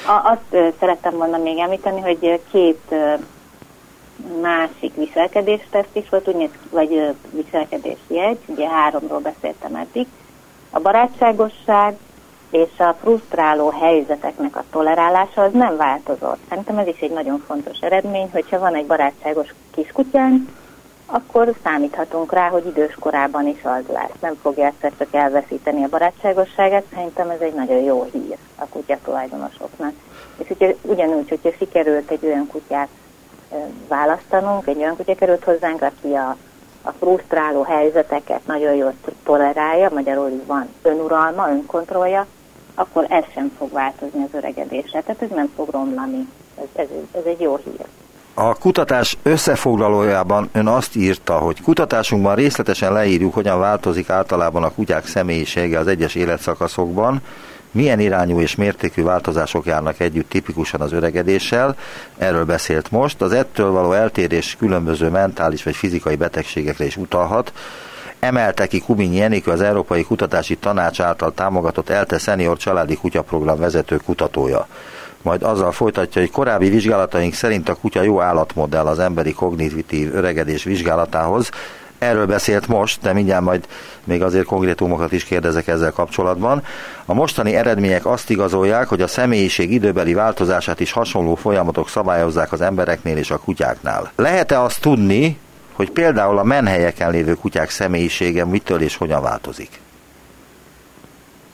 A, 0.05 0.29
azt 0.29 0.75
szerettem 0.79 1.17
volna 1.17 1.37
még 1.37 1.57
említeni, 1.57 2.01
hogy 2.01 2.41
két 2.51 2.95
másik 4.41 4.95
viselkedésteszt 4.95 5.95
is 5.95 6.09
volt, 6.09 6.27
úgy 6.27 6.49
vagy 6.69 7.15
viselkedésjegy, 7.31 8.39
ugye 8.45 8.67
háromról 8.69 9.19
beszéltem 9.19 9.75
eddig. 9.75 10.07
A 10.69 10.79
barátságosság 10.79 11.97
és 12.49 12.79
a 12.79 12.95
frusztráló 13.01 13.69
helyzeteknek 13.69 14.55
a 14.55 14.63
tolerálása 14.71 15.41
az 15.41 15.51
nem 15.53 15.77
változott. 15.77 16.39
Szerintem 16.49 16.77
ez 16.77 16.87
is 16.87 16.99
egy 16.99 17.11
nagyon 17.11 17.43
fontos 17.47 17.79
eredmény, 17.79 18.29
hogyha 18.31 18.59
van 18.59 18.75
egy 18.75 18.85
barátságos 18.85 19.53
kiskutyánk, 19.71 20.49
akkor 21.05 21.53
számíthatunk 21.63 22.31
rá, 22.33 22.49
hogy 22.49 22.65
idős 22.65 22.95
korában 22.99 23.47
is 23.47 23.63
az 23.63 23.83
lesz. 23.93 24.19
Nem 24.21 24.35
fogja 24.41 24.65
egyszer 24.65 24.91
csak 24.97 25.13
elveszíteni 25.13 25.83
a 25.83 25.89
barátságosságát, 25.89 26.83
szerintem 26.93 27.29
ez 27.29 27.39
egy 27.39 27.53
nagyon 27.53 27.77
jó 27.77 28.07
hír 28.11 28.37
a 28.55 28.65
kutya 28.69 28.97
tulajdonosoknak. 29.03 29.93
És 30.37 30.47
hogyha, 30.47 30.67
ugyanúgy, 30.81 31.29
hogyha 31.29 31.51
sikerült 31.57 32.11
egy 32.11 32.25
olyan 32.25 32.47
kutyát 32.47 32.87
választanunk, 33.87 34.67
egy 34.67 34.77
olyan 34.77 34.95
kutya 34.95 35.15
került 35.15 35.43
hozzánk, 35.43 35.81
aki 35.81 36.13
a, 36.13 36.35
a 36.81 36.91
frusztráló 36.91 37.61
helyzeteket 37.61 38.45
nagyon 38.45 38.73
jól 38.73 38.93
tolerálja, 39.23 39.89
magyarul 39.93 40.29
is 40.29 40.45
van 40.45 40.69
önuralma, 40.81 41.49
önkontrollja, 41.49 42.27
akkor 42.79 43.05
ez 43.09 43.23
sem 43.33 43.51
fog 43.57 43.71
változni 43.71 44.23
az 44.23 44.29
öregedésre. 44.33 45.01
Tehát 45.01 45.21
ez 45.21 45.29
nem 45.29 45.51
fog 45.55 45.69
romlani. 45.69 46.27
Ez, 46.55 46.65
ez, 46.75 46.87
ez 47.11 47.23
egy 47.25 47.39
jó 47.39 47.59
hír. 47.63 47.85
A 48.33 48.55
kutatás 48.55 49.17
összefoglalójában 49.23 50.49
ön 50.51 50.67
azt 50.67 50.95
írta, 50.95 51.37
hogy 51.37 51.61
kutatásunkban 51.61 52.35
részletesen 52.35 52.93
leírjuk, 52.93 53.33
hogyan 53.33 53.59
változik 53.59 54.09
általában 54.09 54.63
a 54.63 54.71
kutyák 54.71 55.05
személyisége 55.05 55.79
az 55.79 55.87
egyes 55.87 56.15
életszakaszokban, 56.15 57.21
milyen 57.71 57.99
irányú 57.99 58.39
és 58.39 58.55
mértékű 58.55 59.03
változások 59.03 59.65
járnak 59.65 59.99
együtt 59.99 60.29
tipikusan 60.29 60.81
az 60.81 60.91
öregedéssel, 60.91 61.75
erről 62.17 62.45
beszélt 62.45 62.91
most. 62.91 63.21
Az 63.21 63.31
ettől 63.31 63.71
való 63.71 63.91
eltérés 63.91 64.55
különböző 64.59 65.09
mentális 65.09 65.63
vagy 65.63 65.75
fizikai 65.75 66.15
betegségekre 66.15 66.85
is 66.85 66.97
utalhat. 66.97 67.51
Emelte 68.19 68.67
ki 68.67 68.79
Kubinyi 68.79 69.15
Jenikő, 69.15 69.51
az 69.51 69.61
Európai 69.61 70.03
Kutatási 70.03 70.55
Tanács 70.55 71.01
által 71.01 71.33
támogatott 71.33 71.89
ELTE 71.89 72.17
Senior 72.17 72.57
Családi 72.57 72.95
Kutyaprogram 72.95 73.59
vezető 73.59 73.97
kutatója 73.97 74.67
majd 75.21 75.43
azzal 75.43 75.71
folytatja, 75.71 76.21
hogy 76.21 76.31
korábbi 76.31 76.69
vizsgálataink 76.69 77.33
szerint 77.33 77.69
a 77.69 77.75
kutya 77.75 78.01
jó 78.01 78.21
állatmodell 78.21 78.85
az 78.85 78.99
emberi 78.99 79.33
kognitív 79.33 80.15
öregedés 80.15 80.63
vizsgálatához. 80.63 81.49
Erről 81.97 82.25
beszélt 82.25 82.67
most, 82.67 83.01
de 83.01 83.13
mindjárt 83.13 83.43
majd 83.43 83.67
még 84.03 84.23
azért 84.23 84.45
konkrétumokat 84.45 85.11
is 85.11 85.23
kérdezek 85.23 85.67
ezzel 85.67 85.91
kapcsolatban. 85.91 86.63
A 87.05 87.13
mostani 87.13 87.55
eredmények 87.55 88.05
azt 88.05 88.29
igazolják, 88.29 88.87
hogy 88.87 89.01
a 89.01 89.07
személyiség 89.07 89.71
időbeli 89.71 90.13
változását 90.13 90.79
is 90.79 90.91
hasonló 90.91 91.35
folyamatok 91.35 91.89
szabályozzák 91.89 92.51
az 92.51 92.61
embereknél 92.61 93.17
és 93.17 93.31
a 93.31 93.37
kutyáknál. 93.37 94.11
Lehet-e 94.15 94.61
azt 94.61 94.81
tudni, 94.81 95.37
hogy 95.77 95.91
például 95.91 96.37
a 96.37 96.43
menhelyeken 96.43 97.11
lévő 97.11 97.33
kutyák 97.33 97.69
személyisége 97.69 98.45
mitől 98.45 98.81
és 98.81 98.95
hogyan 98.95 99.21
változik? 99.21 99.81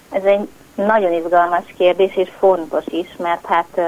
Ez 0.10 0.24
egy 0.24 0.48
nagyon 0.76 1.14
izgalmas 1.14 1.64
kérdés, 1.78 2.16
és 2.16 2.30
fontos 2.40 2.84
is, 2.86 3.08
mert 3.18 3.46
hát 3.46 3.82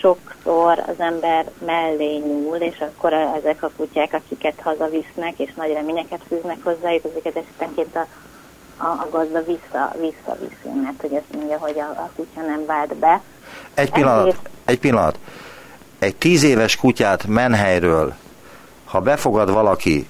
sokszor 0.00 0.78
az 0.86 0.94
ember 0.98 1.50
mellé 1.66 2.16
nyúl, 2.16 2.56
és 2.56 2.80
akkor 2.80 3.12
ezek 3.12 3.62
a 3.62 3.70
kutyák, 3.76 4.12
akiket 4.12 4.60
hazavisznek, 4.62 5.38
és 5.38 5.50
nagy 5.54 5.72
reményeket 5.72 6.20
fűznek 6.28 6.58
hozzájuk, 6.62 7.04
ezeket 7.04 7.36
esetenként 7.36 7.96
a, 7.96 8.06
a, 8.76 8.86
a 8.86 9.08
gazda 9.10 9.42
vissza, 9.44 9.92
visszaviszi, 10.00 10.80
mert 10.82 11.00
hogy 11.00 11.14
azt 11.14 11.36
mondja, 11.36 11.58
hogy 11.58 11.78
a, 11.78 12.00
a 12.00 12.10
kutya 12.16 12.40
nem 12.40 12.66
vált 12.66 12.96
be. 12.96 13.20
Egy 13.74 13.90
pillanat, 13.90 14.26
Ezért... 14.26 14.48
egy 14.64 14.78
pillanat. 14.78 15.18
Egy 15.98 16.16
tíz 16.16 16.42
éves 16.42 16.76
kutyát 16.76 17.26
menhelyről, 17.26 18.14
ha 18.90 19.00
befogad 19.00 19.52
valaki, 19.52 20.08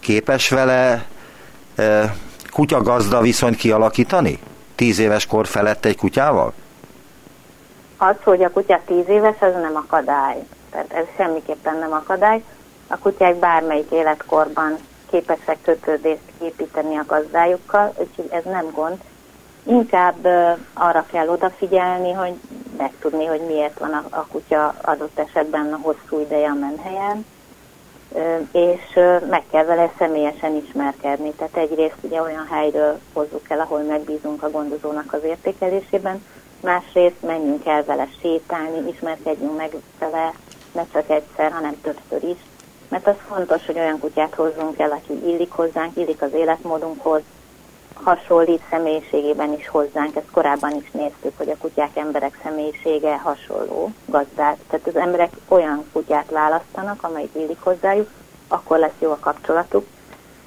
képes 0.00 0.50
vele 0.50 1.06
e, 1.76 2.14
kutyagazda 2.50 3.20
viszonyt 3.20 3.56
kialakítani? 3.56 4.38
tíz 4.74 4.98
éves 4.98 5.26
kor 5.26 5.46
felett 5.46 5.84
egy 5.84 5.96
kutyával? 5.96 6.52
Az, 7.96 8.14
hogy 8.24 8.42
a 8.42 8.50
kutya 8.50 8.80
tíz 8.86 9.08
éves, 9.08 9.36
az 9.40 9.52
nem 9.52 9.76
akadály. 9.76 10.46
Tehát 10.70 10.92
ez 10.92 11.04
semmiképpen 11.16 11.78
nem 11.78 11.92
akadály. 11.92 12.42
A 12.86 12.98
kutyák 12.98 13.36
bármelyik 13.36 13.90
életkorban 13.90 14.76
képesek 15.10 15.58
kötődést 15.62 16.22
építeni 16.42 16.96
a 16.96 17.04
gazdájukkal, 17.06 17.92
úgyhogy 17.96 18.28
ez 18.30 18.44
nem 18.44 18.70
gond. 18.74 18.96
Inkább 19.62 20.24
arra 20.74 21.04
kell 21.10 21.28
odafigyelni, 21.28 22.12
hogy 22.12 22.34
megtudni, 22.76 23.24
hogy 23.24 23.40
miért 23.46 23.78
van 23.78 23.92
a, 23.92 24.04
a 24.10 24.26
kutya 24.26 24.74
adott 24.82 25.18
esetben 25.18 25.72
a 25.72 25.78
hosszú 25.82 26.20
ideje 26.20 26.48
a 26.48 26.54
menhelyen, 26.54 27.24
és 28.52 28.94
meg 29.30 29.42
kell 29.50 29.64
vele 29.64 29.92
személyesen 29.98 30.56
ismerkedni. 30.66 31.30
Tehát 31.30 31.56
egyrészt 31.56 31.96
ugye 32.00 32.22
olyan 32.22 32.46
helyről 32.50 32.98
hozzuk 33.12 33.50
el, 33.50 33.60
ahol 33.60 33.80
megbízunk 33.80 34.42
a 34.42 34.50
gondozónak 34.50 35.12
az 35.12 35.22
értékelésében, 35.22 36.24
másrészt 36.60 37.22
menjünk 37.22 37.66
el 37.66 37.84
vele 37.84 38.08
sétálni, 38.20 38.88
ismerkedjünk 38.88 39.56
meg 39.56 39.70
vele 39.98 40.32
ne 40.72 40.84
csak 40.92 41.10
egyszer, 41.10 41.52
hanem 41.52 41.80
többször 41.80 42.30
is. 42.30 42.38
Mert 42.88 43.06
az 43.06 43.14
fontos, 43.28 43.66
hogy 43.66 43.78
olyan 43.78 43.98
kutyát 43.98 44.34
hozzunk 44.34 44.78
el, 44.78 44.90
aki 44.90 45.28
illik 45.28 45.50
hozzánk, 45.50 45.96
illik 45.96 46.22
az 46.22 46.32
életmódunkhoz, 46.32 47.20
hasonlít 48.08 48.62
személyiségében 48.70 49.52
is 49.52 49.68
hozzánk. 49.68 50.16
Ezt 50.16 50.30
korábban 50.30 50.76
is 50.76 50.90
néztük, 50.90 51.32
hogy 51.36 51.50
a 51.50 51.56
kutyák 51.58 51.96
emberek 51.96 52.38
személyisége 52.42 53.16
hasonló 53.16 53.90
gazdák. 54.06 54.56
Tehát 54.68 54.86
az 54.86 54.96
emberek 54.96 55.30
olyan 55.48 55.84
kutyát 55.92 56.30
választanak, 56.30 57.02
amelyik 57.02 57.30
illik 57.34 57.60
hozzájuk, 57.60 58.08
akkor 58.48 58.78
lesz 58.78 58.98
jó 58.98 59.10
a 59.10 59.18
kapcsolatuk. 59.20 59.86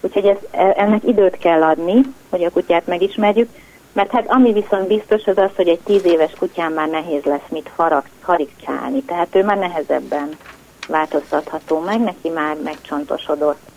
Úgyhogy 0.01 0.26
ez, 0.26 0.38
ennek 0.76 1.03
időt 1.03 1.38
kell 1.38 1.64
adni, 1.64 2.01
hogy 2.30 2.43
a 2.43 2.51
kutyát 2.51 2.88
megismerjük, 2.88 3.49
mert 3.93 4.12
hát 4.12 4.30
ami 4.32 4.53
viszont 4.53 4.88
biztos 4.88 5.26
az 5.26 5.38
az, 5.38 5.51
hogy 5.55 5.68
egy 5.68 5.80
tíz 5.80 6.05
éves 6.05 6.32
kutyán 6.39 6.72
már 6.72 6.89
nehéz 6.89 7.24
lesz 7.24 7.49
mit 7.49 7.70
farag, 7.76 8.03
harigcsálni, 8.22 9.01
tehát 9.01 9.36
ő 9.36 9.43
már 9.43 9.57
nehezebben 9.57 10.38
változtatható 10.88 11.80
meg, 11.80 11.99
neki 11.99 12.30
már 12.30 12.57
megcsontosodott 12.64 13.71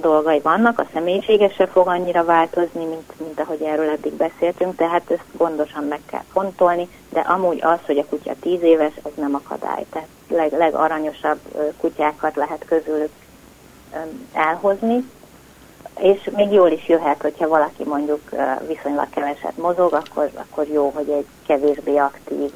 dolgai 0.00 0.40
vannak, 0.40 0.78
a 0.78 0.86
személyisége 0.92 1.48
se 1.48 1.66
fog 1.66 1.86
annyira 1.86 2.24
változni, 2.24 2.84
mint, 2.84 3.20
mint 3.20 3.40
ahogy 3.40 3.62
erről 3.62 3.90
eddig 3.90 4.12
beszéltünk, 4.12 4.76
tehát 4.76 5.10
ezt 5.10 5.24
gondosan 5.32 5.84
meg 5.84 6.00
kell 6.06 6.22
fontolni, 6.32 6.88
de 7.12 7.20
amúgy 7.20 7.58
az, 7.62 7.78
hogy 7.86 7.98
a 7.98 8.04
kutya 8.04 8.34
tíz 8.40 8.62
éves, 8.62 8.92
ez 9.04 9.12
nem 9.14 9.34
akadály. 9.34 9.84
Tehát 9.90 10.08
leg, 10.28 10.52
legaranyosabb 10.52 11.38
kutyákat 11.80 12.36
lehet 12.36 12.64
közülük 12.64 13.10
elhozni, 14.32 15.04
és 15.98 16.30
még 16.36 16.52
jól 16.52 16.70
is 16.70 16.88
jöhet, 16.88 17.22
hogyha 17.22 17.48
valaki 17.48 17.84
mondjuk 17.84 18.30
viszonylag 18.66 19.10
keveset 19.10 19.56
mozog, 19.56 19.92
akkor, 19.92 20.30
akkor 20.34 20.68
jó, 20.68 20.92
hogy 20.94 21.08
egy 21.08 21.26
kevésbé 21.46 21.96
aktív, 21.96 22.50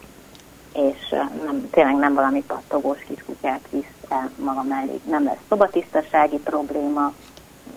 és 0.75 1.09
nem, 1.45 1.71
tényleg 1.71 1.97
nem 1.97 2.15
valami 2.15 2.43
pattogós 2.43 2.99
kiskutyát 3.09 3.61
visz 3.71 3.85
el 4.09 4.31
maga 4.37 4.63
mellé. 4.63 5.01
Nem 5.11 5.25
lesz 5.25 5.39
szobatisztasági 5.49 6.37
probléma, 6.37 7.13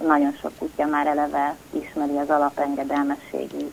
nagyon 0.08 0.36
sok 0.41 0.52
kutya 0.58 0.86
már 0.86 1.08
eleve 1.08 1.56
ismeri 1.70 2.18
az 2.18 2.30
alapengedelmességi 2.30 3.72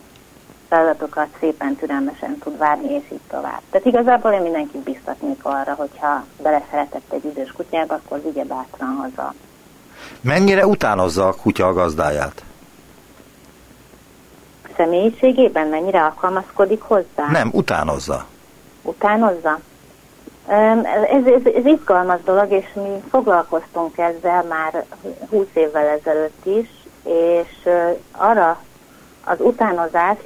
feladatokat, 0.67 1.27
szépen 1.39 1.75
türelmesen 1.75 2.37
tud 2.37 2.57
várni, 2.57 2.93
és 2.93 3.03
így 3.11 3.19
tovább. 3.29 3.61
Tehát 3.69 3.87
igazából 3.87 4.31
én 4.31 4.41
mindenkit 4.41 4.81
biztatnék 4.81 5.39
arra, 5.45 5.73
hogyha 5.73 6.25
beleszeretett 6.41 7.11
egy 7.11 7.25
idős 7.25 7.51
kutyába, 7.51 7.93
akkor 7.93 8.21
vigye 8.21 8.43
bátran 8.43 8.95
haza. 8.95 9.33
Mennyire 10.21 10.67
utánozza 10.67 11.27
a 11.27 11.33
kutya 11.33 11.67
a 11.67 11.73
gazdáját? 11.73 12.43
személyiségében 14.77 15.67
mennyire 15.67 16.03
alkalmazkodik 16.03 16.81
hozzá? 16.81 17.27
Nem, 17.31 17.49
utánozza. 17.53 18.25
Utánozza? 18.85 19.59
Ez, 20.47 21.25
ez, 21.25 21.45
ez 21.55 21.65
izgalmas 21.65 22.21
dolog, 22.23 22.51
és 22.51 22.65
mi 22.73 23.03
foglalkoztunk 23.09 23.97
ezzel 23.97 24.43
már 24.43 24.85
20 25.29 25.45
évvel 25.53 25.87
ezelőtt 25.87 26.45
is, 26.45 26.67
és 27.03 27.69
arra 28.11 28.59
az 29.25 29.39
utánozás 29.39 30.17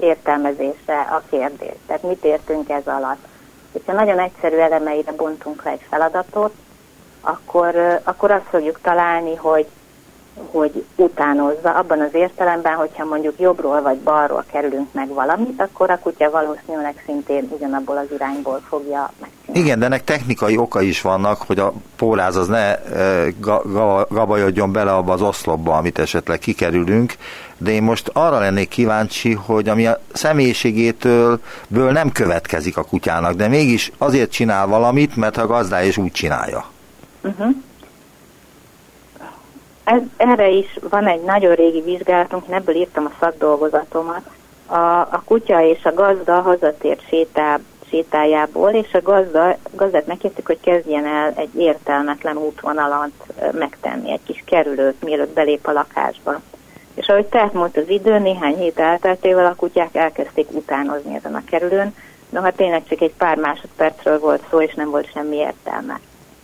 értelmezése 0.00 1.00
a 1.10 1.22
kérdés. 1.30 1.74
Tehát 1.86 2.02
mit 2.02 2.24
értünk 2.24 2.68
ez 2.68 2.86
alatt? 2.86 3.26
Hogyha 3.72 3.92
nagyon 3.92 4.18
egyszerű 4.18 4.56
elemeire 4.56 5.12
bontunk 5.12 5.64
le 5.64 5.70
egy 5.70 5.86
feladatot, 5.90 6.54
akkor, 7.20 8.00
akkor 8.04 8.30
azt 8.30 8.48
fogjuk 8.50 8.80
találni, 8.82 9.34
hogy 9.34 9.66
hogy 10.50 10.84
utánozza, 10.96 11.70
abban 11.70 12.00
az 12.00 12.14
értelemben, 12.14 12.74
hogyha 12.74 13.04
mondjuk 13.04 13.34
jobbról 13.38 13.82
vagy 13.82 13.98
balról 13.98 14.44
kerülünk 14.52 14.92
meg 14.92 15.08
valamit, 15.08 15.60
akkor 15.60 15.90
a 15.90 15.98
kutya 15.98 16.30
valószínűleg 16.30 17.02
szintén 17.06 17.48
ugyanabból 17.50 17.96
az 17.96 18.06
irányból 18.14 18.60
fogja 18.68 19.12
megcsinálni. 19.20 19.60
Igen, 19.60 19.78
de 19.78 19.84
ennek 19.84 20.04
technikai 20.04 20.56
oka 20.56 20.80
is 20.80 21.00
vannak, 21.00 21.42
hogy 21.46 21.58
a 21.58 21.72
póláz 21.96 22.36
az 22.36 22.46
ne 22.46 22.78
e, 22.78 23.32
gabajodjon 24.08 24.72
bele 24.72 24.94
abba 24.94 25.12
az 25.12 25.22
oszlopba, 25.22 25.76
amit 25.76 25.98
esetleg 25.98 26.38
kikerülünk, 26.38 27.14
de 27.58 27.70
én 27.70 27.82
most 27.82 28.10
arra 28.12 28.38
lennék 28.38 28.68
kíváncsi, 28.68 29.32
hogy 29.32 29.68
ami 29.68 29.86
a 29.86 30.00
személyiségétől 30.12 31.40
ből 31.68 31.90
nem 31.90 32.12
következik 32.12 32.76
a 32.76 32.82
kutyának, 32.82 33.32
de 33.32 33.48
mégis 33.48 33.92
azért 33.98 34.30
csinál 34.30 34.66
valamit, 34.66 35.16
mert 35.16 35.36
a 35.36 35.46
gazdája 35.46 35.86
is 35.86 35.96
úgy 35.96 36.12
csinálja. 36.12 36.64
Uh-huh. 37.22 37.54
Ez, 39.88 40.00
erre 40.16 40.48
is 40.48 40.78
van 40.90 41.06
egy 41.06 41.22
nagyon 41.22 41.54
régi 41.54 41.80
vizsgálatunk, 41.80 42.46
én 42.48 42.54
ebből 42.54 42.74
írtam 42.74 43.04
a 43.04 43.16
szakdolgozatomat. 43.20 44.30
A, 44.66 44.74
a 45.00 45.22
kutya 45.24 45.62
és 45.62 45.84
a 45.84 45.94
gazda 45.94 46.40
hazatért 46.40 47.08
sétál, 47.08 47.60
sétájából, 47.88 48.70
és 48.70 48.94
a 48.94 49.02
gazda, 49.02 49.56
gazdát 49.72 50.06
megkértük, 50.06 50.46
hogy 50.46 50.60
kezdjen 50.60 51.06
el 51.06 51.32
egy 51.36 51.56
értelmetlen 51.56 52.36
útvonalat 52.36 53.10
megtenni, 53.52 54.12
egy 54.12 54.22
kis 54.24 54.42
kerülőt, 54.46 55.02
mielőtt 55.02 55.34
belép 55.34 55.66
a 55.66 55.72
lakásba. 55.72 56.40
És 56.94 57.08
ahogy 57.08 57.26
telt 57.26 57.52
múlt 57.52 57.76
az 57.76 57.88
idő, 57.88 58.18
néhány 58.18 58.56
hét 58.56 58.78
elteltével 58.78 59.46
a 59.46 59.54
kutyák 59.54 59.94
elkezdték 59.94 60.46
utánozni 60.50 61.14
ezen 61.14 61.34
a 61.34 61.44
kerülőn, 61.44 61.94
de 62.30 62.40
hát 62.40 62.56
tényleg 62.56 62.82
csak 62.88 63.00
egy 63.00 63.14
pár 63.18 63.36
másodpercről 63.36 64.18
volt 64.18 64.42
szó, 64.50 64.60
és 64.60 64.74
nem 64.74 64.90
volt 64.90 65.12
semmi 65.12 65.36
értelme. 65.36 66.00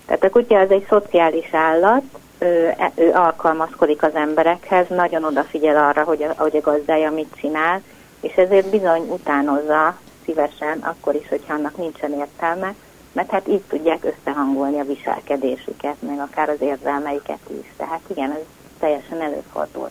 Tehát 0.06 0.24
a 0.24 0.30
kutya 0.30 0.58
az 0.58 0.70
egy 0.70 0.86
szociális 0.88 1.48
állat, 1.52 2.02
ő, 2.38 2.74
ő 2.94 3.12
alkalmazkodik 3.12 4.02
az 4.02 4.14
emberekhez, 4.14 4.86
nagyon 4.88 5.24
odafigyel 5.24 5.76
arra, 5.76 6.02
hogy 6.02 6.22
a, 6.22 6.34
hogy 6.36 6.56
a 6.56 6.60
gazdája 6.60 7.10
mit 7.10 7.34
csinál, 7.40 7.82
és 8.20 8.32
ezért 8.34 8.70
bizony 8.70 9.08
utánozza 9.08 9.96
szívesen, 10.24 10.78
akkor 10.78 11.14
is, 11.14 11.28
hogyha 11.28 11.54
annak 11.54 11.76
nincsen 11.76 12.12
értelme, 12.12 12.74
mert 13.12 13.30
hát 13.30 13.48
így 13.48 13.62
tudják 13.68 14.04
összehangolni 14.04 14.80
a 14.80 14.84
viselkedésüket, 14.84 15.96
meg 15.98 16.18
akár 16.18 16.48
az 16.48 16.60
érzelmeiket 16.60 17.38
is. 17.60 17.72
Tehát 17.76 18.00
igen, 18.06 18.30
ez 18.30 18.38
teljesen 18.78 19.20
előfordul. 19.20 19.90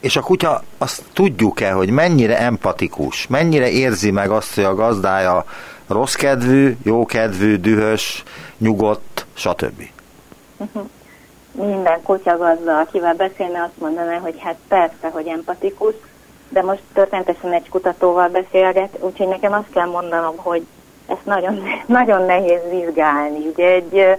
És 0.00 0.16
a 0.16 0.20
kutya 0.20 0.62
azt 0.78 1.02
tudjuk-e, 1.12 1.72
hogy 1.72 1.90
mennyire 1.90 2.38
empatikus, 2.38 3.26
mennyire 3.26 3.70
érzi 3.70 4.10
meg 4.10 4.30
azt, 4.30 4.54
hogy 4.54 4.64
a 4.64 4.74
gazdája 4.74 5.44
rossz 5.86 6.14
kedvű, 6.14 6.76
jó 6.82 7.06
kedvű, 7.06 7.56
dühös, 7.56 8.22
nyugodt, 8.58 9.26
stb. 9.34 9.82
Uh-huh 10.56 10.88
minden 11.56 12.02
kutyagazda, 12.02 12.78
akivel 12.78 13.14
beszélne, 13.14 13.62
azt 13.62 13.80
mondaná, 13.80 14.18
hogy 14.18 14.34
hát 14.38 14.56
persze, 14.68 15.08
hogy 15.10 15.26
empatikus, 15.26 15.94
de 16.48 16.62
most 16.62 16.82
történetesen 16.92 17.52
egy 17.52 17.68
kutatóval 17.68 18.28
beszélget, 18.28 18.98
úgyhogy 19.00 19.28
nekem 19.28 19.52
azt 19.52 19.70
kell 19.72 19.86
mondanom, 19.86 20.36
hogy 20.36 20.66
ezt 21.06 21.24
nagyon, 21.24 21.62
nagyon 21.86 22.22
nehéz 22.22 22.60
vizsgálni. 22.70 23.46
Ugye 23.46 23.66
egy 23.66 24.18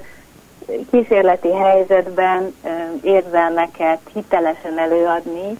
kísérleti 0.91 1.53
helyzetben 1.53 2.55
érzelmeket 3.01 3.99
hitelesen 4.13 4.77
előadni, 4.77 5.57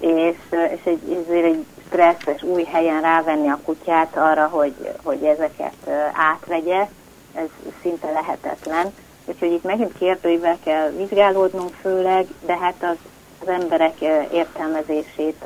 és, 0.00 0.36
és 0.50 0.80
egy, 0.84 1.24
ezért 1.26 1.44
egy 1.44 1.64
stresszes 1.86 2.42
új 2.42 2.64
helyen 2.64 3.00
rávenni 3.00 3.48
a 3.48 3.60
kutyát 3.64 4.16
arra, 4.16 4.46
hogy, 4.46 4.74
hogy 5.02 5.24
ezeket 5.24 5.90
átvegye, 6.12 6.86
ez 7.34 7.48
szinte 7.82 8.10
lehetetlen. 8.10 8.92
Úgyhogy 9.28 9.52
itt 9.52 9.64
megint 9.64 9.98
kérdőivel 9.98 10.58
kell 10.64 10.90
vizsgálódnunk 10.90 11.70
főleg, 11.80 12.26
de 12.46 12.56
hát 12.56 12.74
az, 12.80 12.96
az 13.40 13.48
emberek 13.48 14.00
értelmezését 14.32 15.44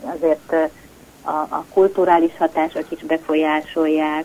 azért 0.00 0.52
a, 1.22 1.30
a 1.30 1.64
kulturális 1.72 2.36
hatások 2.38 2.84
is 2.90 3.02
befolyásolják, 3.02 4.24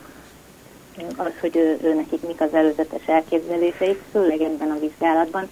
az, 1.18 1.32
hogy 1.41 1.56
ő, 1.56 1.80
ő 1.84 1.93
nekik 1.93 2.28
mik 2.28 2.41
az 2.41 2.54
előzetes 2.54 3.06
elképzeléseik, 3.06 4.02
főleg 4.12 4.41
ebben 4.41 4.72
a 4.72 4.80
vizsgálatban. 4.80 5.50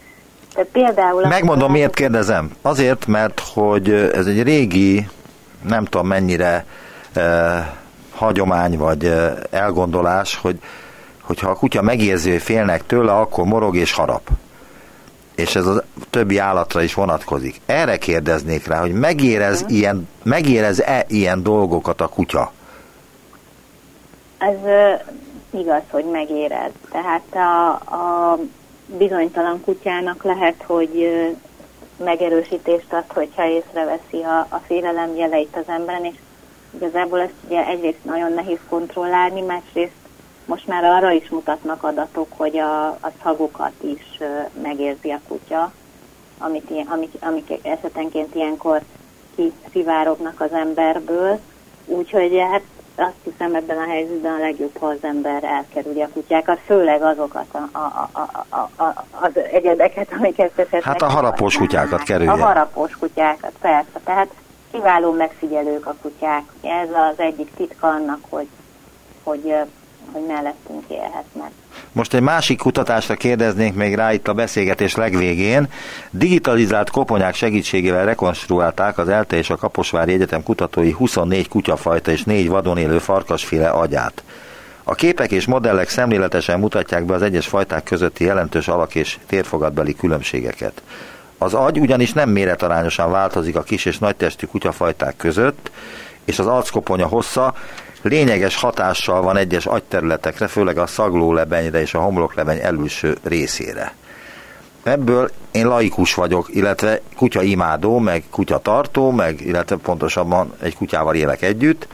Tehát 0.53 0.69
például... 0.71 1.27
Megmondom, 1.27 1.71
miért 1.71 1.93
kérdezem. 1.93 2.51
Azért, 2.61 3.05
mert 3.05 3.41
hogy 3.53 3.89
ez 3.91 4.25
egy 4.25 4.43
régi, 4.43 5.07
nem 5.67 5.85
tudom 5.85 6.07
mennyire 6.07 6.65
eh, 7.13 7.67
hagyomány 8.11 8.77
vagy 8.77 9.05
eh, 9.05 9.33
elgondolás, 9.49 10.35
hogy 10.35 10.59
hogyha 11.33 11.49
a 11.49 11.55
kutya 11.55 11.81
megérzi, 11.81 12.31
hogy 12.31 12.41
félnek 12.41 12.85
tőle, 12.85 13.13
akkor 13.13 13.45
morog 13.45 13.75
és 13.75 13.91
harap. 13.91 14.29
És 15.35 15.55
ez 15.55 15.65
a 15.65 15.83
többi 16.09 16.37
állatra 16.37 16.81
is 16.81 16.93
vonatkozik. 16.93 17.61
Erre 17.65 17.97
kérdeznék 17.97 18.67
rá, 18.67 18.79
hogy 18.79 18.93
megérez 18.93 19.61
uh-huh. 19.61 19.77
ilyen, 19.77 20.07
megérez-e 20.23 21.05
ilyen 21.07 21.43
dolgokat 21.43 22.01
a 22.01 22.07
kutya? 22.07 22.51
Ez 24.37 24.55
uh, 24.63 25.59
igaz, 25.61 25.81
hogy 25.89 26.05
megérez. 26.11 26.71
Tehát 26.91 27.35
a, 27.35 27.69
a 27.71 28.39
bizonytalan 28.85 29.61
kutyának 29.61 30.23
lehet, 30.23 30.63
hogy 30.65 30.91
uh, 30.95 31.37
megerősítést 32.03 32.93
ad, 32.93 33.05
hogyha 33.07 33.47
észreveszi 33.47 34.21
a, 34.21 34.47
a 34.49 34.61
félelem 34.67 35.15
jeleit 35.15 35.55
az 35.55 35.67
emberen, 35.73 36.05
és 36.05 36.15
igazából 36.75 37.19
ezt 37.19 37.33
ugye 37.47 37.65
egyrészt 37.65 38.03
nagyon 38.03 38.33
nehéz 38.33 38.59
kontrollálni, 38.69 39.41
másrészt 39.41 40.02
most 40.45 40.67
már 40.67 40.83
arra 40.83 41.11
is 41.11 41.29
mutatnak 41.29 41.83
adatok, 41.83 42.27
hogy 42.37 42.57
a, 42.57 42.87
a 42.87 43.11
szagokat 43.23 43.73
is 43.81 44.19
megérzi 44.61 45.11
a 45.11 45.19
kutya, 45.27 45.71
amit, 46.37 46.71
amik, 46.89 47.11
amik 47.19 47.59
esetenként 47.61 48.35
ilyenkor 48.35 48.81
kiszivárognak 49.35 50.41
az 50.41 50.51
emberből. 50.51 51.39
Úgyhogy 51.85 52.39
hát 52.51 52.61
azt 52.95 53.15
hiszem 53.23 53.55
ebben 53.55 53.77
a 53.77 53.87
helyzetben 53.87 54.33
a 54.33 54.39
legjobb, 54.39 54.77
ha 54.79 54.85
az 54.85 54.97
ember 55.01 55.43
elkerüli 55.43 56.01
a 56.01 56.09
kutyákat, 56.13 56.59
főleg 56.65 57.01
azokat 57.01 57.45
a, 57.51 57.77
a, 57.77 58.09
a, 58.11 58.45
a, 58.49 58.83
a, 58.83 59.05
az 59.11 59.31
egyedeket, 59.51 60.13
amiket 60.17 60.51
esetleg... 60.55 60.83
Hát 60.83 61.01
a 61.01 61.09
harapós 61.09 61.57
kutyákat 61.57 62.03
kerülje. 62.03 62.31
A 62.31 62.37
harapós 62.37 62.97
kutyákat, 62.97 63.51
persze. 63.61 63.99
Tehát 64.03 64.29
kiváló 64.71 65.11
megfigyelők 65.11 65.85
a 65.85 65.95
kutyák. 66.01 66.43
Ez 66.61 66.89
az 66.89 67.19
egyik 67.19 67.53
titka 67.55 67.87
annak, 67.87 68.19
hogy, 68.29 68.47
hogy 69.23 69.55
hogy 70.11 70.25
mellettünk 70.27 70.83
élhetnek. 70.87 71.51
Most 71.91 72.13
egy 72.13 72.21
másik 72.21 72.57
kutatásra 72.57 73.15
kérdeznénk 73.15 73.75
még 73.75 73.95
rá 73.95 74.13
itt 74.13 74.27
a 74.27 74.33
beszélgetés 74.33 74.95
legvégén. 74.95 75.67
Digitalizált 76.11 76.89
koponyák 76.89 77.35
segítségével 77.35 78.05
rekonstruálták 78.05 78.97
az 78.97 79.09
ELTE 79.09 79.37
és 79.37 79.49
a 79.49 79.55
Kaposvári 79.55 80.13
Egyetem 80.13 80.43
kutatói 80.43 80.91
24 80.91 81.47
kutyafajta 81.47 82.11
és 82.11 82.23
4 82.23 82.47
vadon 82.47 82.77
élő 82.77 82.97
farkasféle 82.97 83.69
agyát. 83.69 84.23
A 84.83 84.95
képek 84.95 85.31
és 85.31 85.45
modellek 85.45 85.89
szemléletesen 85.89 86.59
mutatják 86.59 87.05
be 87.05 87.13
az 87.13 87.21
egyes 87.21 87.47
fajták 87.47 87.83
közötti 87.83 88.23
jelentős 88.23 88.67
alak- 88.67 88.95
és 88.95 89.17
térfogatbeli 89.27 89.95
különbségeket. 89.95 90.81
Az 91.37 91.53
agy 91.53 91.79
ugyanis 91.79 92.13
nem 92.13 92.29
méretarányosan 92.29 93.11
változik 93.11 93.55
a 93.55 93.63
kis 93.63 93.85
és 93.85 93.97
nagytestű 93.97 94.45
kutyafajták 94.45 95.15
között, 95.17 95.71
és 96.25 96.39
az 96.39 96.47
arckoponya 96.47 97.07
hossza 97.07 97.53
lényeges 98.03 98.55
hatással 98.55 99.21
van 99.21 99.37
egyes 99.37 99.65
agyterületekre, 99.65 100.47
főleg 100.47 100.77
a 100.77 100.87
szaglólebenyre 100.87 101.81
és 101.81 101.93
a 101.93 101.99
homloklebeny 101.99 102.59
előső 102.61 103.17
részére. 103.23 103.93
Ebből 104.83 105.29
én 105.51 105.67
laikus 105.67 106.13
vagyok, 106.13 106.47
illetve 106.55 106.99
kutya 107.15 107.41
imádó, 107.41 107.99
meg 107.99 108.23
kutya 108.29 108.57
tartó, 108.57 109.11
meg 109.11 109.41
illetve 109.41 109.75
pontosabban 109.75 110.53
egy 110.61 110.75
kutyával 110.75 111.15
élek 111.15 111.41
együtt, 111.41 111.87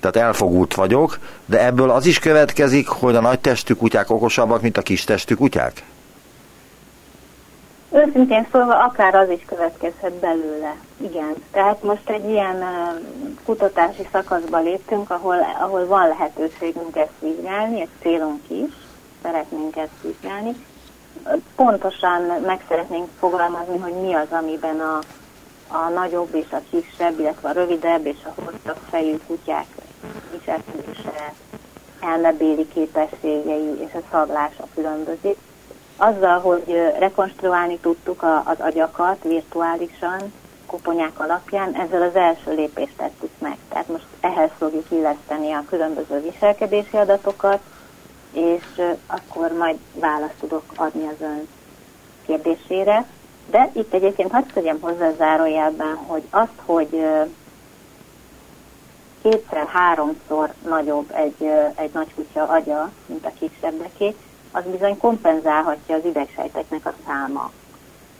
tehát 0.00 0.16
elfogult 0.28 0.74
vagyok, 0.74 1.18
de 1.46 1.64
ebből 1.66 1.90
az 1.90 2.06
is 2.06 2.18
következik, 2.18 2.88
hogy 2.88 3.16
a 3.16 3.20
nagy 3.20 3.40
testű 3.40 3.74
kutyák 3.74 4.10
okosabbak, 4.10 4.62
mint 4.62 4.76
a 4.76 4.82
kis 4.82 5.04
testű 5.04 5.34
kutyák? 5.34 5.82
Őszintén 7.94 8.46
szólva, 8.52 8.84
akár 8.84 9.14
az 9.14 9.30
is 9.30 9.44
következhet 9.46 10.12
belőle. 10.12 10.74
Igen. 10.96 11.34
Tehát 11.50 11.82
most 11.82 12.10
egy 12.10 12.28
ilyen 12.28 12.64
kutatási 13.44 14.08
szakaszba 14.12 14.58
léptünk, 14.58 15.10
ahol, 15.10 15.36
ahol 15.60 15.86
van 15.86 16.08
lehetőségünk 16.08 16.96
ezt 16.96 17.20
vizsgálni, 17.20 17.80
egy 17.80 17.88
célunk 18.00 18.40
is, 18.46 18.72
szeretnénk 19.22 19.76
ezt 19.76 20.02
vizsgálni. 20.02 20.64
Pontosan 21.56 22.22
meg 22.46 22.64
szeretnénk 22.68 23.08
fogalmazni, 23.18 23.78
hogy 23.78 23.92
mi 23.92 24.14
az, 24.14 24.28
amiben 24.30 24.80
a, 24.80 24.98
a 25.68 25.88
nagyobb 25.88 26.34
és 26.34 26.50
a 26.50 26.60
kisebb, 26.70 27.18
illetve 27.18 27.48
a 27.48 27.52
rövidebb 27.52 28.06
és 28.06 28.18
a 28.24 28.40
hosszabb 28.42 28.78
fejű 28.90 29.16
kutyák 29.26 29.66
viselkedése, 30.32 31.32
elmebéli 32.00 32.68
képességei 32.68 33.78
és 33.78 33.94
a 33.94 34.06
szaglása 34.10 34.66
különbözik. 34.74 35.36
Azzal, 35.96 36.40
hogy 36.40 36.92
rekonstruálni 36.98 37.78
tudtuk 37.78 38.22
az 38.22 38.60
agyakat 38.60 39.22
virtuálisan, 39.22 40.32
koponyák 40.66 41.20
alapján, 41.20 41.74
ezzel 41.74 42.02
az 42.02 42.14
első 42.14 42.54
lépést 42.54 42.96
tettük 42.96 43.30
meg. 43.38 43.56
Tehát 43.68 43.88
most 43.88 44.06
ehhez 44.20 44.50
fogjuk 44.58 44.90
illeszteni 44.90 45.52
a 45.52 45.64
különböző 45.68 46.20
viselkedési 46.20 46.96
adatokat, 46.96 47.60
és 48.32 48.64
akkor 49.06 49.52
majd 49.52 49.78
választ 49.92 50.38
tudok 50.40 50.62
adni 50.76 51.06
az 51.06 51.20
ön 51.20 51.48
kérdésére. 52.26 53.06
De 53.50 53.70
itt 53.72 53.94
egyébként 53.94 54.30
hadd 54.30 54.44
tegyem 54.54 54.80
hozzá 54.80 55.12
zárójelben, 55.12 55.94
hogy 55.94 56.22
azt, 56.30 56.60
hogy 56.64 57.06
kétszer-háromszor 59.22 60.52
nagyobb 60.68 61.10
egy, 61.14 61.50
egy 61.74 61.90
nagy 61.92 62.14
kutya 62.14 62.42
agya, 62.42 62.90
mint 63.06 63.26
a 63.26 63.32
kisebbeké, 63.38 64.14
az 64.54 64.64
bizony 64.70 64.98
kompenzálhatja 64.98 65.94
az 65.94 66.04
idegsejteknek 66.04 66.86
a 66.86 66.94
száma. 67.06 67.50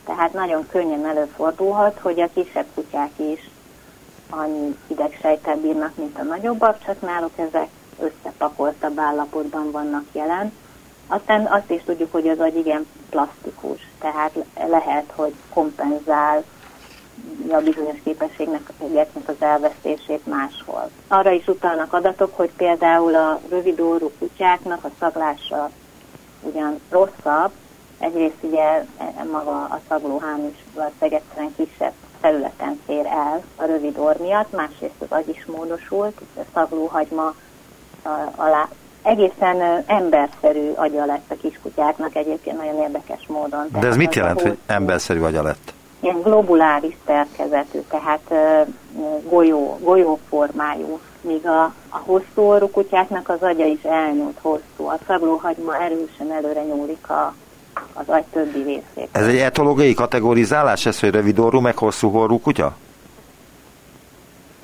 Tehát 0.05 0.33
nagyon 0.33 0.69
könnyen 0.69 1.07
előfordulhat, 1.07 1.99
hogy 1.99 2.21
a 2.21 2.29
kisebb 2.35 2.67
kutyák 2.75 3.11
is 3.17 3.51
annyi 4.31 4.77
idegsejtel 4.87 5.57
bírnak, 5.57 5.97
mint 5.97 6.19
a 6.19 6.23
nagyobbak, 6.23 6.85
csak 6.85 7.01
náluk 7.01 7.33
ezek 7.37 7.69
összepakoltabb 8.01 8.99
állapotban 8.99 9.71
vannak 9.71 10.05
jelen. 10.13 10.53
Aztán 11.07 11.47
azt 11.47 11.71
is 11.71 11.83
tudjuk, 11.83 12.13
hogy 12.13 12.29
az 12.29 12.39
agy 12.39 12.57
igen 12.57 12.87
plastikus, 13.11 13.81
tehát 13.99 14.45
lehet, 14.69 15.13
hogy 15.15 15.35
kompenzál 15.53 16.45
a 17.51 17.57
bizonyos 17.57 17.99
képességnek 18.05 18.73
az 19.27 19.35
elvesztését 19.39 20.27
máshol. 20.27 20.91
Arra 21.09 21.31
is 21.31 21.47
utalnak 21.47 21.93
adatok, 21.93 22.37
hogy 22.37 22.51
például 22.57 23.15
a 23.15 23.41
rövidórú 23.49 24.11
kutyáknak 24.19 24.85
a 24.85 24.91
szaglása 24.99 25.71
ugyan 26.45 26.81
rosszabb, 26.91 27.51
egyrészt 27.99 28.39
ugye 28.41 28.85
maga 29.33 29.51
a 29.51 29.81
szaglóhám 29.89 30.51
is 30.53 30.65
valószínűleg 30.75 31.23
egyszerűen 31.23 31.55
kisebb 31.57 31.93
területen 32.21 32.81
fér 32.87 33.07
el 33.07 33.43
a 33.57 33.65
rövid 33.65 33.99
orr 33.99 34.17
miatt, 34.21 34.53
másrészt 34.53 34.95
az 34.99 35.07
agy 35.09 35.29
is 35.29 35.47
módosult, 35.47 36.21
a 36.37 36.41
szaglóhagyma 36.55 37.35
alá 38.37 38.69
egészen 39.03 39.85
emberszerű 39.87 40.71
agya 40.75 41.05
lett 41.05 41.31
a 41.31 41.35
kiskutyáknak 41.41 42.15
egyébként 42.15 42.57
nagyon 42.57 42.81
érdekes 42.81 43.27
módon. 43.27 43.67
De 43.81 43.87
ez 43.87 43.97
mit 43.97 44.15
jelent, 44.15 44.41
hogy 44.41 44.59
emberszerű 44.67 45.21
agya 45.21 45.43
lett? 45.43 45.73
Ilyen 46.05 46.21
globuláris 46.21 46.97
szerkezetű, 47.07 47.79
tehát 47.89 48.35
golyó, 49.29 49.79
golyóformájú, 49.83 51.01
míg 51.21 51.47
a, 51.47 51.63
a 51.89 51.97
hosszú 51.97 52.43
orrú 52.43 52.71
kutyáknak 52.71 53.29
az 53.29 53.43
agya 53.43 53.65
is 53.65 53.83
elnyúlt 53.83 54.39
hosszú. 54.43 54.87
A 54.87 54.99
szaglóhagyma 55.07 55.77
erősen 55.77 56.33
előre 56.33 56.63
nyúlik 56.63 57.11
a, 57.11 57.35
az 57.93 58.05
agy 58.07 58.25
többi 58.33 58.63
részét. 58.63 59.09
Ez 59.13 59.27
egy 59.27 59.37
etológiai 59.37 59.95
kategorizálás, 59.95 60.87
ez, 60.87 61.01
hogy 61.01 61.11
rövid 61.11 61.39
orrú, 61.39 61.61
meg 61.61 61.77
hosszú 61.77 62.17
orrú 62.17 62.41
kutya? 62.41 62.77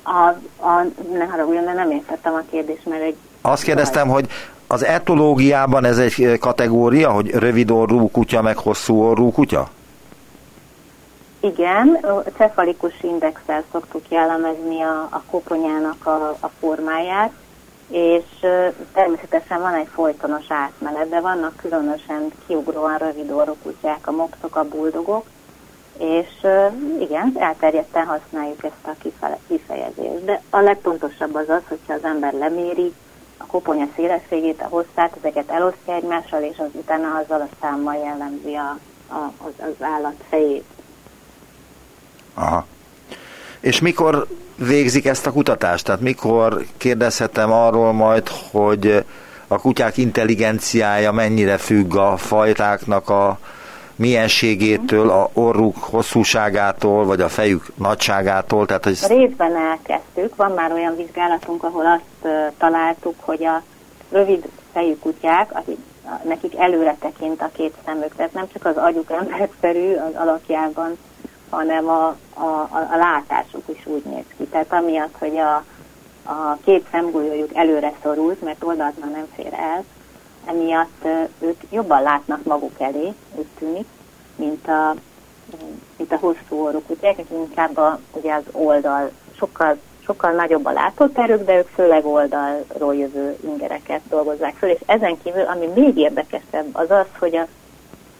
A, 0.03 0.27
a, 0.65 0.85
ne 1.13 1.25
haragudjon, 1.25 1.65
de 1.65 1.73
nem 1.73 1.91
értettem 1.91 2.33
a 2.33 2.41
kérdést, 2.51 2.85
mert 2.85 3.01
egy... 3.01 3.15
Azt 3.41 3.63
kérdeztem, 3.63 4.07
hogy 4.07 4.27
az 4.67 4.83
etológiában 4.83 5.85
ez 5.85 5.97
egy 5.97 6.37
kategória, 6.39 7.11
hogy 7.11 7.29
rövid 7.29 7.71
orrú 7.71 8.11
kutya, 8.11 8.41
meg 8.41 8.57
hosszú 8.57 9.01
orrú 9.01 9.31
kutya? 9.31 9.69
Igen, 11.43 12.05
cefalikus 12.37 13.03
indexel 13.03 13.63
szoktuk 13.71 14.03
jellemezni 14.09 14.81
a, 14.81 15.07
a 15.11 15.21
koponyának 15.29 16.05
a, 16.05 16.37
a 16.39 16.47
formáját, 16.59 17.31
és 17.89 18.23
természetesen 18.93 19.61
van 19.61 19.73
egy 19.73 19.87
folytonos 19.93 20.45
átmenet, 20.47 21.09
de 21.09 21.19
vannak 21.19 21.55
különösen 21.55 22.31
kiugróan 22.47 22.97
rövid 22.97 23.31
orrú 23.31 23.55
kutyák, 23.63 24.07
a 24.07 24.11
mopszok, 24.11 24.55
a 24.55 24.67
buldogok, 24.67 25.25
és 25.97 26.47
igen, 26.99 27.33
elterjedten 27.35 28.05
használjuk 28.05 28.63
ezt 28.63 29.01
a 29.01 29.35
kifejezést. 29.47 30.25
De 30.25 30.41
a 30.49 30.59
legfontosabb 30.59 31.35
az 31.35 31.49
az, 31.49 31.61
hogyha 31.67 31.93
az 31.93 32.03
ember 32.03 32.33
leméri 32.33 32.93
a 33.37 33.45
koponya 33.45 33.87
szélességét, 33.95 34.61
a 34.61 34.67
hosszát, 34.67 35.17
ezeket 35.19 35.49
elosztja 35.49 35.93
egymással, 35.93 36.41
és 36.41 36.57
az 36.57 36.69
utána 36.71 37.17
azzal 37.17 37.41
a 37.41 37.55
számmal 37.61 37.95
jellemzi 37.95 38.55
a, 38.55 38.77
a, 39.07 39.33
az, 39.37 39.53
az 39.57 39.85
állat 39.85 40.23
fejét. 40.29 40.65
Aha. 42.41 42.65
És 43.59 43.79
mikor 43.79 44.27
végzik 44.55 45.05
ezt 45.05 45.27
a 45.27 45.31
kutatást? 45.31 45.85
Tehát 45.85 46.01
mikor 46.01 46.65
kérdezhetem 46.77 47.51
arról 47.51 47.91
majd, 47.91 48.27
hogy 48.51 49.05
a 49.47 49.59
kutyák 49.59 49.97
intelligenciája 49.97 51.11
mennyire 51.11 51.57
függ 51.57 51.95
a 51.95 52.17
fajtáknak 52.17 53.09
a 53.09 53.39
mienségétől, 53.95 55.09
a 55.09 55.29
orruk 55.33 55.77
hosszúságától, 55.77 57.05
vagy 57.05 57.21
a 57.21 57.29
fejük 57.29 57.65
nagyságától? 57.75 58.65
Tehát, 58.65 58.83
hogy... 58.83 58.97
Részben 59.07 59.55
elkezdtük, 59.55 60.35
van 60.35 60.51
már 60.51 60.71
olyan 60.71 60.95
vizsgálatunk, 60.95 61.63
ahol 61.63 61.85
azt 61.85 62.33
találtuk, 62.57 63.15
hogy 63.19 63.45
a 63.45 63.61
rövid 64.11 64.45
fejű 64.73 64.95
kutyák, 64.95 65.49
akik, 65.53 65.77
nekik 66.23 66.57
előre 66.57 66.95
tekint 66.99 67.41
a 67.41 67.49
két 67.53 67.73
szemük, 67.85 68.15
tehát 68.15 68.33
nem 68.33 68.47
csak 68.53 68.65
az 68.65 68.77
agyuk 68.77 69.11
emberszerű 69.11 69.93
az 69.93 70.15
alakjában, 70.15 70.97
hanem 71.51 71.89
a, 71.89 72.07
a, 72.33 72.45
a, 72.69 72.87
a 72.91 72.97
látásuk 72.97 73.63
is 73.65 73.85
úgy 73.85 74.03
néz 74.03 74.25
ki. 74.37 74.43
Tehát 74.43 74.73
amiatt, 74.73 75.15
hogy 75.17 75.37
a, 75.37 75.55
a 76.23 76.57
két 76.63 76.85
szemgolyójuk 76.91 77.55
előre 77.55 77.93
szorult, 78.03 78.41
mert 78.41 78.63
oldalt 78.63 78.99
már 78.99 79.11
nem 79.11 79.27
fér 79.35 79.53
el, 79.53 79.83
emiatt 80.45 81.07
ők 81.39 81.59
jobban 81.69 82.01
látnak 82.01 82.43
maguk 82.43 82.79
elé, 82.79 83.13
úgy 83.35 83.47
tűnik, 83.59 83.87
mint 84.35 84.67
a, 84.67 84.95
mint 85.97 86.11
a 86.11 86.17
hosszú 86.17 86.65
orruk 86.65 86.89
akik 87.01 87.29
inkább 87.31 87.77
a, 87.77 87.99
ugye 88.11 88.33
az 88.33 88.43
oldal, 88.51 89.11
sokkal, 89.37 89.77
sokkal 90.03 90.31
nagyobb 90.31 90.65
a 90.65 90.71
látóterük, 90.71 91.45
de 91.45 91.57
ők 91.57 91.67
főleg 91.67 92.05
oldalról 92.05 92.95
jövő 92.95 93.37
ingereket 93.43 94.01
dolgozzák 94.09 94.55
föl, 94.55 94.69
és 94.69 94.79
ezen 94.85 95.17
kívül, 95.23 95.43
ami 95.43 95.67
még 95.75 95.97
érdekesebb, 95.97 96.65
az 96.71 96.91
az, 96.91 97.05
hogy 97.19 97.35
a 97.35 97.47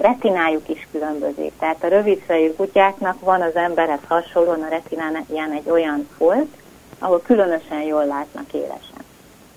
retinájuk 0.01 0.69
is 0.69 0.87
különbözik. 0.91 1.51
Tehát 1.59 1.83
a 1.83 1.87
rövidfejű 1.87 2.53
kutyáknak 2.53 3.19
van 3.19 3.41
az 3.41 3.55
emberhez 3.55 3.99
hasonlóan 4.07 4.61
a 4.61 4.69
retináján 4.69 5.51
egy 5.51 5.69
olyan 5.69 6.07
folt, 6.17 6.47
ahol 6.99 7.21
különösen 7.21 7.81
jól 7.81 8.05
látnak 8.05 8.53
élesen. 8.53 8.99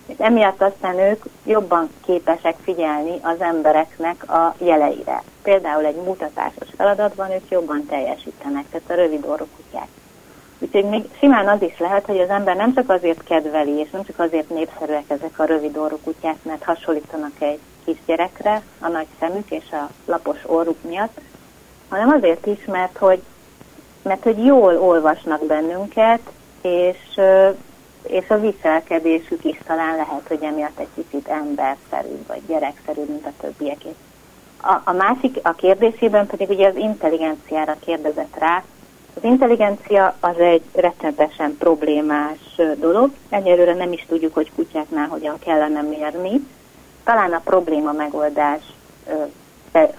És 0.06 0.14
emiatt 0.18 0.62
aztán 0.62 0.98
ők 0.98 1.24
jobban 1.44 1.90
képesek 2.04 2.56
figyelni 2.62 3.18
az 3.22 3.40
embereknek 3.40 4.30
a 4.30 4.54
jeleire. 4.58 5.22
Például 5.42 5.84
egy 5.84 5.96
mutatásos 5.96 6.68
feladatban 6.76 7.30
ők 7.30 7.50
jobban 7.50 7.86
teljesítenek, 7.86 8.64
tehát 8.70 8.90
a 8.90 8.94
rövid 8.94 9.24
orrú 9.26 9.46
kutyák. 9.56 9.88
Úgyhogy 10.58 10.84
még 10.84 11.04
simán 11.18 11.48
az 11.48 11.62
is 11.62 11.78
lehet, 11.78 12.06
hogy 12.06 12.18
az 12.20 12.28
ember 12.28 12.56
nem 12.56 12.74
csak 12.74 12.90
azért 12.90 13.24
kedveli, 13.24 13.78
és 13.78 13.90
nem 13.90 14.04
csak 14.04 14.18
azért 14.18 14.48
népszerűek 14.48 15.04
ezek 15.06 15.38
a 15.38 15.44
rövid 15.44 15.76
orrú 15.76 15.98
kutyák, 16.04 16.36
mert 16.42 16.62
hasonlítanak 16.62 17.32
egy 17.38 17.58
kisgyerekre 17.84 18.62
a 18.80 18.88
nagy 18.88 19.06
szemük 19.18 19.50
és 19.50 19.70
a 19.72 19.90
lapos 20.06 20.38
orruk 20.46 20.82
miatt, 20.82 21.20
hanem 21.88 22.08
azért 22.08 22.46
is, 22.46 22.64
mert 22.64 22.96
hogy, 22.96 23.22
mert 24.02 24.22
hogy 24.22 24.44
jól 24.44 24.78
olvasnak 24.78 25.46
bennünket, 25.46 26.20
és, 26.62 27.20
és 28.02 28.28
a 28.28 28.40
viselkedésük 28.40 29.44
is 29.44 29.58
talán 29.66 29.96
lehet, 29.96 30.28
hogy 30.28 30.42
emiatt 30.42 30.78
egy 30.78 30.88
kicsit 30.94 31.28
emberszerű, 31.28 32.22
vagy 32.26 32.42
gyerekszerű, 32.46 33.00
mint 33.06 33.26
a 33.26 33.32
többiek. 33.40 33.78
A, 34.62 34.80
a 34.84 34.92
másik, 34.92 35.38
a 35.42 35.52
kérdésében 35.52 36.26
pedig 36.26 36.48
ugye 36.48 36.68
az 36.68 36.76
intelligenciára 36.76 37.76
kérdezett 37.80 38.38
rá. 38.38 38.62
Az 39.16 39.24
intelligencia 39.24 40.16
az 40.20 40.38
egy 40.38 40.62
rettenetesen 40.72 41.56
problémás 41.58 42.60
dolog. 42.78 43.10
Egyelőre 43.28 43.74
nem 43.74 43.92
is 43.92 44.04
tudjuk, 44.08 44.34
hogy 44.34 44.52
kutyáknál 44.54 45.08
hogyan 45.08 45.38
kellene 45.38 45.82
mérni, 45.82 46.46
talán 47.04 47.32
a 47.32 47.40
probléma 47.44 47.92
megoldás 47.92 48.62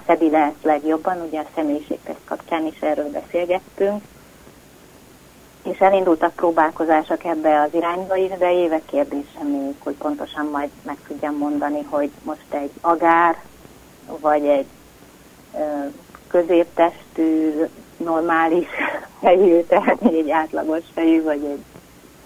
szedi 0.05 0.29
le 0.29 0.39
ezt 0.39 0.63
legjobban, 0.63 1.21
ugye 1.21 1.39
a 1.39 1.45
személyiségtest 1.55 2.19
kapcsán 2.25 2.65
is 2.65 2.79
erről 2.79 3.09
beszélgettünk, 3.09 4.03
és 5.63 5.79
elindultak 5.79 6.33
próbálkozások 6.33 7.23
ebbe 7.23 7.61
az 7.61 7.73
irányba 7.73 8.15
is, 8.15 8.37
de 8.37 8.53
évek 8.53 8.85
kérdése 8.85 9.43
még, 9.43 9.75
hogy 9.79 9.93
pontosan 9.93 10.45
majd 10.45 10.69
meg 10.83 10.97
tudjam 11.07 11.37
mondani, 11.37 11.83
hogy 11.89 12.11
most 12.23 12.45
egy 12.49 12.71
agár, 12.81 13.35
vagy 14.19 14.45
egy 14.45 14.65
középtestű, 16.27 17.53
normális 17.97 18.67
fejű, 19.21 19.61
tehát 19.61 20.01
egy 20.01 20.29
átlagos 20.29 20.83
fejű, 20.93 21.23
vagy 21.23 21.43
egy 21.43 21.63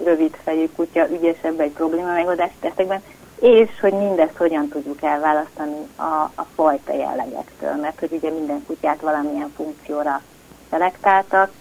rövid 0.03 0.35
fejű 0.43 0.69
kutya 0.75 1.09
ügyesebb 1.09 1.59
egy 1.59 1.71
probléma 1.71 2.13
megoldás 2.13 2.51
testekben, 2.59 3.03
és 3.39 3.69
hogy 3.81 3.93
mindezt 3.93 4.37
hogyan 4.37 4.67
tudjuk 4.67 5.01
elválasztani 5.01 5.87
a, 5.95 6.31
a 6.35 6.45
fajta 6.55 6.93
jellegektől, 6.93 7.75
mert 7.75 7.99
hogy 7.99 8.11
ugye 8.11 8.29
minden 8.29 8.63
kutyát 8.65 9.01
valamilyen 9.01 9.53
funkcióra 9.55 10.21
szelektáltak, 10.69 11.51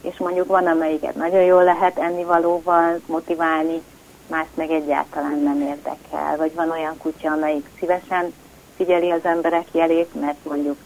és 0.00 0.16
mondjuk 0.16 0.46
van, 0.46 0.66
amelyiket 0.66 1.14
nagyon 1.14 1.42
jól 1.42 1.64
lehet 1.64 1.98
ennivalóval 1.98 3.00
motiválni, 3.06 3.82
más 4.26 4.46
meg 4.54 4.70
egyáltalán 4.70 5.38
nem 5.38 5.60
érdekel. 5.60 6.36
Vagy 6.36 6.54
van 6.54 6.70
olyan 6.70 6.96
kutya, 6.98 7.32
amelyik 7.32 7.68
szívesen 7.78 8.34
figyeli 8.76 9.10
az 9.10 9.24
emberek 9.24 9.66
jelét, 9.72 10.20
mert 10.20 10.44
mondjuk 10.44 10.76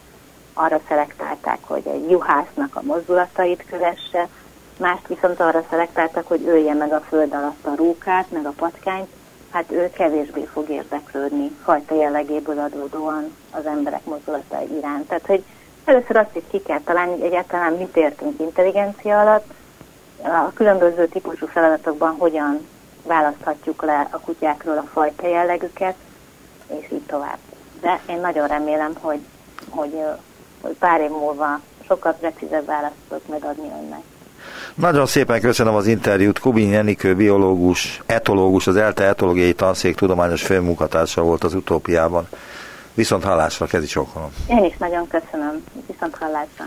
arra 0.53 0.79
szelektálták, 0.87 1.59
hogy 1.61 1.87
egy 1.87 2.09
juhásznak 2.09 2.75
a 2.75 2.81
mozdulatait 2.81 3.65
kövesse, 3.69 4.27
mást 4.77 5.07
viszont 5.07 5.39
arra 5.39 5.63
szelektáltak, 5.69 6.27
hogy 6.27 6.47
ölje 6.47 6.73
meg 6.73 6.93
a 6.93 6.99
föld 6.99 7.33
alatt 7.33 7.65
a 7.65 7.75
rókát, 7.75 8.31
meg 8.31 8.45
a 8.45 8.53
patkányt, 8.55 9.09
hát 9.51 9.71
ő 9.71 9.89
kevésbé 9.89 10.47
fog 10.53 10.69
érdeklődni 10.69 11.51
fajta 11.63 11.95
jellegéből 11.95 12.59
adódóan 12.59 13.35
az 13.51 13.65
emberek 13.65 14.05
mozdulatai 14.05 14.77
iránt. 14.77 15.07
Tehát, 15.07 15.25
hogy 15.25 15.43
először 15.85 16.15
azt 16.15 16.35
is 16.35 16.43
ki 16.49 16.61
kell 16.61 16.79
találni, 16.79 17.11
hogy 17.11 17.21
egyáltalán 17.21 17.73
mit 17.73 17.97
értünk 17.97 18.39
intelligencia 18.39 19.19
alatt, 19.19 19.53
a 20.23 20.51
különböző 20.53 21.07
típusú 21.07 21.47
feladatokban 21.47 22.15
hogyan 22.17 22.67
választhatjuk 23.03 23.83
le 23.83 24.07
a 24.11 24.19
kutyákról 24.19 24.77
a 24.77 24.89
fajta 24.91 25.27
jellegüket, 25.27 25.95
és 26.67 26.91
így 26.91 27.05
tovább. 27.05 27.37
De 27.81 27.99
én 28.09 28.19
nagyon 28.19 28.47
remélem, 28.47 28.93
hogy, 29.01 29.19
hogy, 29.69 29.99
hogy 30.61 30.75
pár 30.79 31.01
év 31.01 31.09
múlva 31.09 31.59
sokkal 31.85 32.13
precízebb 32.13 32.65
választ 32.65 32.95
tudok 33.07 33.27
megadni 33.27 33.71
önnek. 33.81 34.03
Nagyon 34.73 35.05
szépen 35.05 35.41
köszönöm 35.41 35.75
az 35.75 35.87
interjút. 35.87 36.39
Kubin 36.39 36.69
Jenikő, 36.69 37.15
biológus, 37.15 38.01
etológus, 38.05 38.67
az 38.67 38.75
ELTE 38.75 39.03
etológiai 39.03 39.53
tanszék 39.53 39.95
tudományos 39.95 40.41
főmunkatársa 40.43 41.21
volt 41.21 41.43
az 41.43 41.53
utópiában. 41.53 42.27
Viszont 42.93 43.23
hallásra, 43.23 43.65
kezi 43.65 43.85
csókolom. 43.85 44.31
Én 44.47 44.63
is 44.63 44.77
nagyon 44.77 45.07
köszönöm. 45.07 45.63
Viszont 45.87 46.15
hallásra. 46.19 46.65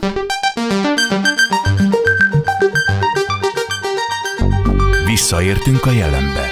Visszaértünk 5.04 5.86
a 5.86 5.90
jelenbe. 5.90 6.50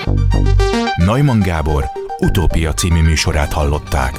Neumann 0.96 1.40
Gábor 1.40 1.84
utópia 2.18 2.72
című 2.72 3.02
műsorát 3.02 3.52
hallották. 3.52 4.12